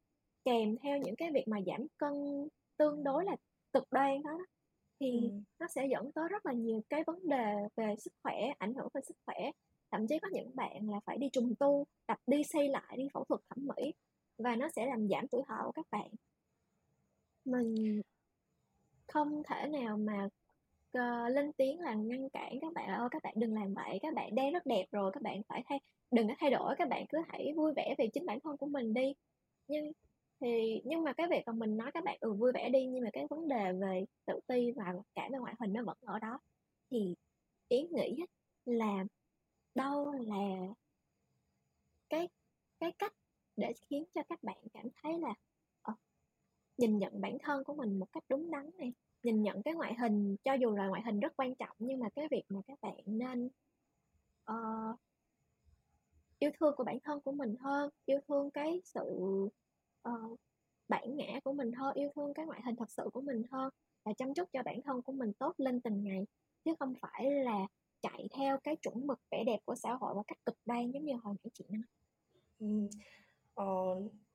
kèm 0.45 0.77
theo 0.83 0.99
những 0.99 1.17
cái 1.17 1.31
việc 1.33 1.49
mà 1.49 1.59
giảm 1.67 1.87
cân 1.97 2.13
tương 2.77 3.05
đối 3.05 3.25
là 3.25 3.37
cực 3.73 3.85
đoan 3.91 4.23
đó. 4.23 4.39
Thì 5.01 5.21
ừ. 5.23 5.29
nó 5.59 5.67
sẽ 5.75 5.87
dẫn 5.91 6.13
tới 6.13 6.29
rất 6.29 6.47
là 6.47 6.53
nhiều 6.53 6.83
cái 6.89 7.05
vấn 7.07 7.29
đề 7.29 7.55
về 7.77 7.95
sức 7.99 8.13
khỏe 8.23 8.53
ảnh 8.59 8.75
hưởng 8.75 8.89
về 8.95 9.01
sức 9.09 9.17
khỏe. 9.27 9.51
Thậm 9.91 10.07
chí 10.07 10.19
có 10.19 10.29
những 10.33 10.57
bạn 10.57 10.91
là 10.91 11.01
phải 11.07 11.19
đi 11.19 11.29
trùng 11.33 11.55
tu 11.59 11.85
tập 12.07 12.19
đi 12.27 12.43
xây 12.45 12.69
lại 12.69 12.97
đi 12.97 13.09
phẫu 13.15 13.25
thuật 13.25 13.41
thẩm 13.49 13.67
mỹ 13.67 13.93
và 14.39 14.57
nó 14.57 14.69
sẽ 14.77 14.87
làm 14.87 15.09
giảm 15.09 15.29
tuổi 15.29 15.43
thọ 15.49 15.63
của 15.65 15.73
các 15.73 15.87
bạn. 15.91 16.09
Mình 17.45 18.03
không 19.07 19.43
thể 19.49 19.67
nào 19.67 19.97
mà 19.97 20.29
uh, 20.99 21.33
lên 21.33 21.53
tiếng 21.53 21.81
là 21.81 21.95
ngăn 21.95 22.29
cản 22.31 22.61
các 22.61 22.73
bạn 22.73 22.89
ơi 22.89 23.09
các 23.11 23.23
bạn 23.23 23.35
đừng 23.37 23.55
làm 23.55 23.75
vậy 23.75 23.99
các 24.03 24.15
bạn 24.15 24.35
đang 24.35 24.53
rất 24.53 24.67
đẹp 24.67 24.85
rồi 24.93 25.11
các 25.15 25.23
bạn 25.23 25.43
phải 25.49 25.63
thay 25.69 25.81
đừng 26.11 26.29
có 26.29 26.35
thay 26.39 26.51
đổi 26.51 26.75
các 26.79 26.89
bạn 26.89 27.07
cứ 27.09 27.19
hãy 27.29 27.53
vui 27.57 27.73
vẻ 27.77 27.95
về 27.99 28.09
chính 28.13 28.27
bản 28.27 28.41
thân 28.41 28.57
của 28.57 28.67
mình 28.67 28.95
đi. 28.95 29.15
Nhưng 29.69 29.93
thì 30.41 30.83
nhưng 30.85 31.05
mà 31.05 31.13
cái 31.13 31.29
việc 31.31 31.43
mà 31.47 31.53
mình 31.53 31.77
nói 31.77 31.91
các 31.95 32.05
bạn 32.05 32.19
ừ 32.21 32.33
vui 32.33 32.53
vẻ 32.53 32.69
đi 32.69 32.87
nhưng 32.87 33.05
mà 33.05 33.11
cái 33.13 33.27
vấn 33.31 33.49
đề 33.49 33.73
về 33.73 34.05
tự 34.27 34.41
ti 34.47 34.73
và 34.77 34.85
cả 35.15 35.29
về 35.33 35.39
ngoại 35.39 35.55
hình 35.61 35.73
nó 35.73 35.83
vẫn 35.85 35.97
ở 36.01 36.19
đó 36.19 36.39
thì 36.91 37.15
ý 37.69 37.89
nghĩ 37.91 38.17
là 38.65 39.05
đâu 39.75 40.13
là 40.13 40.75
cái 42.09 42.29
cái 42.81 42.93
cách 42.99 43.13
để 43.57 43.73
khiến 43.73 44.05
cho 44.15 44.23
các 44.29 44.43
bạn 44.43 44.59
cảm 44.73 44.87
thấy 45.03 45.19
là 45.19 45.35
uh, 45.91 45.99
nhìn 46.77 46.99
nhận 46.99 47.21
bản 47.21 47.39
thân 47.39 47.65
của 47.65 47.75
mình 47.75 47.99
một 47.99 48.13
cách 48.13 48.25
đúng 48.29 48.51
đắn 48.51 48.71
này 48.79 48.93
nhìn 49.23 49.43
nhận 49.43 49.63
cái 49.63 49.75
ngoại 49.75 49.95
hình 49.95 50.37
cho 50.45 50.55
dù 50.55 50.77
là 50.77 50.87
ngoại 50.87 51.03
hình 51.03 51.21
rất 51.21 51.33
quan 51.37 51.55
trọng 51.55 51.77
nhưng 51.79 52.01
mà 52.01 52.09
cái 52.15 52.29
việc 52.31 52.43
mà 52.49 52.61
các 52.67 52.79
bạn 52.81 52.97
nên 53.07 53.49
uh, 54.51 54.99
yêu 56.39 56.51
thương 56.61 56.75
của 56.77 56.85
bản 56.85 56.99
thân 57.01 57.21
của 57.21 57.33
mình 57.33 57.57
hơn 57.61 57.91
yêu 58.05 58.19
thương 58.29 58.51
cái 58.51 58.81
sự 58.85 59.05
uh, 60.09 60.41
bản 60.89 61.17
ngã 61.17 61.41
của 61.45 61.53
mình 61.53 61.73
hơn 61.73 61.95
yêu 61.95 62.11
thương 62.15 62.35
cái 62.35 62.47
ngoại 62.47 62.61
hình 62.65 62.77
thật 62.77 62.91
sự 62.91 63.09
của 63.13 63.21
mình 63.21 63.43
hơn 63.51 63.71
và 64.05 64.13
chăm 64.13 64.35
chút 64.35 64.49
cho 64.53 64.63
bản 64.63 64.83
thân 64.83 65.03
của 65.03 65.13
mình 65.13 65.33
tốt 65.33 65.55
lên 65.57 65.81
từng 65.81 66.05
ngày 66.05 66.27
chứ 66.65 66.75
không 66.79 66.95
phải 67.01 67.31
là 67.31 67.67
chạy 68.03 68.29
theo 68.37 68.59
cái 68.65 68.77
chuẩn 68.77 69.07
mực 69.07 69.21
vẻ 69.31 69.45
đẹp 69.47 69.59
của 69.65 69.75
xã 69.75 69.95
hội 69.95 70.15
một 70.15 70.23
cách 70.27 70.39
cực 70.45 70.57
đoan 70.67 70.91
giống 70.91 71.05
như 71.05 71.13
hồi 71.23 71.35
nãy 71.45 71.51
chị 71.55 71.65
nói 71.69 71.83
ừ 72.59 72.67
ờ, 73.55 73.65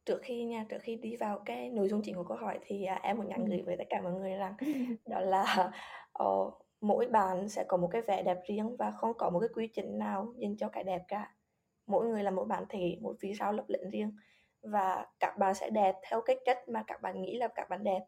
trước 0.05 0.19
khi 0.21 0.43
nha 0.43 0.65
trước 0.69 0.77
khi 0.81 0.95
đi 0.95 1.15
vào 1.15 1.39
cái 1.45 1.69
nội 1.69 1.89
dung 1.89 2.01
chính 2.03 2.15
của 2.15 2.23
câu 2.23 2.37
hỏi 2.37 2.59
thì 2.61 2.85
à, 2.85 2.99
em 3.03 3.17
muốn 3.17 3.27
nhắn 3.27 3.45
gửi 3.45 3.61
với 3.61 3.77
tất 3.77 3.83
cả 3.89 4.01
mọi 4.01 4.13
người 4.13 4.35
rằng 4.35 4.53
đó 5.05 5.19
là 5.19 5.71
uh, 6.23 6.53
mỗi 6.81 7.07
bạn 7.07 7.49
sẽ 7.49 7.63
có 7.67 7.77
một 7.77 7.89
cái 7.91 8.01
vẻ 8.01 8.23
đẹp 8.23 8.37
riêng 8.47 8.75
và 8.77 8.91
không 8.91 9.13
có 9.17 9.29
một 9.29 9.39
cái 9.39 9.49
quy 9.53 9.67
trình 9.67 9.97
nào 9.97 10.33
dành 10.37 10.57
cho 10.57 10.69
cái 10.69 10.83
đẹp 10.83 11.01
cả. 11.07 11.35
Mỗi 11.87 12.07
người 12.07 12.23
là 12.23 12.31
một 12.31 12.45
bản 12.45 12.63
thể 12.69 12.97
một 13.01 13.15
vì 13.19 13.33
sao 13.35 13.53
lập 13.53 13.65
lệnh 13.67 13.89
riêng 13.89 14.11
và 14.61 15.05
các 15.19 15.37
bạn 15.37 15.53
sẽ 15.53 15.69
đẹp 15.69 15.95
theo 16.09 16.21
cái 16.21 16.39
cách 16.45 16.69
mà 16.69 16.83
các 16.87 17.01
bạn 17.01 17.21
nghĩ 17.21 17.37
là 17.37 17.47
các 17.47 17.69
bạn 17.69 17.83
đẹp. 17.83 18.05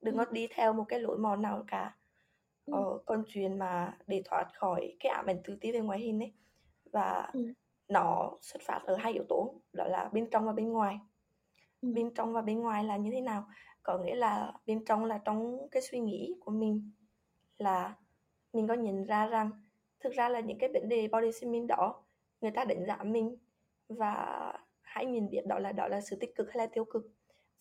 Đừng 0.00 0.16
có 0.16 0.24
đi 0.24 0.48
theo 0.54 0.72
một 0.72 0.84
cái 0.88 1.00
lối 1.00 1.18
mòn 1.18 1.42
nào 1.42 1.64
cả. 1.66 1.96
Ờ, 2.70 2.98
con 3.06 3.24
chuyện 3.28 3.58
mà 3.58 3.98
để 4.06 4.22
thoát 4.24 4.46
khỏi 4.54 4.96
cái 5.00 5.12
ám 5.12 5.26
ảnh 5.26 5.42
tự 5.44 5.56
ti 5.60 5.72
về 5.72 5.80
ngoại 5.80 5.98
hình 5.98 6.22
ấy 6.22 6.32
và 6.92 7.30
ừ. 7.32 7.52
Nó 7.92 8.32
xuất 8.40 8.62
phát 8.62 8.80
ở 8.84 8.96
hai 8.96 9.12
yếu 9.12 9.24
tố 9.28 9.54
đó 9.72 9.84
là 9.84 10.10
bên 10.12 10.30
trong 10.30 10.46
và 10.46 10.52
bên 10.52 10.72
ngoài. 10.72 10.98
Ừ. 11.80 11.92
bên 11.94 12.14
trong 12.14 12.32
và 12.32 12.42
bên 12.42 12.60
ngoài 12.60 12.84
là 12.84 12.96
như 12.96 13.10
thế 13.12 13.20
nào? 13.20 13.44
Có 13.82 13.98
nghĩa 13.98 14.14
là 14.14 14.52
bên 14.66 14.84
trong 14.84 15.04
là 15.04 15.18
trong 15.24 15.68
cái 15.70 15.82
suy 15.82 16.00
nghĩ 16.00 16.34
của 16.40 16.50
mình 16.50 16.90
là 17.58 17.94
mình 18.52 18.68
có 18.68 18.74
nhận 18.74 19.04
ra 19.04 19.26
rằng 19.26 19.50
thực 20.00 20.12
ra 20.12 20.28
là 20.28 20.40
những 20.40 20.58
cái 20.58 20.70
vấn 20.72 20.88
đề 20.88 21.08
body 21.12 21.32
shaming 21.32 21.66
đó 21.66 22.02
người 22.40 22.50
ta 22.50 22.64
đánh 22.64 22.86
giá 22.86 22.98
mình 23.02 23.36
và 23.88 24.52
hãy 24.82 25.06
nhìn 25.06 25.30
biết 25.30 25.46
đó 25.46 25.58
là 25.58 25.72
đó 25.72 25.88
là 25.88 26.00
sự 26.00 26.16
tích 26.20 26.34
cực 26.34 26.48
hay 26.48 26.56
là 26.56 26.66
tiêu 26.66 26.84
cực. 26.84 27.06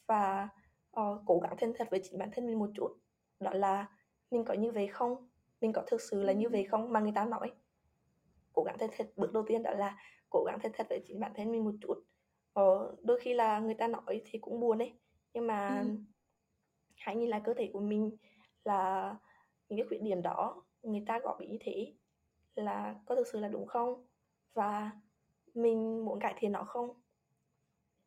Và 0.08 0.50
uh, 1.00 1.22
cố 1.26 1.40
gắng 1.40 1.56
thân 1.58 1.74
thật 1.78 1.88
với 1.92 2.02
chính 2.04 2.20
bản 2.20 2.30
thân 2.32 2.48
mình 2.48 2.60
một 2.60 2.70
chút 2.76 2.98
đó 3.40 3.52
là 3.54 3.86
mình 4.32 4.46
có 4.46 4.54
như 4.54 4.72
vậy 4.72 4.88
không? 4.88 5.30
Mình 5.62 5.74
có 5.74 5.84
thực 5.88 6.02
sự 6.02 6.24
là 6.24 6.34
như 6.34 6.50
vậy 6.50 6.64
không? 6.64 6.94
Mà 6.94 7.00
người 7.00 7.12
ta 7.16 7.26
nói. 7.26 7.52
Cố 8.54 8.64
gắng 8.64 8.78
thân 8.80 8.90
thật 8.98 9.12
bước 9.16 9.34
đầu 9.34 9.44
tiên 9.48 9.64
đó 9.64 9.72
là 9.72 9.98
cố 10.32 10.44
gắng 10.44 10.60
thân 10.60 10.72
thật 10.76 10.88
với 10.90 11.04
chính 11.08 11.20
bản 11.20 11.32
thân 11.36 11.52
mình 11.52 11.66
một 11.66 11.74
chút. 11.82 12.04
Ờ, 12.54 12.96
đôi 13.04 13.20
khi 13.20 13.34
là 13.34 13.60
người 13.60 13.74
ta 13.74 13.88
nói 13.88 14.22
thì 14.26 14.40
cũng 14.40 14.60
buồn 14.60 14.78
đấy 14.78 14.94
nhưng 15.34 15.48
mà 15.48 15.82
ừ. 15.82 15.96
hãy 16.96 17.16
nhìn 17.16 17.30
lại 17.30 17.42
cơ 17.44 17.54
thể 17.54 17.70
của 17.74 17.80
mình 17.80 18.18
là 18.64 19.16
những 19.70 19.80
cái 19.80 19.88
khuyết 19.88 20.02
điểm 20.02 20.22
đó 20.22 20.64
người 20.82 21.04
ta 21.08 21.20
gọi 21.20 21.36
bị 21.40 21.48
như 21.48 21.58
thế 21.60 21.94
là 22.56 22.96
có 23.06 23.16
thực 23.16 23.28
sự 23.28 23.40
là 23.40 23.48
đúng 23.48 23.68
không? 23.68 24.06
Và 24.54 24.92
mình 25.54 26.06
muốn 26.06 26.20
cải 26.20 26.34
thiện 26.38 26.52
nó 26.52 26.64
không? 26.64 27.02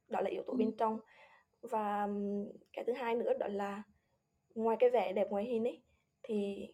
Đó 0.09 0.21
là 0.21 0.31
yếu 0.31 0.43
tố 0.43 0.53
ừ. 0.53 0.57
bên 0.57 0.77
trong. 0.77 0.99
Và 1.61 2.09
cái 2.73 2.85
thứ 2.85 2.93
hai 2.93 3.15
nữa 3.15 3.33
đó 3.39 3.47
là 3.47 3.83
ngoài 4.55 4.77
cái 4.81 4.91
vẻ 4.91 5.13
đẹp 5.13 5.31
ngoài 5.31 5.45
hình 5.45 5.65
ấy 5.65 5.83
thì 6.23 6.69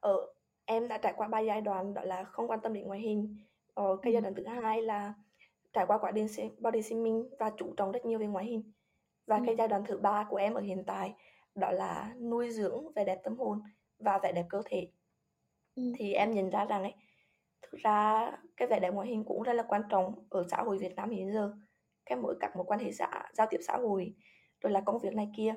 ở 0.00 0.26
em 0.64 0.88
đã 0.88 0.98
trải 0.98 1.14
qua 1.16 1.28
ba 1.28 1.40
giai 1.40 1.60
đoạn 1.60 1.94
đó 1.94 2.02
là 2.02 2.24
không 2.24 2.50
quan 2.50 2.60
tâm 2.60 2.72
đến 2.72 2.86
ngoại 2.86 3.00
hình 3.00 3.36
ờ, 3.76 3.96
cái 4.02 4.12
giai 4.12 4.22
đoạn 4.22 4.34
thứ 4.34 4.44
hai 4.46 4.82
là 4.82 5.14
trải 5.72 5.86
qua 5.86 5.98
quá 5.98 6.12
trình 6.14 6.54
body 6.58 6.82
shaming 6.82 7.28
và 7.38 7.50
chú 7.56 7.74
trọng 7.76 7.92
rất 7.92 8.04
nhiều 8.04 8.18
về 8.18 8.26
ngoại 8.26 8.44
hình. 8.44 8.72
Và 9.26 9.40
cái 9.46 9.56
giai 9.58 9.68
đoạn 9.68 9.82
thứ 9.86 9.98
ba 9.98 10.26
của 10.30 10.36
em 10.36 10.54
ở 10.54 10.60
hiện 10.60 10.84
tại 10.86 11.14
đó 11.54 11.70
là 11.70 12.14
nuôi 12.20 12.50
dưỡng 12.50 12.92
vẻ 12.94 13.04
đẹp 13.04 13.20
tâm 13.24 13.36
hồn 13.36 13.62
và 13.98 14.18
vẻ 14.22 14.32
đẹp 14.32 14.46
cơ 14.48 14.62
thể. 14.64 14.88
Ừ. 15.76 15.82
thì 15.98 16.12
em 16.12 16.30
nhận 16.30 16.50
ra 16.50 16.64
rằng 16.64 16.82
ấy 16.82 16.94
thực 17.62 17.78
ra 17.78 18.30
cái 18.56 18.68
vẻ 18.68 18.80
đẹp 18.80 18.90
ngoại 18.94 19.08
hình 19.08 19.24
cũng 19.24 19.42
rất 19.42 19.52
là 19.52 19.62
quan 19.68 19.82
trọng 19.90 20.26
ở 20.30 20.44
xã 20.50 20.56
hội 20.56 20.78
Việt 20.78 20.94
Nam 20.96 21.10
hiện 21.10 21.32
giờ 21.32 21.54
cái 22.06 22.18
mỗi 22.18 22.36
các 22.40 22.56
mối 22.56 22.64
quan 22.66 22.80
hệ 22.80 22.92
xã 22.92 23.22
giao 23.32 23.46
tiếp 23.50 23.58
xã 23.66 23.76
hội 23.76 24.14
rồi 24.60 24.72
là 24.72 24.80
công 24.80 24.98
việc 24.98 25.14
này 25.14 25.30
kia. 25.36 25.54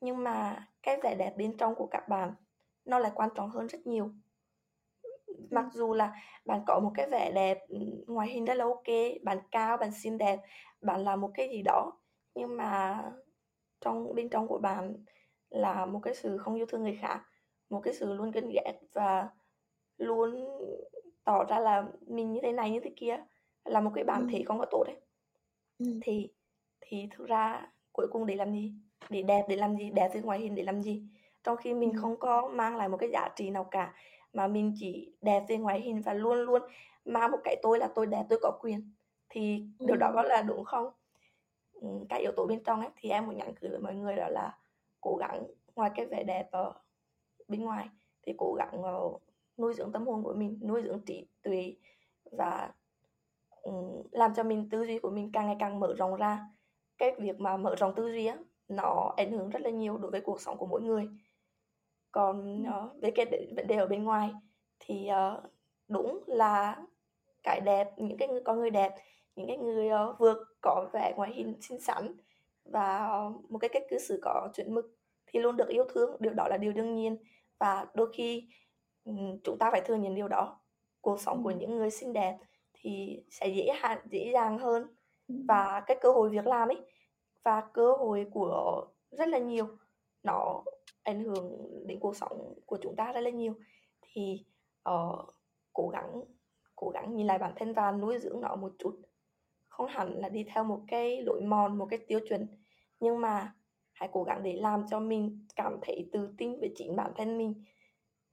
Nhưng 0.00 0.24
mà 0.24 0.66
cái 0.82 0.98
vẻ 1.02 1.14
đẹp 1.18 1.34
bên 1.36 1.56
trong 1.56 1.74
của 1.74 1.86
các 1.86 2.08
bạn 2.08 2.34
nó 2.84 2.98
lại 2.98 3.12
quan 3.14 3.30
trọng 3.34 3.50
hơn 3.50 3.66
rất 3.66 3.86
nhiều 3.86 4.10
mặc 5.50 5.64
dù 5.72 5.94
là 5.94 6.14
bạn 6.44 6.60
có 6.66 6.80
một 6.80 6.90
cái 6.94 7.06
vẻ 7.10 7.32
đẹp 7.34 7.58
ngoài 8.06 8.28
hình 8.28 8.44
rất 8.44 8.54
là 8.54 8.64
ok 8.64 9.22
bạn 9.22 9.38
cao 9.50 9.76
bạn 9.76 9.90
xinh 9.92 10.18
đẹp 10.18 10.38
bạn 10.80 11.04
là 11.04 11.16
một 11.16 11.30
cái 11.34 11.48
gì 11.48 11.62
đó 11.62 11.92
nhưng 12.34 12.56
mà 12.56 13.02
trong 13.80 14.14
bên 14.14 14.28
trong 14.28 14.48
của 14.48 14.58
bạn 14.58 14.94
là 15.50 15.86
một 15.86 16.00
cái 16.02 16.14
sự 16.14 16.38
không 16.38 16.54
yêu 16.54 16.66
thương 16.66 16.82
người 16.82 16.98
khác 17.00 17.20
một 17.70 17.80
cái 17.80 17.94
sự 17.94 18.14
luôn 18.14 18.30
ghen 18.30 18.48
ghét 18.48 18.78
và 18.92 19.28
luôn 19.98 20.48
tỏ 21.24 21.44
ra 21.44 21.58
là 21.58 21.84
mình 22.06 22.32
như 22.32 22.40
thế 22.42 22.52
này 22.52 22.70
như 22.70 22.80
thế 22.80 22.92
kia 22.96 23.16
là 23.64 23.80
một 23.80 23.90
cái 23.94 24.04
bản 24.04 24.20
ừ. 24.20 24.28
thể 24.32 24.42
không 24.46 24.58
có 24.58 24.66
tốt 24.70 24.84
đấy 24.86 24.96
ừ. 25.78 25.86
thì 26.02 26.28
thì 26.80 27.08
thực 27.10 27.26
ra 27.26 27.72
cuối 27.92 28.06
cùng 28.10 28.26
để 28.26 28.34
làm 28.34 28.52
gì? 28.52 28.72
Để 29.10 29.22
đẹp 29.22 29.44
để 29.48 29.56
làm 29.56 29.76
gì? 29.76 29.90
Đẹp 29.90 30.08
với 30.12 30.22
ngoại 30.22 30.38
hình 30.38 30.54
để 30.54 30.62
làm 30.62 30.82
gì? 30.82 31.02
Trong 31.44 31.56
khi 31.56 31.74
mình 31.74 31.92
không 31.96 32.16
có 32.16 32.48
mang 32.48 32.76
lại 32.76 32.88
một 32.88 32.96
cái 32.96 33.10
giá 33.10 33.28
trị 33.36 33.50
nào 33.50 33.64
cả 33.64 33.94
mà 34.32 34.46
mình 34.46 34.74
chỉ 34.78 35.12
đẹp 35.20 35.44
về 35.48 35.56
ngoại 35.56 35.80
hình 35.80 36.02
và 36.02 36.12
luôn 36.12 36.38
luôn 36.38 36.62
mang 37.04 37.30
một 37.30 37.38
cái 37.44 37.56
tôi 37.62 37.78
là 37.78 37.88
tôi 37.94 38.06
đẹp 38.06 38.24
tôi 38.28 38.38
có 38.42 38.58
quyền. 38.60 38.92
Thì 39.28 39.64
ừ. 39.78 39.86
điều 39.86 39.96
đó 39.96 40.12
có 40.14 40.22
là 40.22 40.42
đúng 40.42 40.64
không? 40.64 40.90
Ừ, 41.72 41.88
cái 42.08 42.20
yếu 42.20 42.32
tố 42.32 42.46
bên 42.46 42.62
trong 42.64 42.80
ấy 42.80 42.90
thì 42.96 43.10
em 43.10 43.26
muốn 43.26 43.36
nhắn 43.36 43.54
gửi 43.60 43.70
với 43.70 43.80
mọi 43.80 43.94
người 43.94 44.16
đó 44.16 44.28
là 44.28 44.58
cố 45.00 45.16
gắng 45.16 45.46
ngoài 45.74 45.90
cái 45.94 46.06
vẻ 46.06 46.24
đẹp 46.24 46.48
ở 46.50 46.72
bên 47.48 47.64
ngoài 47.64 47.88
thì 48.22 48.34
cố 48.38 48.54
gắng 48.54 48.80
uh, 48.80 49.22
nuôi 49.58 49.74
dưỡng 49.74 49.92
tâm 49.92 50.06
hồn 50.06 50.22
của 50.22 50.34
mình 50.34 50.60
nuôi 50.62 50.82
dưỡng 50.82 51.00
trí 51.00 51.26
tuệ 51.42 51.76
và 52.32 52.72
um, 53.62 54.02
làm 54.10 54.34
cho 54.34 54.42
mình 54.42 54.68
tư 54.70 54.84
duy 54.86 54.98
của 54.98 55.10
mình 55.10 55.30
càng 55.32 55.46
ngày 55.46 55.56
càng 55.58 55.80
mở 55.80 55.94
rộng 55.98 56.16
ra. 56.16 56.48
Cái 56.98 57.14
việc 57.18 57.40
mà 57.40 57.56
mở 57.56 57.74
rộng 57.76 57.94
tư 57.94 58.12
duy 58.12 58.26
á 58.26 58.36
nó 58.68 59.14
ảnh 59.16 59.32
hưởng 59.32 59.50
rất 59.50 59.62
là 59.62 59.70
nhiều 59.70 59.98
đối 59.98 60.10
với 60.10 60.20
cuộc 60.20 60.40
sống 60.40 60.58
của 60.58 60.66
mỗi 60.66 60.82
người 60.82 61.08
còn 62.12 62.62
uh, 62.62 63.02
về 63.02 63.10
cái 63.10 63.26
vấn 63.56 63.66
đề 63.66 63.76
ở 63.76 63.86
bên 63.86 64.04
ngoài 64.04 64.30
thì 64.80 65.08
uh, 65.10 65.44
đúng 65.88 66.24
là 66.26 66.76
cái 67.42 67.60
đẹp 67.60 67.88
những 67.96 68.18
cái 68.18 68.28
người 68.28 68.40
con 68.44 68.60
người 68.60 68.70
đẹp 68.70 68.94
những 69.36 69.46
cái 69.46 69.56
người 69.56 69.88
uh, 70.10 70.18
vượt 70.18 70.38
có 70.60 70.88
vẻ 70.92 71.12
ngoại 71.16 71.32
hình 71.34 71.54
xinh 71.60 71.80
xắn 71.80 72.16
và 72.64 73.18
uh, 73.26 73.50
một 73.50 73.58
cái 73.58 73.68
cách 73.68 73.82
cư 73.90 73.98
xử 73.98 74.18
có 74.22 74.48
chuẩn 74.54 74.74
mực 74.74 74.98
thì 75.32 75.40
luôn 75.40 75.56
được 75.56 75.68
yêu 75.68 75.84
thương 75.94 76.16
điều 76.20 76.32
đó 76.32 76.48
là 76.48 76.56
điều 76.56 76.72
đương 76.72 76.94
nhiên. 76.94 77.16
Và 77.58 77.86
đôi 77.94 78.12
khi 78.12 78.48
um, 79.04 79.38
chúng 79.44 79.58
ta 79.58 79.70
phải 79.70 79.80
thừa 79.80 79.94
nhận 79.94 80.14
điều 80.14 80.28
đó 80.28 80.60
cuộc 81.00 81.20
sống 81.20 81.44
của 81.44 81.50
những 81.50 81.76
người 81.76 81.90
xinh 81.90 82.12
đẹp 82.12 82.38
thì 82.74 83.22
sẽ 83.30 83.48
dễ 83.48 83.68
hạn 83.80 83.98
dễ 84.10 84.30
dàng 84.32 84.58
hơn. 84.58 84.86
Và 85.28 85.82
cái 85.86 85.98
cơ 86.00 86.12
hội 86.12 86.30
việc 86.30 86.46
làm 86.46 86.68
ấy 86.68 86.80
và 87.42 87.62
cơ 87.72 87.92
hội 87.92 88.26
của 88.32 88.86
rất 89.10 89.28
là 89.28 89.38
nhiều 89.38 89.66
nó 90.22 90.62
ảnh 91.08 91.24
hưởng 91.24 91.58
đến 91.86 91.98
cuộc 92.00 92.16
sống 92.16 92.54
của 92.66 92.78
chúng 92.82 92.96
ta 92.96 93.12
rất 93.12 93.20
là 93.20 93.30
nhiều. 93.30 93.54
Thì 94.02 94.44
uh, 94.90 95.34
cố 95.72 95.88
gắng 95.88 96.22
cố 96.76 96.90
gắng 96.90 97.14
nhìn 97.14 97.26
lại 97.26 97.38
bản 97.38 97.52
thân 97.56 97.72
và 97.72 97.92
nuôi 97.92 98.18
dưỡng 98.18 98.40
nó 98.40 98.56
một 98.56 98.72
chút. 98.78 99.00
Không 99.68 99.86
hẳn 99.86 100.18
là 100.18 100.28
đi 100.28 100.44
theo 100.54 100.64
một 100.64 100.80
cái 100.88 101.22
lối 101.22 101.40
mòn 101.40 101.78
một 101.78 101.86
cái 101.90 101.98
tiêu 102.08 102.20
chuẩn 102.28 102.46
nhưng 103.00 103.20
mà 103.20 103.54
hãy 103.92 104.08
cố 104.12 104.22
gắng 104.22 104.42
để 104.42 104.52
làm 104.52 104.84
cho 104.90 105.00
mình 105.00 105.46
cảm 105.56 105.78
thấy 105.82 106.08
tự 106.12 106.34
tin 106.38 106.60
về 106.60 106.68
chính 106.76 106.96
bản 106.96 107.12
thân 107.16 107.38
mình. 107.38 107.64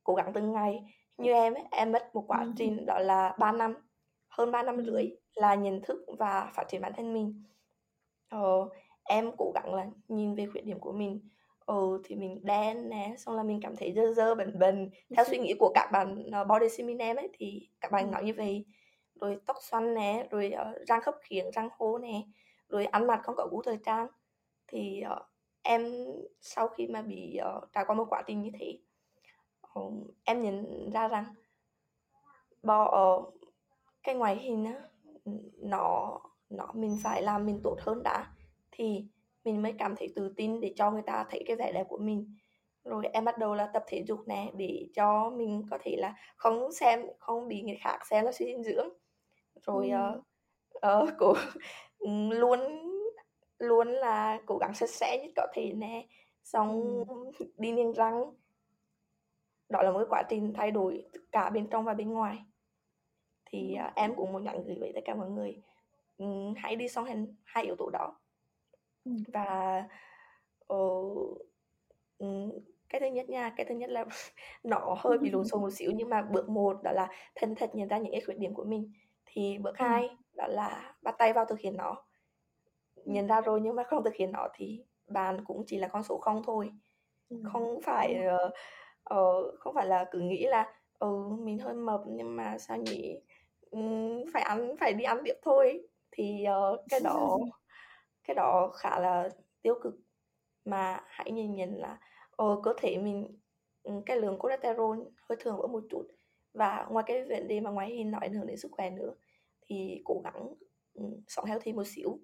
Cố 0.03 0.15
gắng 0.15 0.31
từng 0.33 0.51
ngày. 0.51 0.83
Như 1.17 1.31
em 1.31 1.53
ấy, 1.53 1.63
em 1.71 1.91
mất 1.91 2.15
một 2.15 2.23
quá 2.27 2.45
trình 2.57 2.85
đó 2.85 2.99
là 2.99 3.35
3 3.39 3.51
năm 3.51 3.73
hơn 4.27 4.51
3 4.51 4.63
năm 4.63 4.85
rưỡi 4.85 5.05
là 5.33 5.55
nhận 5.55 5.81
thức 5.81 6.05
và 6.19 6.51
phát 6.55 6.63
triển 6.67 6.81
bản 6.81 6.93
thân 6.97 7.13
mình. 7.13 7.43
Ờ, 8.29 8.69
em 9.03 9.31
cố 9.37 9.51
gắng 9.55 9.73
là 9.73 9.87
nhìn 10.07 10.35
về 10.35 10.47
khuyết 10.51 10.65
điểm 10.65 10.79
của 10.79 10.91
mình 10.91 11.29
ừ 11.65 12.01
thì 12.03 12.15
mình 12.15 12.39
đen 12.43 12.89
nè 12.89 13.15
xong 13.17 13.35
là 13.35 13.43
mình 13.43 13.59
cảm 13.61 13.75
thấy 13.75 13.93
dơ 13.95 14.13
dơ 14.13 14.35
bẩn 14.35 14.59
bẩn. 14.59 14.89
Theo 15.15 15.25
suy 15.25 15.37
nghĩ 15.37 15.53
của 15.59 15.71
các 15.75 15.89
bạn 15.91 16.23
uh, 16.41 16.47
body 16.47 16.69
shaming 16.69 16.97
em 16.97 17.15
ấy 17.15 17.29
thì 17.33 17.69
các 17.81 17.91
bạn 17.91 18.11
nói 18.11 18.23
như 18.23 18.33
vậy. 18.37 18.65
Rồi 19.15 19.37
tóc 19.45 19.57
xoăn 19.61 19.93
nè 19.93 20.27
rồi 20.31 20.53
uh, 20.53 20.87
răng 20.87 21.01
khớp 21.01 21.15
khiếng 21.21 21.51
răng 21.51 21.69
hố 21.77 21.97
nè 21.97 22.21
rồi 22.69 22.85
ăn 22.85 23.07
mặc 23.07 23.19
không 23.23 23.35
có 23.35 23.47
gu 23.51 23.61
thời 23.61 23.77
trang. 23.85 24.07
Thì 24.67 25.03
uh, 25.13 25.21
em 25.61 26.05
sau 26.41 26.67
khi 26.67 26.87
mà 26.87 27.01
bị 27.01 27.39
uh, 27.57 27.63
trải 27.73 27.85
qua 27.87 27.95
một 27.95 28.05
quá 28.09 28.23
trình 28.27 28.41
như 28.41 28.49
thế 28.59 28.79
uh, 29.79 29.93
em 30.23 30.41
nhận 30.41 30.89
ra 30.93 31.07
rằng 31.07 31.25
bỏ 32.63 33.15
uh, 33.17 33.33
cái 34.03 34.15
ngoại 34.15 34.35
hình 34.35 34.65
á 34.65 34.81
nó 35.57 36.19
nó 36.49 36.71
mình 36.73 36.97
phải 37.03 37.21
làm 37.21 37.45
mình 37.45 37.59
tốt 37.63 37.77
hơn 37.79 38.03
đã. 38.03 38.27
Thì 38.71 39.07
mình 39.45 39.61
mới 39.61 39.73
cảm 39.79 39.95
thấy 39.95 40.13
tự 40.15 40.33
tin 40.37 40.61
để 40.61 40.73
cho 40.75 40.91
người 40.91 41.03
ta 41.05 41.25
thấy 41.29 41.43
cái 41.47 41.55
vẻ 41.55 41.71
đẹp 41.71 41.85
của 41.89 41.97
mình 41.97 42.35
rồi 42.83 43.05
em 43.13 43.25
bắt 43.25 43.37
đầu 43.37 43.55
là 43.55 43.69
tập 43.73 43.83
thể 43.87 44.03
dục 44.07 44.19
nè 44.27 44.51
để 44.55 44.87
cho 44.95 45.29
mình 45.29 45.63
có 45.71 45.77
thể 45.81 45.95
là 45.97 46.15
không 46.35 46.71
xem 46.71 47.01
không 47.19 47.47
bị 47.47 47.61
người 47.61 47.77
khác 47.81 47.99
xem 48.09 48.25
là 48.25 48.31
suy 48.31 48.45
dinh 48.45 48.63
dưỡng 48.63 48.89
rồi 49.65 49.89
ừ. 49.89 50.21
uh, 51.03 51.03
uh, 51.03 51.09
cố 51.17 51.33
luôn 52.29 52.59
luôn 53.59 53.87
là 53.87 54.39
cố 54.45 54.57
gắng 54.57 54.73
sạch 54.73 54.89
sẽ 54.89 55.19
nhất 55.21 55.31
có 55.35 55.47
thể 55.53 55.73
nè 55.73 56.07
xong 56.43 57.03
ừ. 57.07 57.45
đi 57.57 57.71
niềng 57.71 57.93
răng 57.93 58.33
đó 59.69 59.81
là 59.81 59.91
một 59.91 59.97
cái 59.99 60.07
quá 60.09 60.23
trình 60.29 60.53
thay 60.55 60.71
đổi 60.71 61.05
cả 61.31 61.49
bên 61.49 61.67
trong 61.69 61.85
và 61.85 61.93
bên 61.93 62.09
ngoài 62.09 62.37
thì 63.45 63.75
uh, 63.87 63.95
em 63.95 64.15
cũng 64.15 64.33
muốn 64.33 64.43
nhắn 64.43 64.63
gửi 64.65 64.77
với 64.79 64.91
tất 64.95 65.01
cả 65.05 65.15
mọi 65.15 65.29
người 65.29 65.61
um, 66.17 66.53
hãy 66.57 66.75
đi 66.75 66.87
song 66.87 67.05
hành 67.05 67.35
hai 67.43 67.63
yếu 67.63 67.75
tố 67.75 67.89
đó 67.89 68.05
ừ. 68.07 68.24
Và 69.05 69.83
uh, 70.73 71.41
cái 72.89 72.99
thứ 72.99 73.15
nhất 73.15 73.29
nha 73.29 73.53
cái 73.57 73.65
thứ 73.65 73.75
nhất 73.75 73.89
là 73.89 74.05
nó 74.63 74.95
hơi 74.99 75.17
bị 75.17 75.29
lộn 75.29 75.45
xộn 75.45 75.61
một 75.61 75.69
xíu 75.69 75.91
nhưng 75.95 76.09
mà 76.09 76.21
bước 76.21 76.49
một 76.49 76.83
đó 76.83 76.91
là 76.91 77.07
thân 77.35 77.55
thật 77.55 77.69
nhận 77.73 77.87
ra 77.87 77.97
những 77.97 78.11
cái 78.11 78.21
khuyết 78.21 78.37
điểm 78.37 78.53
của 78.53 78.63
mình. 78.63 78.91
Thì 79.25 79.57
bước 79.57 79.77
ừ. 79.77 79.83
hai 79.83 80.09
đó 80.33 80.47
là 80.47 80.93
bắt 81.01 81.15
tay 81.17 81.33
vào 81.33 81.45
thực 81.45 81.59
hiện 81.59 81.77
nó. 81.77 82.03
Nhận 83.05 83.27
ra 83.27 83.41
rồi 83.41 83.61
nhưng 83.61 83.75
mà 83.75 83.83
không 83.83 84.03
thực 84.03 84.15
hiện 84.15 84.31
nó 84.31 84.47
thì 84.55 84.83
bạn 85.07 85.45
cũng 85.45 85.63
chỉ 85.67 85.77
là 85.77 85.87
con 85.87 86.03
số 86.03 86.17
không 86.17 86.41
thôi. 86.45 86.71
Ừ. 87.29 87.37
không 87.53 87.81
phải 87.81 88.19
uh, 88.45 88.51
uh, 89.15 89.59
không 89.59 89.75
phải 89.75 89.85
là 89.85 90.05
cứ 90.11 90.19
nghĩ 90.19 90.45
là 90.45 90.73
ừ 90.99 91.37
mình 91.39 91.59
hơi 91.59 91.73
mập 91.73 92.01
nhưng 92.07 92.35
mà 92.35 92.57
sao 92.57 92.77
nhỉ? 92.77 93.21
Um, 93.71 94.23
phải 94.33 94.41
ăn 94.41 94.75
phải 94.79 94.93
đi 94.93 95.03
ăn 95.03 95.21
tiếp 95.25 95.35
thôi. 95.41 95.87
Thì 96.11 96.45
uh, 96.73 96.79
cái 96.89 96.99
đó 96.99 97.37
cái 98.27 98.35
đó 98.35 98.71
khá 98.75 98.99
là 98.99 99.29
tiêu 99.61 99.75
cực. 99.83 99.93
Mà 100.65 100.99
hãy 101.07 101.31
nhìn 101.31 101.55
nhận 101.55 101.75
là 101.75 101.99
uh, 102.43 102.63
cơ 102.63 102.73
thể 102.77 102.97
mình 102.97 103.39
um, 103.83 104.01
cái 104.05 104.17
lượng 104.17 104.39
cholesterol 104.43 104.99
hơi 105.29 105.37
thường 105.39 105.57
ở 105.57 105.67
một 105.67 105.83
chút. 105.89 106.07
Và 106.53 106.87
ngoài 106.89 107.05
cái 107.07 107.25
vấn 107.25 107.47
đề 107.47 107.59
mà 107.59 107.69
ngoài 107.69 107.89
hình 107.89 108.11
nó 108.11 108.19
ảnh 108.21 108.33
hưởng 108.33 108.47
đến 108.47 108.57
sức 108.57 108.71
khỏe 108.71 108.89
nữa 108.89 109.13
thì 109.61 110.01
cố 110.05 110.21
gắng 110.23 110.53
um, 110.93 111.23
sống 111.27 111.45
healthy 111.45 111.73
một 111.73 111.87
xíu. 111.87 112.19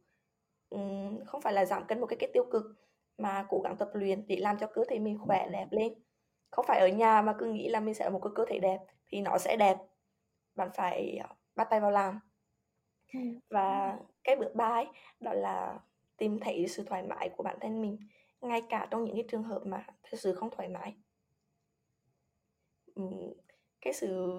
Um, 0.70 1.26
không 1.26 1.42
phải 1.42 1.54
là 1.54 1.66
giảm 1.66 1.88
cân 1.88 2.00
một 2.02 2.08
cái 2.08 2.18
kết 2.20 2.30
tiêu 2.34 2.46
cực 2.52 2.64
mà 3.18 3.46
cố 3.50 3.62
gắng 3.64 3.78
tập 3.78 3.90
luyện 3.94 4.28
để 4.28 4.36
làm 4.36 4.58
cho 4.58 4.68
cơ 4.68 4.84
thể 4.90 5.00
mình 5.00 5.18
khỏe 5.20 5.50
đẹp 5.52 5.68
lên. 5.72 5.94
Không 6.52 6.66
phải 6.68 6.80
ở 6.80 6.88
nhà 6.88 7.22
mà 7.22 7.36
cứ 7.40 7.46
nghĩ 7.46 7.70
là 7.70 7.80
mình 7.80 7.94
sẽ 7.94 8.06
là 8.06 8.12
một 8.12 8.20
cái 8.24 8.32
cơ 8.36 8.46
thể 8.48 8.60
đẹp 8.60 8.80
thì 9.08 9.22
nó 9.22 9.38
sẽ 9.38 9.58
đẹp. 9.58 9.78
Bạn 10.56 10.70
phải 10.76 11.18
ờ, 11.18 11.36
bắt 11.56 11.68
tay 11.70 11.80
vào 11.80 11.92
làm. 11.92 12.20
Ừ. 13.14 13.20
và 13.50 13.98
cái 14.24 14.36
bước 14.36 14.56
ba 14.56 14.66
ấy, 14.66 14.88
đó 15.20 15.34
là 15.34 15.80
tìm 16.22 16.40
thấy 16.40 16.68
sự 16.68 16.84
thoải 16.84 17.04
mái 17.04 17.30
của 17.30 17.44
bản 17.44 17.58
thân 17.62 17.82
mình 17.82 17.98
ngay 18.42 18.62
cả 18.70 18.88
trong 18.92 19.04
những 19.04 19.16
cái 19.16 19.26
trường 19.32 19.44
hợp 19.44 19.62
mà 19.66 19.86
thật 20.04 20.18
sự 20.20 20.36
không 20.36 20.50
thoải 20.50 20.70
mái. 20.70 20.96
Cái 23.82 23.94
sự 23.94 24.32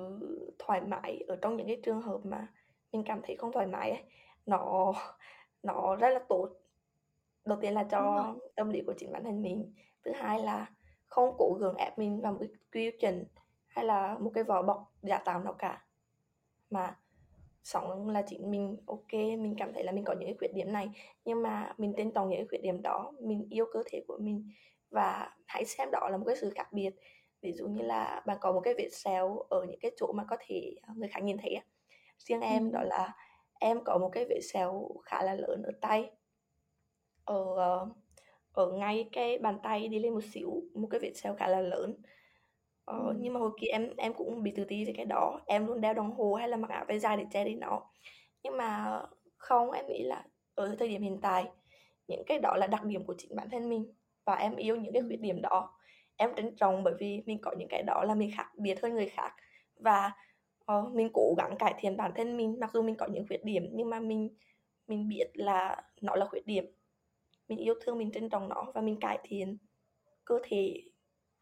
thoải 0.59 0.81
mái 0.81 1.25
ở 1.29 1.37
trong 1.43 1.57
những 1.57 1.67
cái 1.67 1.81
trường 1.83 2.03
hợp 2.03 2.21
mà 2.25 2.47
mình 2.93 3.03
cảm 3.07 3.21
thấy 3.23 3.37
không 3.37 3.53
thoải 3.53 3.67
mái 3.67 3.91
ấy, 3.91 4.03
nó 4.47 4.93
nó 5.63 5.97
rất 5.97 6.09
là 6.09 6.21
tốt. 6.29 6.49
Đầu 7.45 7.59
tiên 7.61 7.75
là 7.75 7.85
cho 7.91 8.35
tâm 8.57 8.71
lý 8.71 8.83
của 8.87 8.95
chính 8.99 9.13
bản 9.13 9.25
thân 9.25 9.43
mình 9.43 9.75
thứ 10.05 10.13
hai 10.15 10.39
là 10.39 10.71
không 11.07 11.35
cố 11.39 11.59
gắng 11.61 11.75
ép 11.77 11.99
mình 11.99 12.21
vào 12.21 12.33
một 12.33 12.39
cái 12.41 12.49
quy 12.73 12.99
chuẩn 13.01 13.25
hay 13.67 13.85
là 13.85 14.19
một 14.19 14.31
cái 14.35 14.45
vỏ 14.45 14.63
bọc 14.63 14.93
giả 15.03 15.19
tạo 15.19 15.45
nào 15.45 15.55
cả. 15.59 15.85
Mà 16.71 16.99
sống 17.65 18.09
là 18.09 18.23
chính 18.23 18.51
mình 18.51 18.77
ok 18.87 19.13
mình 19.13 19.55
cảm 19.59 19.73
thấy 19.75 19.85
là 19.85 19.93
mình 19.93 20.05
có 20.05 20.13
những 20.13 20.29
cái 20.29 20.37
khuyết 20.39 20.55
điểm 20.55 20.73
này 20.73 20.89
nhưng 21.25 21.43
mà 21.43 21.75
mình 21.79 21.95
tôn 21.97 22.11
trọng 22.13 22.29
những 22.29 22.39
cái 22.39 22.47
khuyết 22.49 22.63
điểm 22.63 22.83
đó 22.83 23.13
mình 23.21 23.47
yêu 23.51 23.67
cơ 23.73 23.83
thể 23.87 24.05
của 24.09 24.19
mình. 24.21 24.51
Và 24.91 25.37
hãy 25.47 25.65
xem 25.65 25.89
đó 25.93 26.09
là 26.11 26.17
một 26.17 26.25
cái 26.27 26.37
sự 26.37 26.51
khác 26.51 26.73
biệt. 26.73 26.91
Ví 27.43 27.53
dụ 27.53 27.67
như 27.67 27.83
là 27.83 28.23
bạn 28.27 28.39
có 28.41 28.53
một 28.53 28.61
cái 28.61 28.75
vết 28.75 28.89
sẹo 28.93 29.39
ở 29.39 29.65
những 29.69 29.81
cái 29.81 29.91
chỗ 29.97 30.13
mà 30.13 30.25
có 30.29 30.37
thể 30.47 30.75
người 30.97 31.09
khác 31.09 31.21
nhìn 31.23 31.37
thấy 31.39 31.57
riêng 32.19 32.41
em 32.41 32.73
đó 32.73 32.83
là 32.83 33.13
em 33.61 33.85
có 33.85 33.99
một 33.99 34.11
cái 34.13 34.25
vết 34.29 34.41
sẹo 34.53 34.89
khá 35.05 35.23
là 35.23 35.35
lớn 35.35 35.63
ở 35.63 35.73
tay. 35.81 36.11
Ở 37.25 37.45
ờ, 37.57 37.89
ở 38.53 38.73
ngay 38.73 39.09
cái 39.13 39.39
bàn 39.39 39.59
tay 39.63 39.89
đi 39.89 39.99
lên 39.99 40.15
một 40.15 40.25
xíu 40.25 40.63
một 40.75 40.89
cái 40.91 41.01
vết 41.01 41.13
sẹo 41.15 41.35
khá 41.35 41.49
là 41.49 41.61
lớn 41.61 41.97
ờ, 42.85 42.99
ừ. 42.99 43.15
nhưng 43.19 43.33
mà 43.33 43.41
hồi 43.41 43.51
kia 43.61 43.67
em 43.67 43.91
em 43.97 44.15
cũng 44.15 44.43
bị 44.43 44.53
tự 44.57 44.65
ti 44.65 44.85
về 44.85 44.93
cái 44.97 45.07
đó. 45.07 45.41
Em 45.47 45.67
luôn 45.67 45.81
đeo 45.81 45.95
đồng 45.95 46.13
hồ 46.13 46.35
hay 46.35 46.49
là 46.49 46.57
mặc 46.57 46.71
áo 46.71 46.85
tay 46.89 46.99
dài 46.99 47.17
để 47.17 47.25
che 47.31 47.45
đi 47.45 47.55
nó. 47.55 47.83
Nhưng 48.43 48.57
mà 48.57 49.01
không 49.37 49.71
em 49.71 49.87
nghĩ 49.89 50.03
là 50.03 50.25
ở 50.55 50.77
thời 50.79 50.89
điểm 50.89 51.03
hiện 51.03 51.19
tại 51.23 51.45
những 52.09 52.23
cái 52.27 52.39
đó 52.39 52.57
là 52.57 52.67
đặc 52.67 52.85
điểm 52.85 53.05
của 53.05 53.15
chính 53.19 53.37
bản 53.37 53.51
thân 53.51 53.69
mình 53.69 53.93
và 54.25 54.35
em 54.35 54.57
yêu 54.57 54.77
những 54.77 54.93
cái 54.93 55.03
khuyết 55.03 55.21
điểm 55.21 55.43
đó. 55.43 55.79
Em 56.17 56.35
trân 56.37 56.57
trọng 56.57 56.85
bởi 56.85 56.95
vì 56.99 57.23
mình 57.27 57.39
có 57.43 57.53
những 57.59 57.69
cái 57.69 57.83
đó 57.83 58.05
là 58.05 58.15
mình 58.15 58.31
khác 58.37 58.47
biệt 58.59 58.83
hơn 58.83 58.95
người 58.95 59.09
khác 59.09 59.35
và 59.77 60.13
uh, 60.73 60.93
mình 60.95 61.09
cố 61.15 61.35
gắng 61.39 61.57
cải 61.59 61.75
thiện 61.79 61.97
bản 61.97 62.13
thân 62.17 62.37
mình. 62.37 62.57
Mặc 62.61 62.71
dù 62.75 62.83
mình 62.83 62.97
có 62.97 63.07
những 63.07 63.27
khuyết 63.29 63.45
điểm 63.45 63.69
nhưng 63.73 63.91
mà 63.91 64.01
mình 64.01 64.37
mình 64.89 65.09
biết 65.09 65.31
là 65.35 65.83
nó 66.01 66.17
là 66.17 66.27
khuyết 66.27 66.47
điểm. 66.47 66.65
Mình 67.49 67.59
yêu 67.59 67.75
thương 67.81 67.99
mình 67.99 68.13
trân 68.13 68.29
trọng 68.29 68.49
nó 68.49 68.73
và 68.75 68.81
mình 68.81 69.01
cải 69.01 69.19
thiện 69.23 69.59
cơ 70.25 70.39
thể 70.45 70.83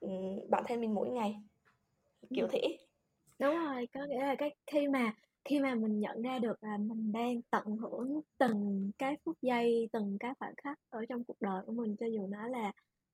Ừ, 0.00 0.08
bản 0.48 0.64
thân 0.68 0.80
mình 0.80 0.94
mỗi 0.94 1.08
ngày. 1.08 1.36
Kiểu 2.34 2.46
thế. 2.52 2.78
Đúng 3.38 3.54
rồi 3.54 3.88
có 3.94 4.00
nghĩa 4.08 4.20
là 4.26 4.34
cái 4.38 4.54
khi 4.66 4.88
mà 4.88 5.14
khi 5.44 5.60
mà 5.60 5.74
mình 5.74 6.00
nhận 6.00 6.22
ra 6.22 6.38
được 6.38 6.64
là 6.64 6.76
mình 6.78 7.12
đang 7.12 7.42
tận 7.50 7.76
hưởng 7.76 8.20
từng 8.38 8.90
cái 8.98 9.16
phút 9.24 9.36
giây 9.42 9.88
từng 9.92 10.16
cái 10.20 10.32
khoảnh 10.38 10.54
khắc 10.64 10.78
ở 10.90 11.04
trong 11.08 11.24
cuộc 11.24 11.40
đời 11.40 11.62
của 11.66 11.72
mình 11.72 11.96
cho 12.00 12.06
dù 12.06 12.26
nó 12.26 12.48
là 12.48 12.72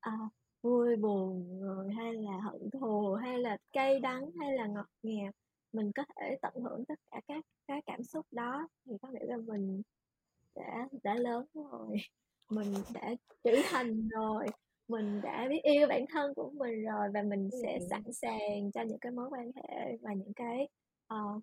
uh, 0.08 0.32
vui 0.62 0.96
buồn 0.96 1.60
rồi 1.60 1.92
hay 1.94 2.14
là 2.14 2.40
hận 2.40 2.70
thù 2.70 3.14
hay 3.14 3.38
là 3.38 3.56
cay 3.72 4.00
đắng 4.00 4.30
hay 4.40 4.54
là 4.56 4.66
ngọt 4.66 4.86
ngào 5.02 5.32
mình 5.72 5.92
có 5.94 6.04
thể 6.16 6.36
tận 6.42 6.54
hưởng 6.54 6.84
tất 6.84 7.00
cả 7.10 7.20
các 7.28 7.44
cái 7.66 7.82
cảm 7.86 8.02
xúc 8.04 8.26
đó 8.30 8.68
thì 8.84 8.92
có 9.02 9.08
nghĩa 9.08 9.26
là 9.26 9.36
mình 9.36 9.82
đã 10.54 10.88
đã 11.02 11.14
lớn 11.14 11.46
rồi. 11.54 11.96
Mình 12.50 12.74
đã 12.94 13.14
trưởng 13.44 13.60
thành 13.70 14.08
rồi 14.08 14.46
mình 14.88 15.20
đã 15.22 15.46
biết 15.48 15.60
yêu 15.62 15.86
bản 15.88 16.04
thân 16.12 16.34
của 16.34 16.50
mình 16.50 16.84
rồi 16.84 17.08
và 17.14 17.22
mình 17.22 17.48
sẽ 17.62 17.78
sẵn 17.90 18.02
sàng 18.12 18.72
cho 18.74 18.82
những 18.82 18.98
cái 18.98 19.12
mối 19.12 19.28
quan 19.30 19.50
hệ 19.56 19.96
và 20.02 20.12
những 20.12 20.32
cái 20.36 20.68
uh, 21.14 21.42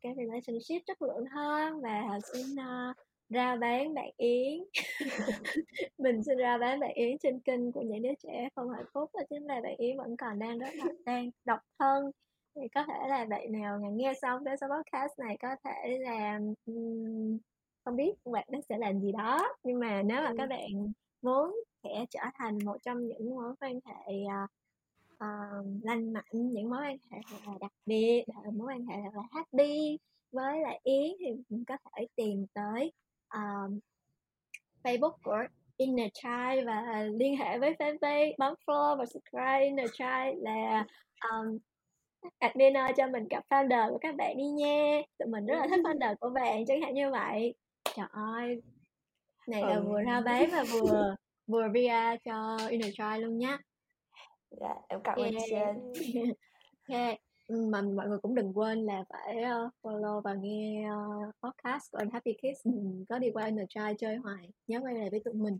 cái 0.00 0.14
relationship 0.16 0.86
chất 0.86 1.02
lượng 1.02 1.24
hơn 1.26 1.80
và 1.80 2.18
xin 2.32 2.46
uh, 2.52 2.96
ra 3.28 3.56
bán 3.56 3.94
bạn 3.94 4.10
Yến. 4.16 4.64
Mình 5.98 6.22
xin 6.22 6.38
ra 6.38 6.58
bán 6.58 6.80
bạn 6.80 6.94
Yến 6.94 7.18
trên 7.18 7.40
kênh 7.40 7.72
của 7.72 7.82
những 7.82 8.02
đứa 8.02 8.14
trẻ 8.22 8.48
không 8.56 8.70
hạnh 8.70 8.86
phúc 8.94 9.10
đó 9.14 9.20
chính 9.30 9.46
là 9.46 9.60
bạn 9.60 9.76
Yến 9.78 9.96
vẫn 9.96 10.16
còn 10.16 10.38
đang 10.38 10.58
rất 10.58 10.74
là 10.74 10.84
đang 11.06 11.30
độc 11.44 11.60
thân. 11.78 12.10
Thì 12.54 12.68
có 12.74 12.84
thể 12.86 13.08
là 13.08 13.24
bạn 13.24 13.52
nào 13.52 13.80
nghe 13.92 14.12
xong 14.22 14.44
cái 14.44 14.56
số 14.56 14.66
podcast 14.66 15.18
này 15.18 15.36
có 15.42 15.56
thể 15.64 15.98
là 15.98 16.40
um, 16.66 17.38
không 17.84 17.96
biết 17.96 18.12
bạn 18.24 18.46
nó 18.52 18.58
sẽ 18.68 18.78
làm 18.78 19.00
gì 19.00 19.12
đó. 19.12 19.56
Nhưng 19.62 19.78
mà 19.78 20.02
nếu 20.02 20.22
mà 20.22 20.32
các 20.38 20.46
bạn 20.46 20.92
muốn 21.22 21.54
sẽ 21.84 22.06
trở 22.10 22.20
thành 22.34 22.58
một 22.64 22.76
trong 22.82 23.06
những 23.06 23.30
mối 23.30 23.54
quan 23.60 23.80
hệ 23.84 24.14
uh, 24.24 24.50
uh, 25.14 25.66
lành 25.82 26.12
mạnh 26.12 26.24
những 26.32 26.70
mối 26.70 26.78
quan 26.82 26.96
hệ 27.10 27.18
là 27.46 27.54
đặc 27.60 27.72
biệt 27.86 28.24
mối 28.52 28.68
quan 28.68 28.86
hệ 28.86 28.96
là 29.14 29.22
happy. 29.30 29.98
Với 30.32 30.60
lại 30.60 30.80
yến 30.82 31.12
thì 31.18 31.26
mình 31.48 31.64
có 31.64 31.76
thể 31.84 32.06
tìm 32.16 32.46
tới 32.54 32.92
um, 33.34 33.78
facebook 34.82 35.16
của 35.24 35.38
Inner 35.76 36.08
Child 36.14 36.66
và 36.66 37.04
liên 37.14 37.36
hệ 37.36 37.58
với 37.58 37.74
fanpage 37.78 38.32
bấm 38.38 38.54
follow 38.66 38.98
và 38.98 39.06
subscribe 39.06 39.64
Inner 39.64 39.90
Child 39.92 40.42
là 40.42 40.86
um, 41.30 41.58
admin 42.38 42.74
cho 42.96 43.06
mình 43.06 43.28
gặp 43.30 43.44
founder 43.48 43.90
của 43.90 43.98
các 43.98 44.14
bạn 44.14 44.36
đi 44.36 44.44
nha. 44.44 45.00
Tụi 45.18 45.28
mình 45.28 45.46
rất 45.46 45.54
là 45.56 45.66
thích 45.70 45.80
founder 45.84 46.14
của 46.20 46.30
bạn 46.30 46.66
chẳng 46.66 46.80
hạn 46.80 46.94
như 46.94 47.10
vậy. 47.10 47.54
Trời 47.96 48.06
ơi 48.10 48.62
này 49.46 49.62
là 49.62 49.80
vừa 49.80 50.00
ra 50.02 50.20
bán 50.20 50.50
và 50.52 50.64
vừa 50.72 51.14
vừa 51.46 51.68
VR 51.68 52.24
cho 52.24 52.58
Inner 52.70 52.94
Child 52.94 53.24
luôn 53.24 53.38
nhá. 53.38 53.58
Dạ 54.50 54.74
em 54.88 55.00
cảm 55.04 55.18
ơn 55.18 55.34
yeah. 55.50 55.76
okay. 56.88 57.18
mà 57.48 57.82
mọi 57.82 58.08
người 58.08 58.18
cũng 58.18 58.34
đừng 58.34 58.58
quên 58.58 58.86
là 58.86 59.04
phải 59.08 59.36
uh, 59.36 59.72
follow 59.82 60.20
và 60.20 60.34
nghe 60.34 60.88
uh, 60.90 61.34
podcast 61.42 61.92
của 61.92 61.98
Happy 62.12 62.32
Kids. 62.32 62.60
Đừng 62.64 63.04
có 63.08 63.18
đi 63.18 63.30
qua 63.30 63.44
Inner 63.44 63.66
Child 63.68 63.96
chơi 63.98 64.16
hoài 64.16 64.48
nhớ 64.66 64.80
quay 64.82 64.94
lại 64.94 65.10
với 65.10 65.20
tụi 65.24 65.34
mình. 65.34 65.58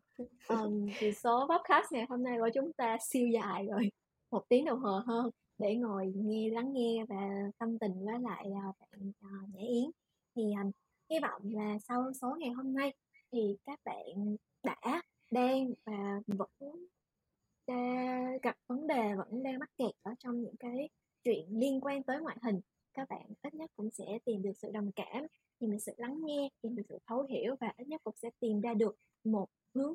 Um, 0.48 0.86
thì 0.98 1.12
số 1.12 1.48
podcast 1.48 1.92
ngày 1.92 2.06
hôm 2.08 2.22
nay 2.22 2.38
của 2.40 2.48
chúng 2.54 2.72
ta 2.72 2.96
siêu 3.00 3.28
dài 3.28 3.66
rồi 3.70 3.90
một 4.30 4.42
tiếng 4.48 4.64
đồng 4.64 4.80
hồ 4.80 5.00
hơn 5.06 5.30
để 5.58 5.76
ngồi 5.76 6.12
nghe 6.16 6.50
lắng 6.50 6.72
nghe 6.72 7.04
và 7.08 7.28
tâm 7.58 7.78
tình 7.78 7.92
với 8.04 8.18
lại 8.20 8.46
uh, 8.48 8.76
bạn 8.80 9.12
Nhã 9.52 9.60
Yến. 9.60 9.90
Thì 10.36 10.42
um, 10.42 10.70
hy 11.10 11.18
vọng 11.20 11.42
là 11.44 11.78
sau 11.88 12.12
số 12.22 12.36
ngày 12.38 12.50
hôm 12.50 12.74
nay 12.74 12.94
thì 13.32 13.56
các 13.66 13.80
bạn 13.84 14.36
đã 14.62 15.02
đang 15.34 15.72
và 15.84 16.20
vẫn 16.26 16.48
đã 17.66 17.74
gặp 18.42 18.56
vấn 18.66 18.86
đề 18.86 19.14
vẫn 19.14 19.42
đang 19.42 19.58
mắc 19.58 19.70
kẹt 19.76 19.94
ở 20.02 20.14
trong 20.18 20.40
những 20.40 20.56
cái 20.56 20.88
chuyện 21.24 21.46
liên 21.50 21.80
quan 21.80 22.02
tới 22.02 22.20
ngoại 22.20 22.36
hình. 22.42 22.60
Các 22.94 23.08
bạn 23.08 23.26
ít 23.42 23.54
nhất 23.54 23.70
cũng 23.76 23.90
sẽ 23.90 24.18
tìm 24.24 24.42
được 24.42 24.52
sự 24.56 24.70
đồng 24.70 24.92
cảm 24.92 25.26
tìm 25.58 25.70
được 25.70 25.78
sự 25.78 25.92
lắng 25.96 26.20
nghe 26.24 26.48
tìm 26.60 26.76
được 26.76 26.82
sự 26.88 26.98
thấu 27.06 27.22
hiểu 27.22 27.56
và 27.60 27.72
ít 27.76 27.88
nhất 27.88 28.00
cũng 28.04 28.14
sẽ 28.16 28.30
tìm 28.40 28.60
ra 28.60 28.74
được 28.74 28.96
một 29.24 29.48
hướng 29.74 29.94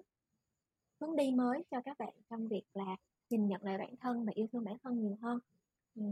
hướng 1.02 1.16
đi 1.16 1.32
mới 1.32 1.64
cho 1.72 1.82
các 1.86 1.98
bạn 2.00 2.14
trong 2.30 2.48
việc 2.48 2.64
là 2.74 2.96
nhìn 3.30 3.48
nhận 3.48 3.64
lại 3.64 3.78
bản 3.78 3.96
thân 3.98 4.26
và 4.26 4.32
yêu 4.36 4.48
thương 4.52 4.64
bản 4.64 4.78
thân 4.84 5.02
nhiều 5.02 5.18
hơn. 5.22 5.40
Ừ. 5.96 6.04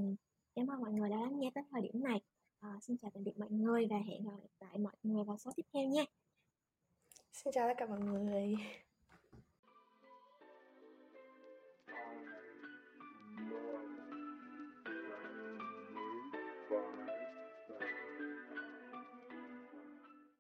cảm 0.55 0.67
ơn 0.67 0.81
mọi 0.81 0.91
người 0.91 1.09
đã 1.09 1.17
lắng 1.17 1.39
nghe 1.39 1.51
tới 1.55 1.63
thời 1.71 1.81
điểm 1.81 2.03
này. 2.03 2.21
À, 2.59 2.79
xin 2.81 2.97
chào 2.97 3.11
tạm 3.13 3.23
biệt 3.23 3.37
mọi 3.37 3.51
người 3.51 3.87
và 3.89 3.97
hẹn 3.97 4.25
gặp 4.25 4.31
lại 4.59 4.77
mọi 4.77 4.95
người 5.03 5.23
vào 5.23 5.37
số 5.37 5.51
tiếp 5.55 5.65
theo 5.73 5.87
nha. 5.87 6.03
Xin 7.33 7.53
chào 7.53 7.67
tất 7.67 7.73
cả 7.77 7.85
mọi 7.85 7.99
người. 7.99 8.55